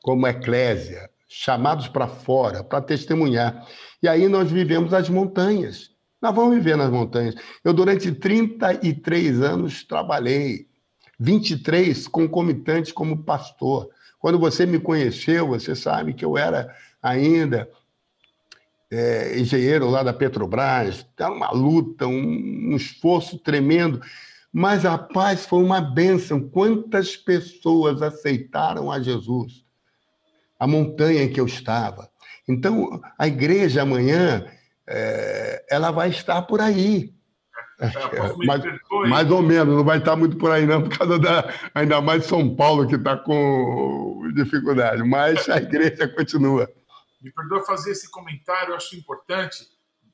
como 0.00 0.28
eclésia, 0.28 1.10
chamados 1.26 1.88
para 1.88 2.06
fora, 2.06 2.62
para 2.62 2.80
testemunhar. 2.80 3.66
E 4.00 4.06
aí 4.06 4.28
nós 4.28 4.48
vivemos 4.48 4.94
as 4.94 5.08
montanhas. 5.08 5.90
Nós 6.22 6.32
vamos 6.32 6.54
viver 6.54 6.76
nas 6.76 6.90
montanhas. 6.90 7.34
Eu, 7.64 7.74
durante 7.74 8.12
33 8.12 9.42
anos, 9.42 9.82
trabalhei, 9.82 10.68
23 11.18 12.06
concomitantes 12.06 12.92
como 12.92 13.24
pastor. 13.24 13.90
Quando 14.20 14.38
você 14.38 14.64
me 14.64 14.78
conheceu, 14.78 15.48
você 15.48 15.74
sabe 15.74 16.14
que 16.14 16.24
eu 16.24 16.38
era 16.38 16.72
ainda 17.04 17.68
é, 18.90 19.38
engenheiro 19.38 19.90
lá 19.90 20.02
da 20.02 20.12
Petrobras, 20.12 21.06
era 21.18 21.30
uma 21.30 21.50
luta, 21.50 22.06
um, 22.06 22.72
um 22.72 22.76
esforço 22.76 23.38
tremendo, 23.38 24.00
mas 24.52 24.86
a 24.86 24.96
paz 24.96 25.44
foi 25.44 25.62
uma 25.62 25.80
bênção. 25.80 26.48
Quantas 26.48 27.16
pessoas 27.16 28.00
aceitaram 28.00 28.90
a 28.90 29.00
Jesus? 29.00 29.64
A 30.58 30.66
montanha 30.66 31.24
em 31.24 31.32
que 31.32 31.40
eu 31.40 31.46
estava. 31.46 32.08
Então, 32.48 33.00
a 33.18 33.26
igreja 33.26 33.82
amanhã, 33.82 34.46
é, 34.86 35.64
ela 35.68 35.90
vai 35.90 36.10
estar 36.10 36.42
por 36.42 36.60
aí. 36.60 37.12
É, 37.80 38.46
mais, 38.46 38.62
mais, 39.08 39.30
ou 39.30 39.42
menos, 39.42 39.74
não 39.74 39.82
vai 39.82 39.98
estar 39.98 40.14
muito 40.14 40.36
por 40.36 40.52
aí, 40.52 40.64
não, 40.64 40.82
por 40.82 40.96
causa 40.96 41.18
da. 41.18 41.52
Ainda 41.74 42.00
mais 42.00 42.24
São 42.24 42.54
Paulo, 42.54 42.86
que 42.86 42.94
está 42.94 43.16
com 43.16 44.30
dificuldade, 44.36 45.02
mas 45.02 45.48
a 45.48 45.56
igreja 45.56 46.06
continua. 46.06 46.70
Me 47.24 47.32
perdoa 47.32 47.64
fazer 47.64 47.92
esse 47.92 48.10
comentário, 48.10 48.72
eu 48.72 48.76
acho 48.76 48.94
importante 48.94 49.66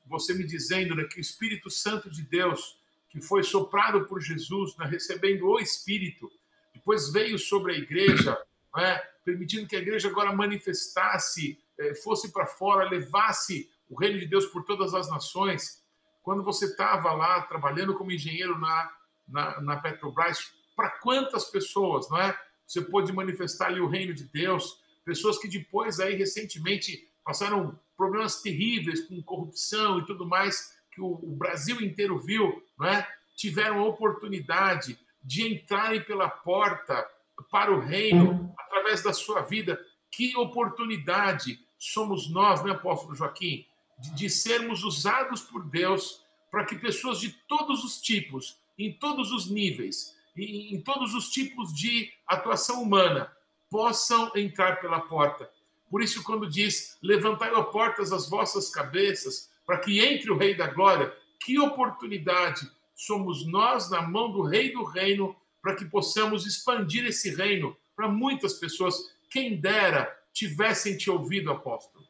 você 0.05 0.33
me 0.33 0.45
dizendo 0.45 0.95
né, 0.95 1.03
que 1.03 1.19
o 1.19 1.21
Espírito 1.21 1.69
Santo 1.69 2.09
de 2.09 2.21
Deus, 2.21 2.79
que 3.09 3.19
foi 3.19 3.43
soprado 3.43 4.05
por 4.05 4.21
Jesus, 4.21 4.77
né, 4.77 4.85
recebendo 4.85 5.45
o 5.45 5.59
Espírito, 5.59 6.31
depois 6.73 7.11
veio 7.11 7.37
sobre 7.37 7.73
a 7.73 7.77
igreja, 7.77 8.41
né, 8.73 8.95
permitindo 9.25 9.67
que 9.67 9.75
a 9.75 9.79
igreja 9.79 10.07
agora 10.07 10.33
manifestasse, 10.33 11.61
eh, 11.77 11.93
fosse 11.95 12.31
para 12.31 12.45
fora, 12.45 12.89
levasse 12.89 13.69
o 13.89 13.99
reino 13.99 14.17
de 14.17 14.25
Deus 14.25 14.45
por 14.45 14.63
todas 14.63 14.93
as 14.93 15.09
nações. 15.09 15.83
Quando 16.23 16.43
você 16.43 16.63
estava 16.63 17.11
lá 17.11 17.41
trabalhando 17.41 17.93
como 17.93 18.13
engenheiro 18.13 18.57
na, 18.57 18.91
na, 19.27 19.61
na 19.61 19.77
Petrobras, 19.77 20.53
para 20.77 20.89
quantas 20.89 21.43
pessoas, 21.43 22.09
não 22.09 22.17
é? 22.17 22.39
Você 22.65 22.81
pôde 22.81 23.11
manifestar 23.11 23.67
ali 23.67 23.81
o 23.81 23.89
reino 23.89 24.13
de 24.13 24.23
Deus, 24.23 24.80
pessoas 25.03 25.37
que 25.37 25.47
depois 25.47 25.99
aí 25.99 26.15
recentemente 26.15 27.07
passaram 27.23 27.79
problemas 27.95 28.41
terríveis 28.41 29.07
com 29.07 29.21
corrupção 29.21 29.99
e 29.99 30.05
tudo 30.05 30.25
mais 30.25 30.75
que 30.91 31.01
o, 31.01 31.15
Brasil 31.37 31.81
inteiro 31.81 32.19
viu, 32.19 32.63
não 32.77 32.87
é? 32.87 33.07
Tiveram 33.35 33.79
a 33.79 33.85
oportunidade 33.85 34.99
de 35.23 35.47
entrarem 35.47 36.03
pela 36.03 36.29
porta 36.29 37.07
para 37.49 37.71
o 37.71 37.79
reino 37.79 38.53
através 38.57 39.01
da 39.01 39.13
sua 39.13 39.41
vida. 39.41 39.79
Que 40.11 40.35
oportunidade 40.35 41.59
somos 41.79 42.29
nós, 42.29 42.63
né, 42.63 42.71
apóstolo 42.71 43.15
Joaquim, 43.15 43.65
de, 43.97 44.15
de 44.15 44.29
sermos 44.29 44.83
usados 44.83 45.41
por 45.41 45.63
Deus 45.69 46.23
para 46.51 46.65
que 46.65 46.75
pessoas 46.75 47.19
de 47.19 47.31
todos 47.47 47.83
os 47.83 48.01
tipos, 48.01 48.59
em 48.77 48.91
todos 48.91 49.31
os 49.31 49.49
níveis, 49.49 50.17
em, 50.35 50.75
em 50.75 50.81
todos 50.81 51.13
os 51.13 51.29
tipos 51.29 51.73
de 51.73 52.11
atuação 52.27 52.81
humana, 52.81 53.31
possam 53.71 54.29
entrar 54.35 54.81
pela 54.81 54.99
porta. 54.99 55.49
Por 55.89 56.03
isso, 56.03 56.21
quando 56.23 56.47
diz: 56.47 56.97
Levantai, 57.01 57.51
ó 57.53 57.63
portas, 57.63 58.11
as 58.11 58.29
vossas 58.29 58.69
cabeças, 58.69 59.49
para 59.65 59.79
que 59.79 59.99
entre 59.99 60.29
o 60.29 60.37
Rei 60.37 60.53
da 60.53 60.67
Glória, 60.67 61.11
que 61.39 61.57
oportunidade 61.57 62.69
somos 62.93 63.47
nós 63.47 63.89
na 63.89 64.01
mão 64.01 64.31
do 64.31 64.43
Rei 64.43 64.71
do 64.73 64.83
Reino 64.83 65.35
para 65.61 65.75
que 65.75 65.85
possamos 65.85 66.45
expandir 66.45 67.05
esse 67.05 67.33
reino 67.33 67.75
para 67.95 68.07
muitas 68.07 68.53
pessoas. 68.53 68.95
Quem 69.29 69.59
dera 69.59 70.11
tivessem 70.33 70.97
te 70.97 71.09
ouvido, 71.09 71.51
apóstolo? 71.51 72.05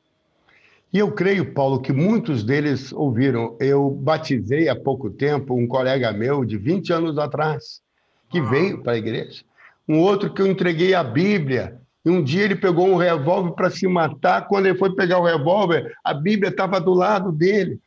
E 0.91 0.99
eu 0.99 1.11
creio, 1.13 1.53
Paulo, 1.53 1.81
que 1.81 1.93
muitos 1.93 2.43
deles 2.43 2.91
ouviram. 2.91 3.57
Eu 3.59 3.89
batizei 3.89 4.67
há 4.67 4.75
pouco 4.75 5.09
tempo 5.09 5.53
um 5.53 5.67
colega 5.67 6.11
meu 6.11 6.43
de 6.43 6.57
20 6.57 6.91
anos 6.91 7.17
atrás, 7.17 7.81
que 8.29 8.39
ah. 8.39 8.43
veio 8.43 8.83
para 8.83 8.93
a 8.93 8.97
igreja. 8.97 9.43
Um 9.87 9.99
outro 9.99 10.33
que 10.33 10.41
eu 10.41 10.47
entreguei 10.47 10.93
a 10.93 11.03
Bíblia. 11.03 11.79
E 12.03 12.09
um 12.09 12.23
dia 12.23 12.43
ele 12.43 12.55
pegou 12.55 12.87
um 12.87 12.95
revólver 12.95 13.51
para 13.51 13.69
se 13.69 13.87
matar. 13.87 14.47
Quando 14.47 14.65
ele 14.65 14.77
foi 14.77 14.95
pegar 14.95 15.19
o 15.19 15.25
revólver, 15.25 15.95
a 16.03 16.13
Bíblia 16.13 16.49
estava 16.49 16.79
do 16.79 16.93
lado 16.93 17.31
dele. 17.31 17.79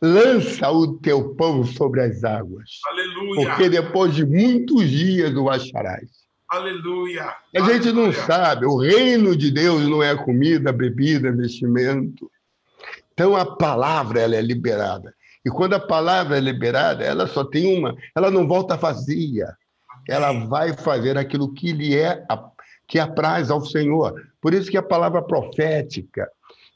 Lança 0.00 0.70
o 0.70 0.94
teu 0.98 1.34
pão 1.34 1.64
sobre 1.64 2.00
as 2.02 2.24
águas. 2.24 2.70
Aleluia. 2.86 3.48
Porque 3.48 3.68
depois 3.68 4.14
de 4.14 4.26
muitos 4.26 4.88
dias 4.88 5.34
o 5.34 5.48
acharás. 5.48 6.22
Aleluia. 6.48 7.34
A 7.56 7.60
gente 7.60 7.88
Aleluia. 7.88 7.92
não 7.94 8.12
sabe, 8.12 8.66
o 8.66 8.76
reino 8.76 9.34
de 9.34 9.50
Deus 9.50 9.88
não 9.88 10.02
é 10.02 10.14
comida, 10.16 10.72
bebida, 10.72 11.32
vestimento. 11.32 12.30
Então 13.12 13.36
a 13.36 13.56
palavra 13.56 14.20
ela 14.20 14.36
é 14.36 14.42
liberada. 14.42 15.14
E 15.44 15.50
quando 15.50 15.74
a 15.74 15.80
palavra 15.80 16.36
é 16.36 16.40
liberada, 16.40 17.04
ela 17.04 17.26
só 17.26 17.44
tem 17.44 17.78
uma, 17.78 17.96
ela 18.14 18.30
não 18.30 18.46
volta 18.46 18.76
vazia. 18.76 19.56
Ela 20.08 20.32
vai 20.46 20.72
fazer 20.72 21.16
aquilo 21.16 21.52
que 21.52 21.72
lhe 21.72 21.96
é 21.96 22.24
que 22.86 22.98
apraz 22.98 23.50
ao 23.50 23.64
Senhor. 23.64 24.14
Por 24.40 24.52
isso 24.52 24.70
que 24.70 24.76
a 24.76 24.82
palavra 24.82 25.22
profética, 25.22 26.28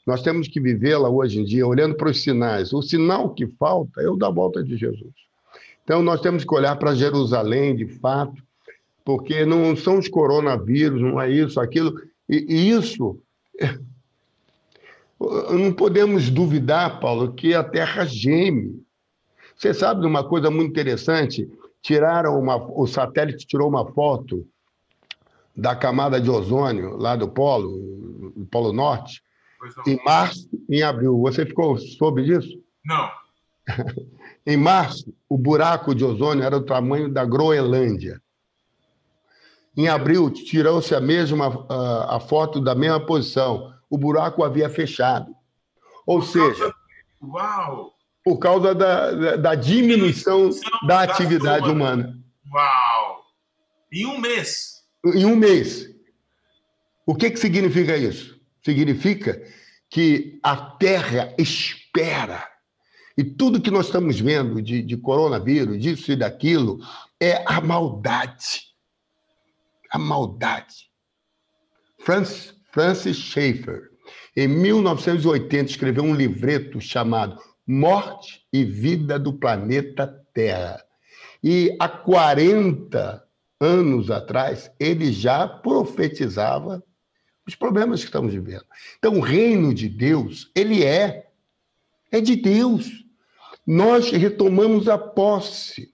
nós 0.05 0.21
temos 0.21 0.47
que 0.47 0.59
vivê-la 0.59 1.09
hoje 1.09 1.39
em 1.39 1.43
dia, 1.43 1.67
olhando 1.67 1.95
para 1.95 2.09
os 2.09 2.23
sinais. 2.23 2.71
O 2.73 2.81
sinal 2.81 3.33
que 3.33 3.45
falta 3.45 4.01
é 4.01 4.09
o 4.09 4.15
da 4.15 4.29
volta 4.29 4.63
de 4.63 4.77
Jesus. 4.77 5.13
Então, 5.83 6.01
nós 6.01 6.21
temos 6.21 6.43
que 6.43 6.53
olhar 6.53 6.75
para 6.77 6.95
Jerusalém, 6.95 7.75
de 7.75 7.87
fato, 7.87 8.41
porque 9.05 9.45
não 9.45 9.75
são 9.75 9.99
os 9.99 10.07
coronavírus, 10.07 11.01
não 11.01 11.21
é 11.21 11.29
isso, 11.29 11.59
aquilo. 11.59 11.93
E, 12.27 12.45
e 12.49 12.69
isso. 12.69 13.19
Não 15.19 15.73
podemos 15.73 16.29
duvidar, 16.29 16.99
Paulo, 16.99 17.33
que 17.33 17.51
a 17.55 17.63
Terra 17.63 18.05
geme. 18.05 18.85
Você 19.55 19.73
sabe 19.73 20.01
de 20.01 20.05
uma 20.05 20.23
coisa 20.23 20.51
muito 20.51 20.69
interessante? 20.69 21.49
Tiraram 21.87 22.37
uma, 22.37 22.57
o 22.57 22.85
satélite 22.85 23.47
tirou 23.47 23.69
uma 23.69 23.89
foto 23.93 24.45
da 25.55 25.73
camada 25.73 26.19
de 26.19 26.29
ozônio 26.29 26.97
lá 26.97 27.15
do 27.15 27.29
Polo, 27.29 28.33
do 28.35 28.45
Polo 28.51 28.73
Norte, 28.73 29.23
em 29.87 29.97
março 30.03 30.49
em 30.69 30.83
abril. 30.83 31.17
Você 31.21 31.45
ficou 31.45 31.77
soube 31.77 32.25
disso? 32.25 32.61
Não. 32.83 33.09
em 34.45 34.57
março, 34.57 35.13
o 35.29 35.37
buraco 35.37 35.95
de 35.95 36.03
ozônio 36.03 36.43
era 36.43 36.59
do 36.59 36.65
tamanho 36.65 37.09
da 37.09 37.23
Groenlândia. 37.23 38.21
Em 39.77 39.87
abril, 39.87 40.29
tirou-se 40.29 40.93
a 40.93 40.99
mesma 40.99 41.65
a, 41.69 42.17
a 42.17 42.19
foto 42.19 42.59
da 42.59 42.75
mesma 42.75 42.99
posição. 42.99 43.73
O 43.89 43.97
buraco 43.97 44.43
havia 44.43 44.69
fechado. 44.69 45.33
Ou 46.05 46.21
seja, 46.21 46.69
Uau! 47.23 47.96
Por 48.27 48.39
causa 48.39 48.75
da, 48.75 49.11
da, 49.11 49.35
da 49.37 49.55
diminuição 49.55 50.49
da 50.85 51.03
atividade 51.03 51.69
humana. 51.69 52.13
Uau! 52.53 53.23
Em 53.89 54.05
um 54.05 54.19
mês. 54.19 54.83
Em 55.05 55.23
um 55.23 55.33
mês. 55.33 55.89
O 57.05 57.15
que, 57.15 57.31
que 57.31 57.39
significa 57.39 57.95
isso? 57.95 58.37
significa 58.61 59.41
que 59.89 60.41
a 60.43 60.57
Terra 60.57 61.33
espera. 61.37 62.45
E 63.17 63.23
tudo 63.23 63.61
que 63.61 63.71
nós 63.71 63.85
estamos 63.85 64.19
vendo 64.19 64.61
de, 64.61 64.81
de 64.81 64.97
coronavírus, 64.97 65.81
disso 65.81 66.11
e 66.11 66.17
daquilo, 66.17 66.79
é 67.17 67.45
a 67.47 67.61
maldade. 67.61 68.73
A 69.89 69.97
maldade. 69.97 70.89
Francis, 72.01 72.53
Francis 72.73 73.15
Schaeffer, 73.15 73.89
em 74.35 74.49
1980, 74.49 75.71
escreveu 75.71 76.03
um 76.03 76.13
livreto 76.13 76.81
chamado 76.81 77.39
Morte 77.67 78.45
e 78.53 78.63
Vida 78.63 79.19
do 79.19 79.33
Planeta 79.33 80.07
Terra. 80.33 80.81
E 81.43 81.75
há 81.79 81.89
40 81.89 83.23
anos 83.59 84.09
atrás, 84.09 84.71
ele 84.79 85.11
já 85.11 85.47
profetizava 85.47 86.83
os 87.45 87.55
problemas 87.55 88.01
que 88.01 88.05
estamos 88.05 88.33
vivendo. 88.33 88.65
Então, 88.97 89.17
o 89.17 89.21
reino 89.21 89.73
de 89.73 89.89
Deus, 89.89 90.51
ele 90.55 90.83
é, 90.83 91.27
é 92.11 92.21
de 92.21 92.35
Deus. 92.35 93.05
Nós 93.65 94.11
retomamos 94.11 94.87
a 94.87 94.97
posse. 94.97 95.93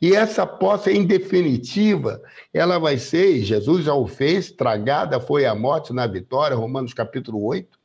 E 0.00 0.14
essa 0.14 0.44
posse, 0.44 0.90
em 0.90 1.04
definitiva, 1.04 2.20
ela 2.52 2.78
vai 2.78 2.98
ser, 2.98 3.40
Jesus 3.42 3.84
já 3.84 3.94
o 3.94 4.08
fez, 4.08 4.50
tragada 4.50 5.20
foi 5.20 5.46
a 5.46 5.54
morte 5.54 5.92
na 5.92 6.06
vitória, 6.06 6.56
Romanos 6.56 6.92
capítulo 6.92 7.44
8. 7.44 7.78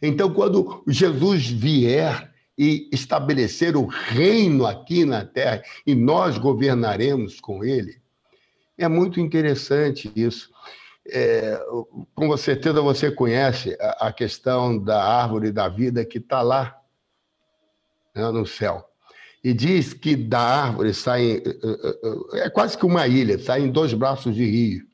Então, 0.00 0.32
quando 0.32 0.82
Jesus 0.86 1.48
vier 1.48 2.32
e 2.58 2.88
estabelecer 2.92 3.76
o 3.76 3.86
reino 3.86 4.66
aqui 4.66 5.04
na 5.04 5.24
terra 5.24 5.62
e 5.86 5.94
nós 5.94 6.38
governaremos 6.38 7.40
com 7.40 7.64
ele, 7.64 8.00
é 8.78 8.88
muito 8.88 9.20
interessante 9.20 10.10
isso. 10.14 10.50
É, 11.08 11.60
com 12.14 12.36
certeza 12.36 12.80
você 12.80 13.10
conhece 13.10 13.76
a, 13.80 14.08
a, 14.08 14.12
questão 14.12 14.76
da 14.76 15.02
árvore 15.04 15.52
da 15.52 15.68
vida 15.68 16.04
que 16.04 16.18
está 16.18 16.42
lá 16.42 16.76
né, 18.14 18.28
no 18.30 18.44
céu. 18.44 18.84
E 19.44 19.52
diz 19.52 19.94
que 19.94 20.16
da 20.16 20.40
árvore 20.40 20.92
saem. 20.92 21.36
É, 21.36 22.40
é, 22.40 22.46
é 22.46 22.50
quase 22.50 22.76
que 22.76 22.84
uma 22.84 23.06
ilha, 23.06 23.38
saem 23.38 23.70
dois 23.70 23.94
braços 23.94 24.34
de 24.34 24.44
rio. 24.44 24.86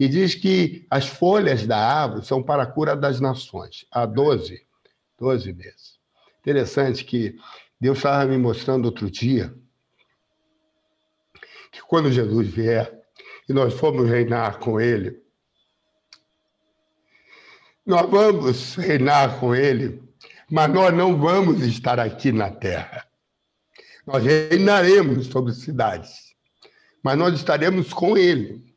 E 0.00 0.08
diz 0.08 0.34
que 0.34 0.86
as 0.88 1.06
folhas 1.06 1.66
da 1.66 1.76
árvore 1.76 2.24
são 2.24 2.42
para 2.42 2.62
a 2.62 2.66
cura 2.66 2.96
das 2.96 3.20
nações, 3.20 3.84
há 3.92 4.06
12, 4.06 4.66
12 5.18 5.52
meses. 5.52 6.00
Interessante 6.40 7.04
que 7.04 7.38
Deus 7.78 7.98
estava 7.98 8.24
me 8.24 8.38
mostrando 8.38 8.86
outro 8.86 9.10
dia 9.10 9.54
que 11.70 11.82
quando 11.82 12.10
Jesus 12.10 12.48
vier 12.48 12.98
e 13.46 13.52
nós 13.52 13.74
formos 13.74 14.08
reinar 14.08 14.58
com 14.58 14.80
ele, 14.80 15.22
nós 17.84 18.08
vamos 18.10 18.76
reinar 18.76 19.38
com 19.38 19.54
ele, 19.54 20.02
mas 20.50 20.72
nós 20.72 20.94
não 20.94 21.18
vamos 21.18 21.60
estar 21.60 22.00
aqui 22.00 22.32
na 22.32 22.50
terra. 22.50 23.06
Nós 24.06 24.24
reinaremos 24.24 25.26
sobre 25.26 25.52
cidades, 25.52 26.34
mas 27.02 27.18
nós 27.18 27.34
estaremos 27.34 27.92
com 27.92 28.16
ele. 28.16 28.69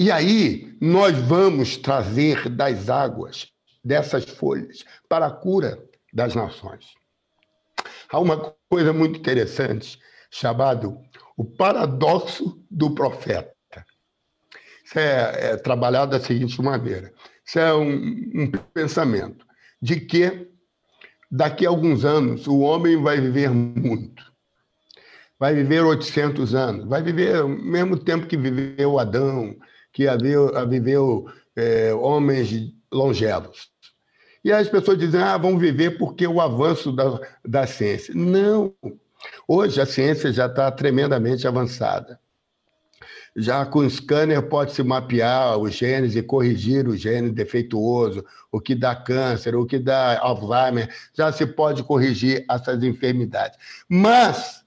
E 0.00 0.10
aí 0.10 0.74
nós 0.80 1.14
vamos 1.18 1.76
trazer 1.76 2.48
das 2.48 2.88
águas, 2.88 3.48
dessas 3.84 4.24
folhas, 4.24 4.82
para 5.06 5.26
a 5.26 5.30
cura 5.30 5.78
das 6.10 6.34
nações. 6.34 6.86
Há 8.10 8.18
uma 8.18 8.54
coisa 8.70 8.94
muito 8.94 9.18
interessante 9.18 9.98
chamado 10.30 10.98
o 11.36 11.44
paradoxo 11.44 12.58
do 12.70 12.94
profeta. 12.94 13.52
Isso 14.82 14.98
é, 14.98 15.50
é 15.50 15.56
trabalhado 15.58 16.12
da 16.12 16.24
seguinte 16.24 16.62
maneira: 16.62 17.12
isso 17.46 17.58
é 17.58 17.74
um, 17.74 17.92
um 18.34 18.50
pensamento 18.72 19.44
de 19.82 20.00
que 20.00 20.48
daqui 21.30 21.66
a 21.66 21.68
alguns 21.68 22.06
anos 22.06 22.46
o 22.46 22.60
homem 22.60 22.96
vai 23.02 23.20
viver 23.20 23.50
muito. 23.50 24.32
Vai 25.38 25.54
viver 25.54 25.84
800 25.84 26.54
anos, 26.54 26.88
vai 26.88 27.02
viver 27.02 27.44
o 27.44 27.48
mesmo 27.50 27.98
tempo 27.98 28.26
que 28.26 28.36
viveu 28.36 28.98
Adão, 28.98 29.54
que 29.92 30.06
viveu 30.68 31.26
é, 31.56 31.92
homens 31.94 32.72
longevos. 32.92 33.70
E 34.42 34.52
as 34.52 34.68
pessoas 34.68 34.98
dizem, 34.98 35.20
ah, 35.20 35.36
vão 35.36 35.58
viver 35.58 35.98
porque 35.98 36.26
o 36.26 36.40
avanço 36.40 36.92
da, 36.92 37.20
da 37.44 37.66
ciência. 37.66 38.14
Não. 38.14 38.74
Hoje 39.46 39.80
a 39.80 39.86
ciência 39.86 40.32
já 40.32 40.46
está 40.46 40.70
tremendamente 40.70 41.46
avançada. 41.46 42.18
Já 43.36 43.64
com 43.64 43.88
scanner 43.88 44.42
pode-se 44.48 44.82
mapear 44.82 45.56
os 45.58 45.74
genes 45.74 46.16
e 46.16 46.22
corrigir 46.22 46.88
o 46.88 46.96
gene 46.96 47.30
defeituoso, 47.30 48.24
o 48.50 48.60
que 48.60 48.74
dá 48.74 48.96
câncer, 48.96 49.54
o 49.54 49.66
que 49.66 49.78
dá 49.78 50.18
Alzheimer, 50.18 50.92
já 51.14 51.30
se 51.30 51.46
pode 51.46 51.84
corrigir 51.84 52.44
essas 52.50 52.82
enfermidades. 52.82 53.56
Mas 53.88 54.64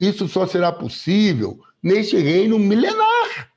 isso 0.00 0.26
só 0.26 0.46
será 0.46 0.72
possível 0.72 1.60
neste 1.80 2.16
reino 2.16 2.58
milenar. 2.58 3.51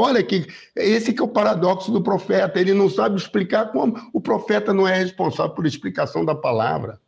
Olha 0.00 0.22
que 0.22 0.46
esse 0.76 1.12
que 1.12 1.20
é 1.20 1.24
o 1.24 1.28
paradoxo 1.28 1.90
do 1.90 2.00
profeta, 2.00 2.60
ele 2.60 2.72
não 2.72 2.88
sabe 2.88 3.16
explicar 3.16 3.72
como 3.72 4.00
o 4.12 4.20
profeta 4.20 4.72
não 4.72 4.86
é 4.86 4.94
responsável 4.96 5.52
por 5.52 5.66
explicação 5.66 6.24
da 6.24 6.36
palavra. 6.36 7.00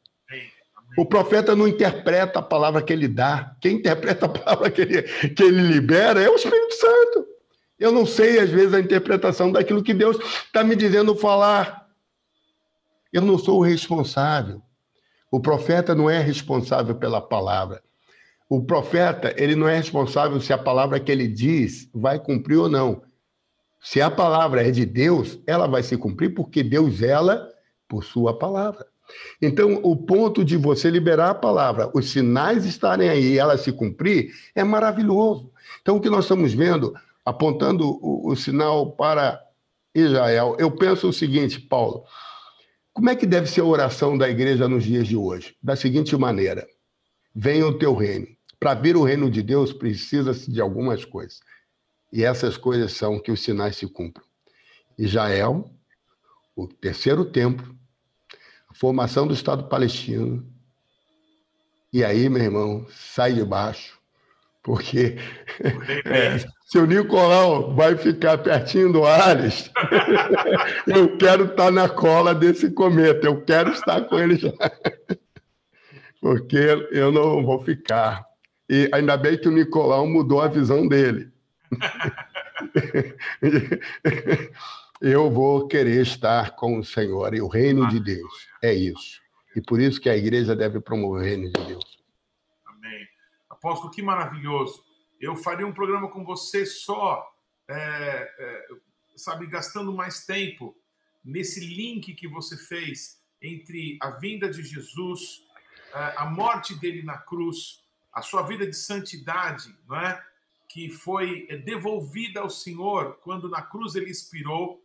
O 0.99 1.07
profeta 1.07 1.55
não 1.55 1.69
interpreta 1.69 2.41
a 2.41 2.43
palavra 2.43 2.83
que 2.83 2.93
ele 2.93 3.07
dá. 3.07 3.55
Quem 3.61 3.77
interpreta 3.77 4.27
a 4.27 4.29
palavra 4.29 4.73
que 4.73 4.81
ele, 4.81 5.03
que 5.03 5.41
ele 5.41 5.63
libera 5.63 6.21
é 6.21 6.29
o 6.29 6.35
Espírito 6.35 6.75
Santo. 6.75 7.27
Eu 7.79 7.93
não 7.93 8.05
sei, 8.05 8.41
às 8.41 8.51
vezes, 8.51 8.75
a 8.75 8.81
interpretação 8.81 9.53
daquilo 9.53 9.85
que 9.85 9.95
Deus 9.95 10.17
está 10.47 10.65
me 10.65 10.75
dizendo 10.75 11.15
falar. 11.15 11.87
Eu 13.13 13.23
não 13.23 13.39
sou 13.39 13.61
o 13.61 13.63
responsável. 13.63 14.61
O 15.31 15.39
profeta 15.39 15.95
não 15.95 16.11
é 16.11 16.19
responsável 16.19 16.97
pela 16.97 17.21
palavra. 17.21 17.85
O 18.51 18.61
profeta, 18.61 19.33
ele 19.37 19.55
não 19.55 19.69
é 19.69 19.77
responsável 19.77 20.41
se 20.41 20.53
a 20.53 20.59
palavra 20.59 20.99
que 20.99 21.13
ele 21.13 21.29
diz 21.29 21.89
vai 21.95 22.19
cumprir 22.19 22.57
ou 22.57 22.69
não. 22.69 23.01
Se 23.81 24.03
a 24.03 24.11
palavra 24.11 24.67
é 24.67 24.73
de 24.73 24.85
Deus, 24.85 25.39
ela 25.47 25.69
vai 25.69 25.85
se 25.85 25.97
cumprir 25.97 26.35
porque 26.35 26.65
Deus 26.65 27.01
ela 27.01 27.49
por 27.89 28.03
sua 28.03 28.37
palavra. 28.37 28.85
Então, 29.41 29.79
o 29.85 29.97
ponto 29.97 30.45
de 30.45 30.57
você 30.57 30.91
liberar 30.91 31.31
a 31.31 31.35
palavra, 31.35 31.93
os 31.95 32.11
sinais 32.11 32.65
estarem 32.65 33.09
aí 33.09 33.35
e 33.35 33.39
ela 33.39 33.57
se 33.57 33.71
cumprir, 33.71 34.33
é 34.53 34.65
maravilhoso. 34.65 35.53
Então, 35.81 35.97
o 35.97 36.01
que 36.01 36.11
nós 36.11 36.25
estamos 36.25 36.53
vendo, 36.53 36.93
apontando 37.25 37.89
o, 38.03 38.33
o 38.33 38.35
sinal 38.35 38.91
para 38.91 39.41
Israel, 39.95 40.57
eu 40.59 40.73
penso 40.73 41.09
o 41.09 41.13
seguinte, 41.13 41.61
Paulo, 41.61 42.03
como 42.93 43.11
é 43.11 43.15
que 43.15 43.27
deve 43.27 43.47
ser 43.47 43.61
a 43.61 43.65
oração 43.65 44.19
da 44.19 44.29
igreja 44.29 44.69
nos 44.69 44.83
dias 44.83 45.07
de 45.07 45.17
hoje? 45.17 45.55
Da 45.63 45.77
seguinte 45.77 46.17
maneira: 46.17 46.67
venha 47.33 47.65
o 47.65 47.79
teu 47.79 47.95
reino. 47.95 48.27
Para 48.61 48.75
vir 48.75 48.95
o 48.95 49.03
reino 49.03 49.31
de 49.31 49.43
Deus, 49.43 49.73
precisa-se 49.73 50.51
de 50.51 50.61
algumas 50.61 51.05
coisas. 51.05 51.41
E 52.13 52.23
essas 52.23 52.59
coisas 52.59 52.93
são 52.93 53.19
que 53.19 53.33
os 53.33 53.41
sinais 53.41 53.77
se 53.77 53.87
cumpram. 53.89 54.25
Israel, 54.99 55.71
o 56.55 56.69
terceiro 56.69 57.25
templo, 57.25 57.75
a 58.69 58.75
formação 58.75 59.27
do 59.27 59.33
Estado 59.33 59.65
palestino. 59.65 60.47
E 61.91 62.05
aí, 62.05 62.29
meu 62.29 62.43
irmão, 62.43 62.87
sai 62.91 63.33
de 63.33 63.43
baixo, 63.43 63.99
porque 64.63 65.17
é, 66.05 66.39
se 66.67 66.79
o 66.79 66.87
Nicolau 66.87 67.75
vai 67.75 67.97
ficar 67.97 68.39
pertinho 68.39 68.93
do 68.93 69.07
Ares, 69.07 69.71
eu 70.87 71.17
quero 71.17 71.47
estar 71.47 71.71
na 71.71 71.89
cola 71.89 72.35
desse 72.35 72.71
cometa, 72.71 73.27
eu 73.27 73.43
quero 73.43 73.71
estar 73.73 74.03
com 74.03 74.19
ele 74.19 74.37
já. 74.37 74.53
Porque 76.21 76.59
eu 76.93 77.11
não 77.11 77.43
vou 77.43 77.65
ficar. 77.65 78.30
E 78.73 78.89
ainda 78.95 79.17
bem 79.17 79.37
que 79.37 79.49
o 79.49 79.51
Nicolau 79.51 80.07
mudou 80.07 80.41
a 80.41 80.47
visão 80.47 80.87
dele. 80.87 81.29
eu 85.03 85.29
vou 85.29 85.67
querer 85.67 86.03
estar 86.03 86.55
com 86.55 86.79
o 86.79 86.85
Senhor 86.85 87.35
e 87.35 87.41
o 87.41 87.49
reino 87.49 87.89
de 87.89 87.99
Deus. 87.99 88.47
É 88.63 88.73
isso. 88.73 89.21
E 89.57 89.61
por 89.61 89.81
isso 89.81 90.01
que 90.01 90.09
a 90.09 90.17
igreja 90.17 90.55
deve 90.55 90.81
promover 90.81 91.21
o 91.21 91.25
reino 91.25 91.51
de 91.51 91.65
Deus. 91.65 91.99
Amém. 92.65 93.09
Apóstolo, 93.51 93.91
que 93.91 94.03
maravilhoso. 94.03 94.85
Eu 95.21 95.35
faria 95.35 95.67
um 95.67 95.75
programa 95.75 96.09
com 96.09 96.25
você 96.25 96.65
só, 96.65 97.29
é, 97.69 97.75
é, 97.75 98.67
sabe, 99.17 99.49
gastando 99.49 99.93
mais 99.93 100.25
tempo 100.25 100.77
nesse 101.25 101.59
link 101.59 102.15
que 102.15 102.29
você 102.29 102.57
fez 102.57 103.21
entre 103.43 103.99
a 104.01 104.13
vinda 104.13 104.49
de 104.49 104.63
Jesus, 104.63 105.43
é, 105.93 106.15
a 106.19 106.27
morte 106.27 106.79
dele 106.79 107.03
na 107.03 107.19
cruz, 107.19 107.80
a 108.13 108.23
sua 108.23 108.43
vida 108.43 108.67
de 108.67 108.77
santidade, 108.77 109.75
não 109.89 109.97
é? 109.97 110.25
que 110.69 110.89
foi 110.89 111.49
devolvida 111.65 112.41
ao 112.41 112.49
Senhor 112.49 113.19
quando 113.23 113.49
na 113.49 113.61
cruz 113.61 113.97
ele 113.97 114.09
expirou, 114.09 114.81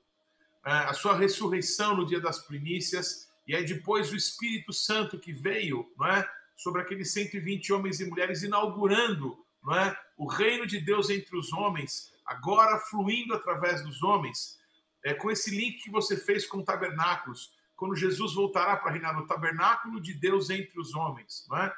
é, 0.65 0.71
a 0.71 0.93
sua 0.93 1.15
ressurreição 1.15 1.95
no 1.95 2.05
dia 2.07 2.19
das 2.19 2.39
primícias, 2.39 3.30
e 3.47 3.55
aí 3.55 3.63
depois 3.63 4.11
o 4.11 4.15
Espírito 4.15 4.73
Santo 4.73 5.19
que 5.19 5.32
veio 5.32 5.88
não 5.95 6.07
é, 6.07 6.28
sobre 6.57 6.82
aqueles 6.82 7.13
120 7.13 7.71
homens 7.71 7.99
e 7.99 8.09
mulheres, 8.09 8.41
inaugurando 8.41 9.38
não 9.63 9.76
é, 9.76 9.95
o 10.17 10.28
reino 10.28 10.65
de 10.65 10.80
Deus 10.80 11.11
entre 11.11 11.38
os 11.38 11.53
homens, 11.53 12.11
agora 12.26 12.80
fluindo 12.80 13.36
através 13.36 13.84
dos 13.84 14.01
homens, 14.01 14.57
é, 15.03 15.13
com 15.13 15.30
esse 15.30 15.55
link 15.55 15.84
que 15.84 15.91
você 15.91 16.17
fez 16.17 16.47
com 16.47 16.63
tabernáculos, 16.63 17.53
quando 17.76 17.95
Jesus 17.95 18.34
voltará 18.34 18.76
para 18.78 18.91
reinar 18.91 19.15
no 19.15 19.28
tabernáculo 19.28 20.01
de 20.01 20.15
Deus 20.15 20.49
entre 20.49 20.80
os 20.80 20.95
homens. 20.95 21.45
Não 21.47 21.57
é? 21.57 21.71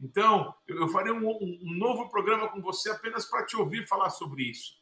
Então, 0.00 0.54
eu 0.66 0.88
farei 0.88 1.12
um, 1.12 1.26
um 1.26 1.74
novo 1.78 2.08
programa 2.08 2.48
com 2.48 2.60
você 2.60 2.90
apenas 2.90 3.24
para 3.24 3.46
te 3.46 3.56
ouvir 3.56 3.88
falar 3.88 4.10
sobre 4.10 4.44
isso. 4.44 4.74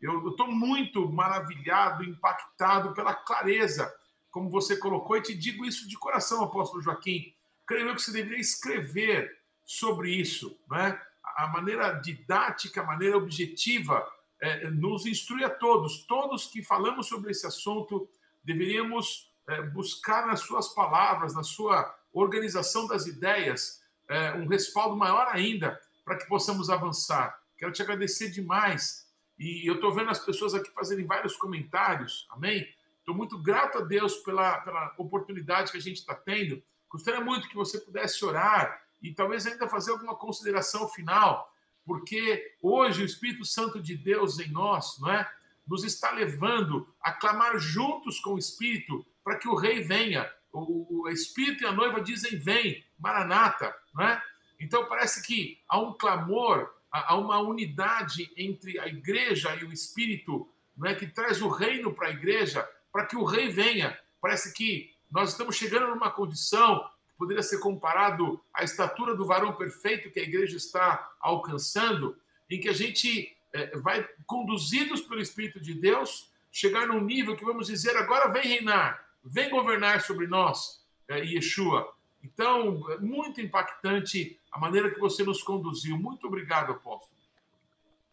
Eu 0.00 0.28
estou 0.28 0.50
muito 0.50 1.10
maravilhado, 1.10 2.04
impactado 2.04 2.94
pela 2.94 3.14
clareza, 3.14 3.92
como 4.30 4.48
você 4.48 4.76
colocou, 4.76 5.16
e 5.16 5.22
te 5.22 5.34
digo 5.34 5.64
isso 5.64 5.88
de 5.88 5.98
coração, 5.98 6.42
apóstolo 6.42 6.82
Joaquim. 6.82 7.34
Creio 7.66 7.94
que 7.94 8.00
você 8.00 8.12
deveria 8.12 8.40
escrever 8.40 9.30
sobre 9.64 10.10
isso, 10.10 10.58
né? 10.70 11.00
A 11.36 11.48
maneira 11.48 11.92
didática, 11.92 12.80
a 12.80 12.86
maneira 12.86 13.16
objetiva, 13.16 14.06
é, 14.40 14.70
nos 14.70 15.04
instrui 15.04 15.44
a 15.44 15.50
todos. 15.50 16.06
Todos 16.06 16.46
que 16.46 16.62
falamos 16.62 17.06
sobre 17.06 17.30
esse 17.30 17.46
assunto 17.46 18.08
deveríamos 18.42 19.32
é, 19.48 19.62
buscar 19.62 20.26
nas 20.26 20.40
suas 20.40 20.68
palavras, 20.68 21.34
na 21.34 21.42
sua 21.42 21.94
organização 22.12 22.86
das 22.86 23.06
ideias, 23.06 23.79
é, 24.10 24.32
um 24.34 24.46
respaldo 24.46 24.96
maior 24.96 25.28
ainda 25.30 25.80
para 26.04 26.16
que 26.16 26.26
possamos 26.26 26.68
avançar. 26.68 27.38
Quero 27.56 27.72
te 27.72 27.80
agradecer 27.80 28.30
demais. 28.30 29.08
E 29.38 29.66
eu 29.66 29.76
estou 29.76 29.94
vendo 29.94 30.10
as 30.10 30.18
pessoas 30.18 30.52
aqui 30.52 30.70
fazerem 30.72 31.06
vários 31.06 31.36
comentários, 31.36 32.26
amém? 32.30 32.68
Estou 32.98 33.14
muito 33.14 33.38
grato 33.38 33.78
a 33.78 33.80
Deus 33.82 34.16
pela, 34.16 34.58
pela 34.60 34.94
oportunidade 34.98 35.70
que 35.70 35.78
a 35.78 35.80
gente 35.80 35.98
está 35.98 36.14
tendo. 36.14 36.62
Gostaria 36.90 37.20
muito 37.20 37.48
que 37.48 37.54
você 37.54 37.78
pudesse 37.78 38.22
orar 38.24 38.82
e 39.00 39.14
talvez 39.14 39.46
ainda 39.46 39.68
fazer 39.68 39.92
alguma 39.92 40.16
consideração 40.16 40.88
final, 40.88 41.54
porque 41.84 42.56
hoje 42.60 43.02
o 43.02 43.06
Espírito 43.06 43.44
Santo 43.44 43.80
de 43.80 43.96
Deus 43.96 44.38
em 44.38 44.50
nós, 44.50 44.98
não 44.98 45.10
é? 45.10 45.30
Nos 45.66 45.84
está 45.84 46.10
levando 46.10 46.92
a 47.00 47.12
clamar 47.12 47.58
juntos 47.58 48.18
com 48.18 48.34
o 48.34 48.38
Espírito 48.38 49.06
para 49.22 49.38
que 49.38 49.48
o 49.48 49.54
Rei 49.54 49.80
venha, 49.80 50.30
o, 50.52 51.08
Espírito 51.08 51.64
e 51.64 51.66
a 51.66 51.72
noiva 51.72 52.00
dizem: 52.00 52.38
Vem, 52.38 52.84
Maranata. 52.98 53.74
Não 53.94 54.04
é? 54.04 54.22
Então 54.58 54.86
parece 54.86 55.26
que 55.26 55.58
há 55.68 55.80
um 55.80 55.92
clamor, 55.94 56.70
há 56.90 57.16
uma 57.16 57.38
unidade 57.38 58.30
entre 58.36 58.78
a 58.78 58.86
igreja 58.86 59.54
e 59.56 59.64
o 59.64 59.72
Espírito 59.72 60.48
não 60.76 60.88
é? 60.88 60.94
que 60.94 61.06
traz 61.06 61.40
o 61.40 61.48
reino 61.48 61.94
para 61.94 62.08
a 62.08 62.10
igreja, 62.10 62.68
para 62.92 63.06
que 63.06 63.16
o 63.16 63.24
rei 63.24 63.48
venha. 63.48 63.98
Parece 64.20 64.52
que 64.52 64.94
nós 65.10 65.30
estamos 65.30 65.56
chegando 65.56 65.88
numa 65.88 66.10
condição 66.10 66.80
que 67.08 67.16
poderia 67.16 67.42
ser 67.42 67.58
comparado 67.58 68.42
à 68.52 68.62
estatura 68.62 69.14
do 69.14 69.26
varão 69.26 69.54
perfeito 69.54 70.10
que 70.10 70.20
a 70.20 70.24
igreja 70.24 70.56
está 70.56 71.10
alcançando, 71.20 72.16
em 72.48 72.60
que 72.60 72.68
a 72.68 72.72
gente 72.72 73.36
é, 73.52 73.78
vai 73.78 74.06
conduzidos 74.26 75.00
pelo 75.00 75.20
Espírito 75.20 75.60
de 75.60 75.74
Deus 75.74 76.30
chegar 76.52 76.86
num 76.86 77.00
nível 77.00 77.36
que 77.36 77.44
vamos 77.44 77.68
dizer 77.68 77.96
agora 77.96 78.32
vem 78.32 78.42
reinar 78.42 79.09
vem 79.24 79.50
governar 79.50 80.00
sobre 80.02 80.26
nós, 80.26 80.80
é, 81.08 81.18
Yeshua. 81.18 81.86
Então, 82.22 82.82
é 82.90 82.98
muito 82.98 83.40
impactante 83.40 84.38
a 84.52 84.58
maneira 84.58 84.90
que 84.90 85.00
você 85.00 85.22
nos 85.22 85.42
conduziu. 85.42 85.96
Muito 85.98 86.26
obrigado, 86.26 86.72
apóstolo. 86.72 87.10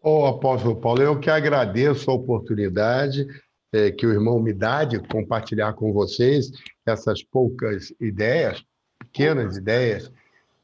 Ô, 0.02 0.22
oh, 0.22 0.26
apóstolo 0.28 0.76
Paulo, 0.76 1.02
eu 1.02 1.20
que 1.20 1.30
agradeço 1.30 2.10
a 2.10 2.14
oportunidade 2.14 3.28
é, 3.74 3.92
que 3.92 4.06
o 4.06 4.12
irmão 4.12 4.40
me 4.40 4.54
dá 4.54 4.84
de 4.84 5.00
compartilhar 5.00 5.74
com 5.74 5.92
vocês 5.92 6.52
essas 6.86 7.24
poucas 7.24 7.94
ideias, 8.00 8.64
pequenas 9.00 9.58
ideias. 9.58 10.12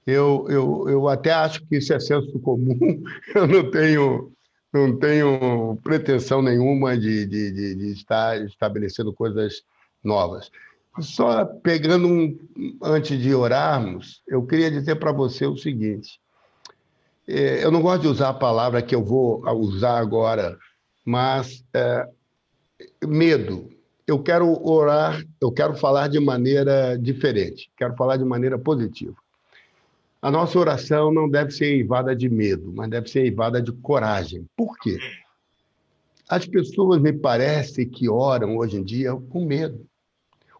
Eu, 0.06 0.46
eu, 0.50 0.90
eu 0.90 1.08
até 1.08 1.32
acho 1.32 1.66
que 1.66 1.78
isso 1.78 1.94
é 1.94 2.00
senso 2.00 2.40
comum, 2.40 3.04
eu 3.34 3.48
não 3.48 3.72
tenho, 3.72 4.32
não 4.72 4.98
tenho 4.98 5.78
pretensão 5.84 6.42
nenhuma 6.42 6.98
de, 6.98 7.26
de, 7.26 7.52
de, 7.52 7.76
de 7.76 7.92
estar 7.92 8.40
estabelecendo 8.46 9.14
coisas 9.14 9.64
novas. 10.04 10.52
Só 11.00 11.46
pegando 11.46 12.08
um, 12.08 12.38
antes 12.82 13.20
de 13.20 13.34
orarmos, 13.34 14.22
eu 14.28 14.46
queria 14.46 14.70
dizer 14.70 14.96
para 14.96 15.12
você 15.12 15.46
o 15.46 15.58
seguinte: 15.58 16.20
é, 17.28 17.64
eu 17.64 17.72
não 17.72 17.82
gosto 17.82 18.04
de 18.04 18.08
usar 18.08 18.30
a 18.30 18.34
palavra 18.34 18.82
que 18.82 18.94
eu 18.94 19.04
vou 19.04 19.44
usar 19.56 19.98
agora, 19.98 20.58
mas 21.04 21.64
é, 21.74 22.08
medo. 23.06 23.72
Eu 24.06 24.22
quero 24.22 24.62
orar, 24.68 25.24
eu 25.40 25.50
quero 25.50 25.76
falar 25.78 26.10
de 26.10 26.20
maneira 26.20 26.98
diferente, 27.00 27.72
quero 27.78 27.96
falar 27.96 28.18
de 28.18 28.26
maneira 28.26 28.60
positiva. 28.60 29.16
A 30.22 30.30
nossa 30.30 30.60
oração 30.60 31.12
não 31.12 31.30
deve 31.30 31.52
ser 31.52 31.66
eivada 31.66 32.14
de 32.14 32.30
medo, 32.30 32.72
mas 32.76 32.90
deve 32.90 33.10
ser 33.10 33.22
eivada 33.22 33.62
de 33.62 33.72
coragem. 33.72 34.46
Por 34.58 34.78
quê? 34.78 34.98
As 36.30 36.46
pessoas 36.46 37.02
me 37.02 37.14
parece 37.14 37.86
que 37.86 38.10
oram 38.10 38.58
hoje 38.58 38.78
em 38.78 38.84
dia 38.84 39.14
com 39.14 39.46
medo. 39.46 39.86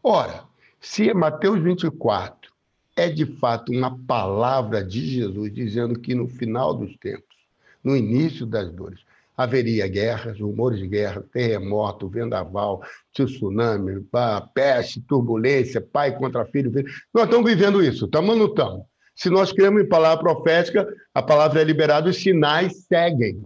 Ora, 0.06 0.44
se 0.82 1.14
Mateus 1.14 1.64
24 1.64 2.52
é 2.94 3.08
de 3.08 3.26
fato 3.26 3.72
uma 3.72 3.98
palavra 4.06 4.84
de 4.84 5.00
Jesus 5.06 5.54
dizendo 5.54 5.98
que 5.98 6.14
no 6.14 6.28
final 6.28 6.74
dos 6.74 6.98
tempos, 6.98 7.38
no 7.82 7.96
início 7.96 8.46
das 8.46 8.70
dores, 8.70 9.00
haveria 9.36 9.88
guerras, 9.88 10.42
rumores 10.42 10.80
de 10.80 10.88
guerra, 10.88 11.24
terremoto, 11.32 12.10
vendaval, 12.10 12.84
tsunami, 13.14 14.06
peste, 14.54 15.00
turbulência, 15.00 15.80
pai 15.80 16.16
contra 16.18 16.46
filho. 16.46 16.70
Nós 17.14 17.24
estamos 17.24 17.50
vivendo 17.50 17.82
isso, 17.82 18.04
estamos 18.04 18.32
ou 18.32 18.36
não 18.36 18.46
estamos? 18.48 18.86
Se 19.16 19.30
nós 19.30 19.54
cremos 19.54 19.82
em 19.82 19.88
palavra 19.88 20.22
profética, 20.22 20.86
a 21.14 21.24
palavra 21.24 21.62
é 21.62 21.64
liberada, 21.64 22.10
os 22.10 22.18
sinais 22.18 22.86
seguem. 22.90 23.42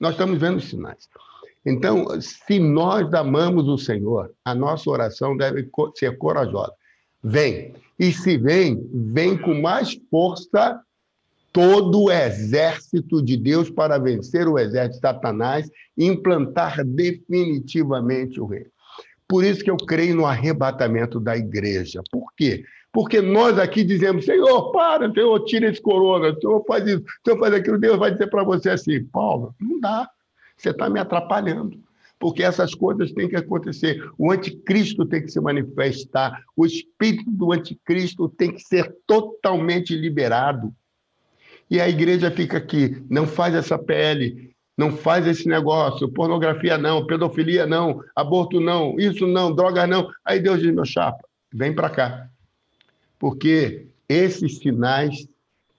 Nós 0.00 0.12
estamos 0.12 0.40
vendo 0.40 0.56
os 0.56 0.68
sinais. 0.68 1.08
Então, 1.64 2.20
se 2.20 2.58
nós 2.58 3.12
amamos 3.12 3.68
o 3.68 3.76
Senhor, 3.76 4.32
a 4.44 4.54
nossa 4.54 4.88
oração 4.88 5.36
deve 5.36 5.68
ser 5.94 6.16
corajosa. 6.16 6.72
Vem. 7.22 7.74
E 7.98 8.12
se 8.12 8.38
vem, 8.38 8.82
vem 8.92 9.36
com 9.36 9.60
mais 9.60 9.98
força 10.10 10.80
todo 11.52 12.04
o 12.04 12.10
exército 12.10 13.22
de 13.22 13.36
Deus 13.36 13.68
para 13.68 13.98
vencer 13.98 14.48
o 14.48 14.58
exército 14.58 14.94
de 14.94 15.00
Satanás 15.00 15.70
e 15.96 16.06
implantar 16.06 16.84
definitivamente 16.84 18.40
o 18.40 18.46
reino. 18.46 18.70
Por 19.28 19.44
isso 19.44 19.62
que 19.62 19.70
eu 19.70 19.76
creio 19.76 20.16
no 20.16 20.26
arrebatamento 20.26 21.20
da 21.20 21.36
igreja. 21.36 22.02
Por 22.10 22.32
quê? 22.36 22.64
Porque 22.92 23.20
nós 23.20 23.58
aqui 23.58 23.84
dizemos, 23.84 24.24
Senhor, 24.24 24.72
para, 24.72 25.12
Senhor, 25.12 25.44
tira 25.44 25.70
esse 25.70 25.80
corona, 25.80 26.34
Senhor, 26.40 26.64
faz 26.66 26.86
isso, 26.88 27.04
Senhor, 27.24 27.38
faz 27.38 27.54
aquilo. 27.54 27.78
Deus 27.78 27.98
vai 27.98 28.10
dizer 28.10 28.28
para 28.28 28.42
você 28.42 28.70
assim, 28.70 29.04
Paulo, 29.04 29.54
não 29.60 29.78
dá, 29.78 30.08
você 30.60 30.70
está 30.70 30.88
me 30.88 31.00
atrapalhando. 31.00 31.78
Porque 32.18 32.42
essas 32.42 32.74
coisas 32.74 33.12
têm 33.12 33.28
que 33.28 33.36
acontecer. 33.36 34.06
O 34.18 34.30
anticristo 34.30 35.06
tem 35.06 35.22
que 35.22 35.30
se 35.30 35.40
manifestar, 35.40 36.44
o 36.54 36.66
espírito 36.66 37.30
do 37.30 37.52
anticristo 37.52 38.28
tem 38.28 38.52
que 38.52 38.60
ser 38.60 38.94
totalmente 39.06 39.96
liberado. 39.96 40.74
E 41.70 41.80
a 41.80 41.88
igreja 41.88 42.30
fica 42.30 42.58
aqui, 42.58 43.02
não 43.08 43.26
faz 43.26 43.54
essa 43.54 43.78
pele, 43.78 44.50
não 44.76 44.96
faz 44.96 45.26
esse 45.26 45.48
negócio, 45.48 46.10
pornografia 46.10 46.76
não, 46.76 47.06
pedofilia 47.06 47.66
não, 47.66 48.02
aborto 48.14 48.60
não, 48.60 48.98
isso 48.98 49.26
não, 49.26 49.54
droga 49.54 49.86
não. 49.86 50.10
Aí 50.24 50.40
Deus 50.40 50.60
diz, 50.60 50.74
meu 50.74 50.84
chapa, 50.84 51.22
vem 51.52 51.74
para 51.74 51.88
cá. 51.88 52.28
Porque 53.18 53.86
esses 54.08 54.58
sinais 54.58 55.28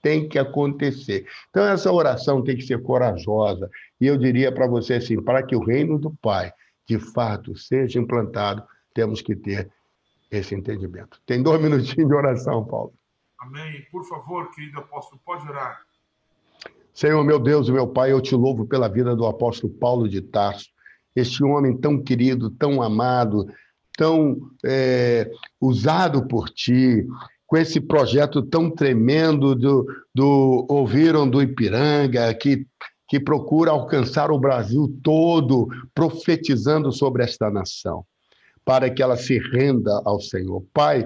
têm 0.01 0.27
que 0.27 0.39
acontecer. 0.39 1.25
Então, 1.49 1.65
essa 1.65 1.91
oração 1.91 2.43
tem 2.43 2.55
que 2.55 2.63
ser 2.63 2.81
corajosa. 2.81 3.69
E 4.01 4.07
eu 4.07 4.17
diria 4.17 4.51
para 4.51 4.67
você 4.67 4.95
assim: 4.95 5.21
para 5.21 5.43
que 5.43 5.55
o 5.55 5.63
reino 5.63 5.99
do 5.99 6.11
Pai, 6.15 6.51
de 6.87 6.97
fato, 6.97 7.55
seja 7.55 7.99
implantado, 7.99 8.63
temos 8.93 9.21
que 9.21 9.35
ter 9.35 9.71
esse 10.31 10.55
entendimento. 10.55 11.21
Tem 11.25 11.41
dois 11.41 11.61
minutinhos 11.63 12.09
de 12.09 12.15
oração, 12.15 12.65
Paulo. 12.65 12.93
Amém. 13.39 13.85
Por 13.91 14.03
favor, 14.03 14.49
querido 14.51 14.79
apóstolo, 14.79 15.21
pode 15.23 15.47
orar. 15.47 15.79
Senhor, 16.93 17.23
meu 17.23 17.39
Deus 17.39 17.67
e 17.67 17.71
meu 17.71 17.87
Pai, 17.87 18.11
eu 18.11 18.19
te 18.19 18.35
louvo 18.35 18.65
pela 18.65 18.89
vida 18.89 19.15
do 19.15 19.25
apóstolo 19.25 19.71
Paulo 19.73 20.09
de 20.09 20.21
Tarso, 20.21 20.69
este 21.15 21.43
homem 21.43 21.77
tão 21.77 22.01
querido, 22.01 22.49
tão 22.49 22.81
amado, 22.81 23.47
tão 23.97 24.37
é, 24.65 25.29
usado 25.59 26.27
por 26.27 26.49
ti, 26.49 27.05
com 27.47 27.57
esse 27.57 27.81
projeto 27.81 28.41
tão 28.41 28.69
tremendo 28.69 29.55
do, 29.55 29.85
do 30.13 30.65
Ouviram 30.69 31.29
do 31.29 31.41
Ipiranga, 31.41 32.33
que, 32.33 32.65
que 33.11 33.19
procura 33.19 33.71
alcançar 33.71 34.31
o 34.31 34.39
Brasil 34.39 34.87
todo, 35.03 35.67
profetizando 35.93 36.93
sobre 36.93 37.21
esta 37.21 37.51
nação, 37.51 38.05
para 38.63 38.89
que 38.89 39.03
ela 39.03 39.17
se 39.17 39.37
renda 39.37 40.01
ao 40.05 40.21
Senhor. 40.21 40.63
Pai, 40.73 41.05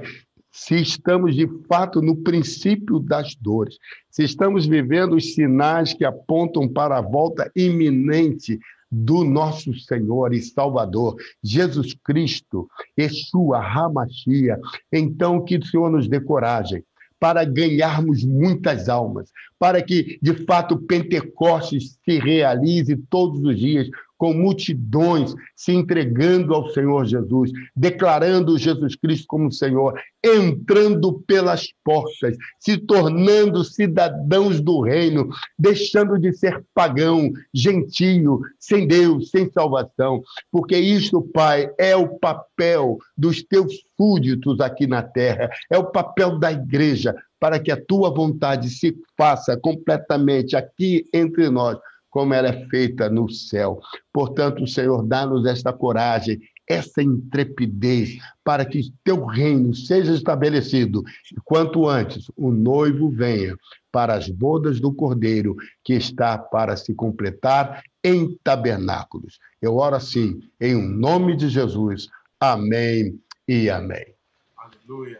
se 0.52 0.76
estamos 0.76 1.36
de 1.36 1.50
fato 1.68 2.04
no 2.04 2.18
princípio 2.18 3.00
das 3.00 3.34
dores, 3.34 3.80
se 4.08 4.24
estamos 4.24 4.68
vivendo 4.68 5.16
os 5.16 5.34
sinais 5.34 5.96
que 5.96 6.06
apontam 6.06 6.72
para 6.72 7.00
a 7.00 7.02
volta 7.02 7.52
iminente 7.56 8.60
do 8.92 9.24
nosso 9.24 9.74
Senhor 9.74 10.32
e 10.32 10.44
Salvador, 10.44 11.16
Jesus 11.44 11.96
Cristo, 12.04 12.70
Yeshua 12.96 13.58
Hamashia, 13.58 14.60
então 14.94 15.44
que 15.44 15.58
o 15.58 15.66
Senhor 15.66 15.90
nos 15.90 16.08
dê 16.08 16.20
coragem 16.20 16.84
para 17.20 17.44
ganharmos 17.46 18.24
muitas 18.24 18.90
almas, 18.90 19.32
para 19.58 19.82
que 19.82 20.18
de 20.22 20.34
fato 20.46 20.80
Pentecostes 20.80 21.98
se 22.04 22.20
realize 22.20 22.98
todos 23.10 23.44
os 23.44 23.58
dias 23.58 23.90
com 24.26 24.34
multidões 24.34 25.36
se 25.56 25.72
entregando 25.72 26.56
ao 26.56 26.68
Senhor 26.72 27.06
Jesus, 27.06 27.52
declarando 27.76 28.58
Jesus 28.58 28.96
Cristo 28.96 29.28
como 29.28 29.52
Senhor, 29.52 29.94
entrando 30.24 31.22
pelas 31.28 31.68
portas, 31.84 32.36
se 32.60 32.76
tornando 32.76 33.64
cidadãos 33.64 34.60
do 34.60 34.82
reino, 34.82 35.30
deixando 35.60 36.18
de 36.18 36.34
ser 36.34 36.66
pagão, 36.74 37.32
gentio, 37.54 38.40
sem 38.60 38.88
Deus, 38.88 39.30
sem 39.30 39.48
salvação, 39.52 40.24
porque 40.52 40.76
isto, 40.76 41.22
Pai, 41.22 41.70
é 41.78 41.96
o 41.96 42.18
papel 42.18 42.98
dos 43.16 43.44
teus 43.44 43.76
súditos 43.96 44.60
aqui 44.60 44.88
na 44.88 45.04
terra, 45.04 45.52
é 45.72 45.78
o 45.78 45.92
papel 45.92 46.40
da 46.40 46.52
igreja, 46.52 47.14
para 47.40 47.60
que 47.60 47.72
a 47.72 47.80
tua 47.80 48.10
vontade 48.10 48.72
se 48.72 48.98
faça 49.16 49.56
completamente 49.56 50.56
aqui 50.56 51.06
entre 51.14 51.48
nós 51.48 51.78
como 52.16 52.34
ela 52.34 52.48
é 52.48 52.66
feita 52.70 53.10
no 53.10 53.30
céu. 53.30 53.82
Portanto, 54.14 54.66
Senhor, 54.66 55.06
dá-nos 55.06 55.46
esta 55.46 55.74
coragem, 55.74 56.40
essa 56.66 57.04
intrepidez, 57.04 58.18
para 58.42 58.64
que 58.64 58.90
teu 59.04 59.26
reino 59.26 59.76
seja 59.76 60.14
estabelecido 60.14 61.04
e 61.30 61.36
quanto 61.44 61.90
antes 61.90 62.32
o 62.38 62.52
noivo 62.52 63.10
venha 63.10 63.58
para 63.92 64.14
as 64.14 64.30
bodas 64.30 64.80
do 64.80 64.94
Cordeiro, 64.94 65.58
que 65.84 65.92
está 65.92 66.38
para 66.38 66.78
se 66.78 66.96
completar 66.96 67.84
em 68.02 68.40
tabernáculos. 68.42 69.38
Eu 69.62 69.76
oro 69.76 69.98
assim, 69.98 70.40
em 70.62 70.74
um 70.74 70.88
nome 70.88 71.36
de 71.36 71.50
Jesus. 71.50 72.08
Amém 72.40 73.20
e 73.46 73.70
amém. 73.70 74.16
Aleluia. 74.58 75.20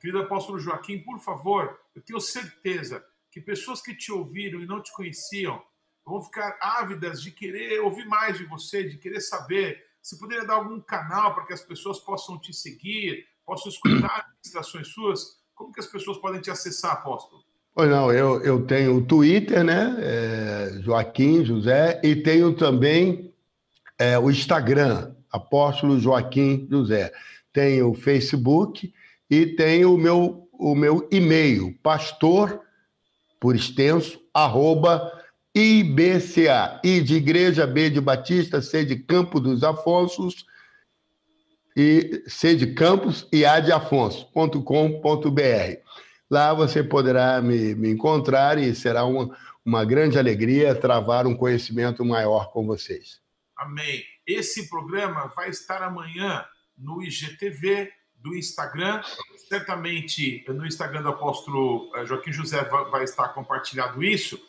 Querido 0.00 0.18
apóstolo 0.18 0.58
Joaquim, 0.58 0.98
por 0.98 1.20
favor, 1.20 1.78
eu 1.94 2.02
tenho 2.02 2.20
certeza 2.20 3.00
que 3.30 3.40
pessoas 3.40 3.80
que 3.80 3.94
te 3.94 4.10
ouviram 4.10 4.60
e 4.60 4.66
não 4.66 4.82
te 4.82 4.92
conheciam 4.92 5.62
vão 6.04 6.22
ficar 6.22 6.56
ávidas 6.60 7.22
de 7.22 7.30
querer 7.30 7.80
ouvir 7.80 8.06
mais 8.06 8.38
de 8.38 8.44
você, 8.44 8.84
de 8.84 8.98
querer 8.98 9.20
saber. 9.20 9.84
Se 10.00 10.18
poderia 10.18 10.44
dar 10.44 10.54
algum 10.54 10.80
canal 10.80 11.34
para 11.34 11.46
que 11.46 11.52
as 11.52 11.62
pessoas 11.62 11.98
possam 11.98 12.38
te 12.38 12.52
seguir, 12.52 13.24
possam 13.46 13.70
escutar 13.70 14.32
ministrações 14.34 14.88
suas, 14.88 15.40
como 15.54 15.72
que 15.72 15.80
as 15.80 15.86
pessoas 15.86 16.18
podem 16.18 16.40
te 16.40 16.50
acessar, 16.50 16.92
apóstolo? 16.92 17.42
Pois 17.74 17.88
não, 17.88 18.12
eu, 18.12 18.42
eu 18.42 18.66
tenho 18.66 18.96
o 18.96 19.06
Twitter, 19.06 19.64
né? 19.64 19.96
É, 19.98 20.80
Joaquim 20.82 21.44
José, 21.44 22.00
e 22.04 22.16
tenho 22.16 22.54
também 22.54 23.32
é, 23.98 24.18
o 24.18 24.30
Instagram, 24.30 25.14
Apóstolo 25.30 25.98
Joaquim 25.98 26.66
José. 26.70 27.12
Tenho 27.52 27.90
o 27.90 27.94
Facebook 27.94 28.92
e 29.30 29.46
tenho 29.46 29.94
o 29.94 29.98
meu, 29.98 30.48
o 30.52 30.74
meu 30.74 31.08
e-mail, 31.10 31.74
pastor, 31.82 32.60
por 33.40 33.56
extenso, 33.56 34.20
arroba 34.34 35.21
IBCA, 35.54 36.80
I 36.82 37.00
de 37.00 37.16
Igreja, 37.16 37.66
B 37.66 37.90
de 37.90 38.00
Batista, 38.00 38.62
C 38.62 38.84
de 38.84 38.96
Campo 38.96 39.38
dos 39.38 39.62
Afonsos, 39.62 40.46
e 41.76 42.22
C 42.26 42.54
de 42.54 42.74
Campos 42.74 43.26
e 43.32 43.44
A 43.44 43.60
de 43.60 43.72
Afonso.com.br. 43.72 44.60
Lá 46.30 46.54
você 46.54 46.82
poderá 46.82 47.40
me, 47.40 47.74
me 47.74 47.90
encontrar 47.90 48.58
e 48.58 48.74
será 48.74 49.04
uma, 49.04 49.36
uma 49.64 49.84
grande 49.84 50.18
alegria 50.18 50.74
travar 50.74 51.26
um 51.26 51.36
conhecimento 51.36 52.04
maior 52.04 52.50
com 52.52 52.66
vocês. 52.66 53.20
Amém. 53.56 54.02
Esse 54.26 54.68
programa 54.68 55.32
vai 55.34 55.50
estar 55.50 55.82
amanhã 55.82 56.44
no 56.76 57.02
IGTV 57.02 57.90
do 58.16 58.34
Instagram. 58.36 59.02
Certamente 59.48 60.44
no 60.48 60.66
Instagram 60.66 61.02
do 61.02 61.08
apóstolo 61.08 61.90
eh, 61.96 62.06
Joaquim 62.06 62.32
José 62.32 62.62
vai 62.64 63.04
estar 63.04 63.28
compartilhado 63.28 64.02
isso. 64.02 64.40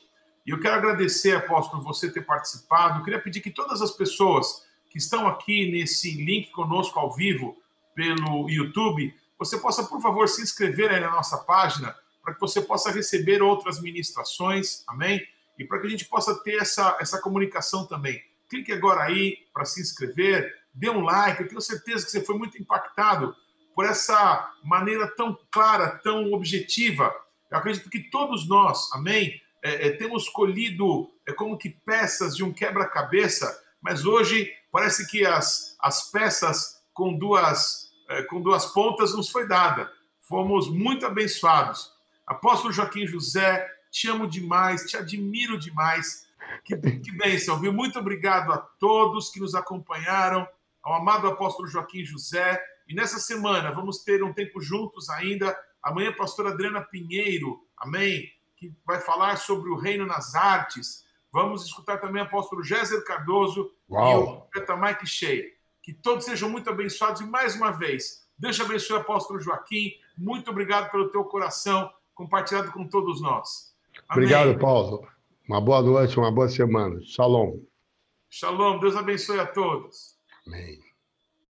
E 0.45 0.51
eu 0.51 0.59
quero 0.59 0.75
agradecer, 0.75 1.35
apóstolo, 1.35 1.81
você 1.81 2.11
ter 2.11 2.25
participado. 2.25 2.99
Eu 2.99 3.03
queria 3.03 3.21
pedir 3.21 3.41
que 3.41 3.51
todas 3.51 3.81
as 3.81 3.91
pessoas 3.91 4.65
que 4.89 4.97
estão 4.97 5.27
aqui 5.27 5.71
nesse 5.71 6.11
link 6.23 6.51
conosco 6.51 6.99
ao 6.99 7.11
vivo 7.13 7.57
pelo 7.95 8.49
YouTube, 8.49 9.13
você 9.39 9.57
possa, 9.57 9.83
por 9.83 10.01
favor, 10.01 10.27
se 10.27 10.41
inscrever 10.41 10.91
aí 10.91 10.99
na 10.99 11.11
nossa 11.11 11.37
página 11.37 11.95
para 12.23 12.33
que 12.33 12.39
você 12.39 12.61
possa 12.61 12.91
receber 12.91 13.41
outras 13.41 13.81
ministrações, 13.81 14.83
amém? 14.87 15.25
E 15.57 15.65
para 15.65 15.79
que 15.79 15.87
a 15.87 15.89
gente 15.89 16.05
possa 16.05 16.35
ter 16.43 16.61
essa, 16.61 16.97
essa 16.99 17.21
comunicação 17.21 17.85
também. 17.85 18.21
Clique 18.49 18.71
agora 18.71 19.03
aí 19.03 19.37
para 19.53 19.65
se 19.65 19.81
inscrever, 19.81 20.53
dê 20.73 20.89
um 20.89 21.01
like, 21.01 21.41
eu 21.41 21.47
tenho 21.47 21.61
certeza 21.61 22.05
que 22.05 22.11
você 22.11 22.23
foi 22.23 22.37
muito 22.37 22.57
impactado 22.57 23.35
por 23.75 23.85
essa 23.85 24.53
maneira 24.63 25.07
tão 25.15 25.37
clara, 25.51 25.99
tão 26.03 26.31
objetiva. 26.31 27.13
Eu 27.49 27.57
acredito 27.57 27.89
que 27.89 28.09
todos 28.09 28.47
nós, 28.47 28.89
amém, 28.93 29.41
é, 29.63 29.87
é, 29.87 29.91
temos 29.91 30.27
colhido 30.27 31.09
é, 31.25 31.31
como 31.31 31.57
que 31.57 31.69
peças 31.69 32.35
de 32.35 32.43
um 32.43 32.51
quebra-cabeça, 32.51 33.63
mas 33.81 34.05
hoje 34.05 34.51
parece 34.69 35.07
que 35.09 35.25
as, 35.25 35.77
as 35.79 36.11
peças 36.11 36.83
com 36.93 37.17
duas, 37.17 37.89
é, 38.09 38.23
com 38.23 38.41
duas 38.41 38.65
pontas 38.65 39.15
nos 39.15 39.29
foi 39.29 39.47
dada. 39.47 39.89
Fomos 40.19 40.69
muito 40.69 41.05
abençoados. 41.05 41.93
Apóstolo 42.27 42.73
Joaquim 42.73 43.07
José, 43.07 43.65
te 43.89 44.09
amo 44.09 44.27
demais, 44.27 44.83
te 44.83 44.97
admiro 44.97 45.57
demais. 45.57 46.27
Que, 46.65 46.75
que 46.75 47.11
bênção, 47.13 47.57
viu? 47.57 47.71
Muito 47.71 47.97
obrigado 47.97 48.51
a 48.51 48.57
todos 48.57 49.29
que 49.29 49.39
nos 49.39 49.55
acompanharam, 49.55 50.45
ao 50.81 50.95
amado 50.95 51.27
apóstolo 51.27 51.69
Joaquim 51.69 52.03
José. 52.03 52.61
E 52.85 52.93
nessa 52.93 53.17
semana 53.17 53.71
vamos 53.71 54.03
ter 54.03 54.23
um 54.23 54.33
tempo 54.33 54.59
juntos 54.59 55.09
ainda. 55.09 55.57
Amanhã, 55.81 56.11
pastora 56.11 56.49
Adriana 56.49 56.81
Pinheiro, 56.81 57.65
amém? 57.77 58.32
Que 58.69 58.73
vai 58.85 59.01
falar 59.01 59.37
sobre 59.37 59.69
o 59.69 59.75
reino 59.75 60.05
nas 60.05 60.35
artes. 60.35 61.05
Vamos 61.31 61.65
escutar 61.65 61.97
também 61.97 62.21
o 62.21 62.25
apóstolo 62.25 62.63
Géser 62.63 63.03
Cardoso 63.03 63.71
Uau. 63.89 64.11
e 64.11 64.15
o 64.15 64.41
profeta 64.41 64.77
Mike 64.77 65.05
Shea. 65.05 65.43
Que 65.81 65.93
todos 65.93 66.23
sejam 66.23 66.49
muito 66.49 66.69
abençoados 66.69 67.19
e 67.19 67.25
mais 67.25 67.55
uma 67.55 67.71
vez, 67.71 68.23
Deus 68.37 68.55
te 68.55 68.61
abençoe, 68.61 68.97
apóstolo 68.97 69.39
Joaquim. 69.39 69.91
Muito 70.17 70.49
obrigado 70.49 70.89
pelo 70.91 71.09
teu 71.09 71.23
coração 71.25 71.91
compartilhado 72.15 72.71
com 72.71 72.87
todos 72.87 73.21
nós. 73.21 73.75
Obrigado, 74.09 74.57
Paulo. 74.59 75.05
Uma 75.47 75.59
boa 75.59 75.81
noite, 75.81 76.17
uma 76.17 76.31
boa 76.31 76.47
semana. 76.47 77.01
Shalom. 77.03 77.59
Shalom. 78.29 78.79
Deus 78.79 78.95
abençoe 78.95 79.39
a 79.39 79.45
todos. 79.45 80.17
Amém. 80.47 80.92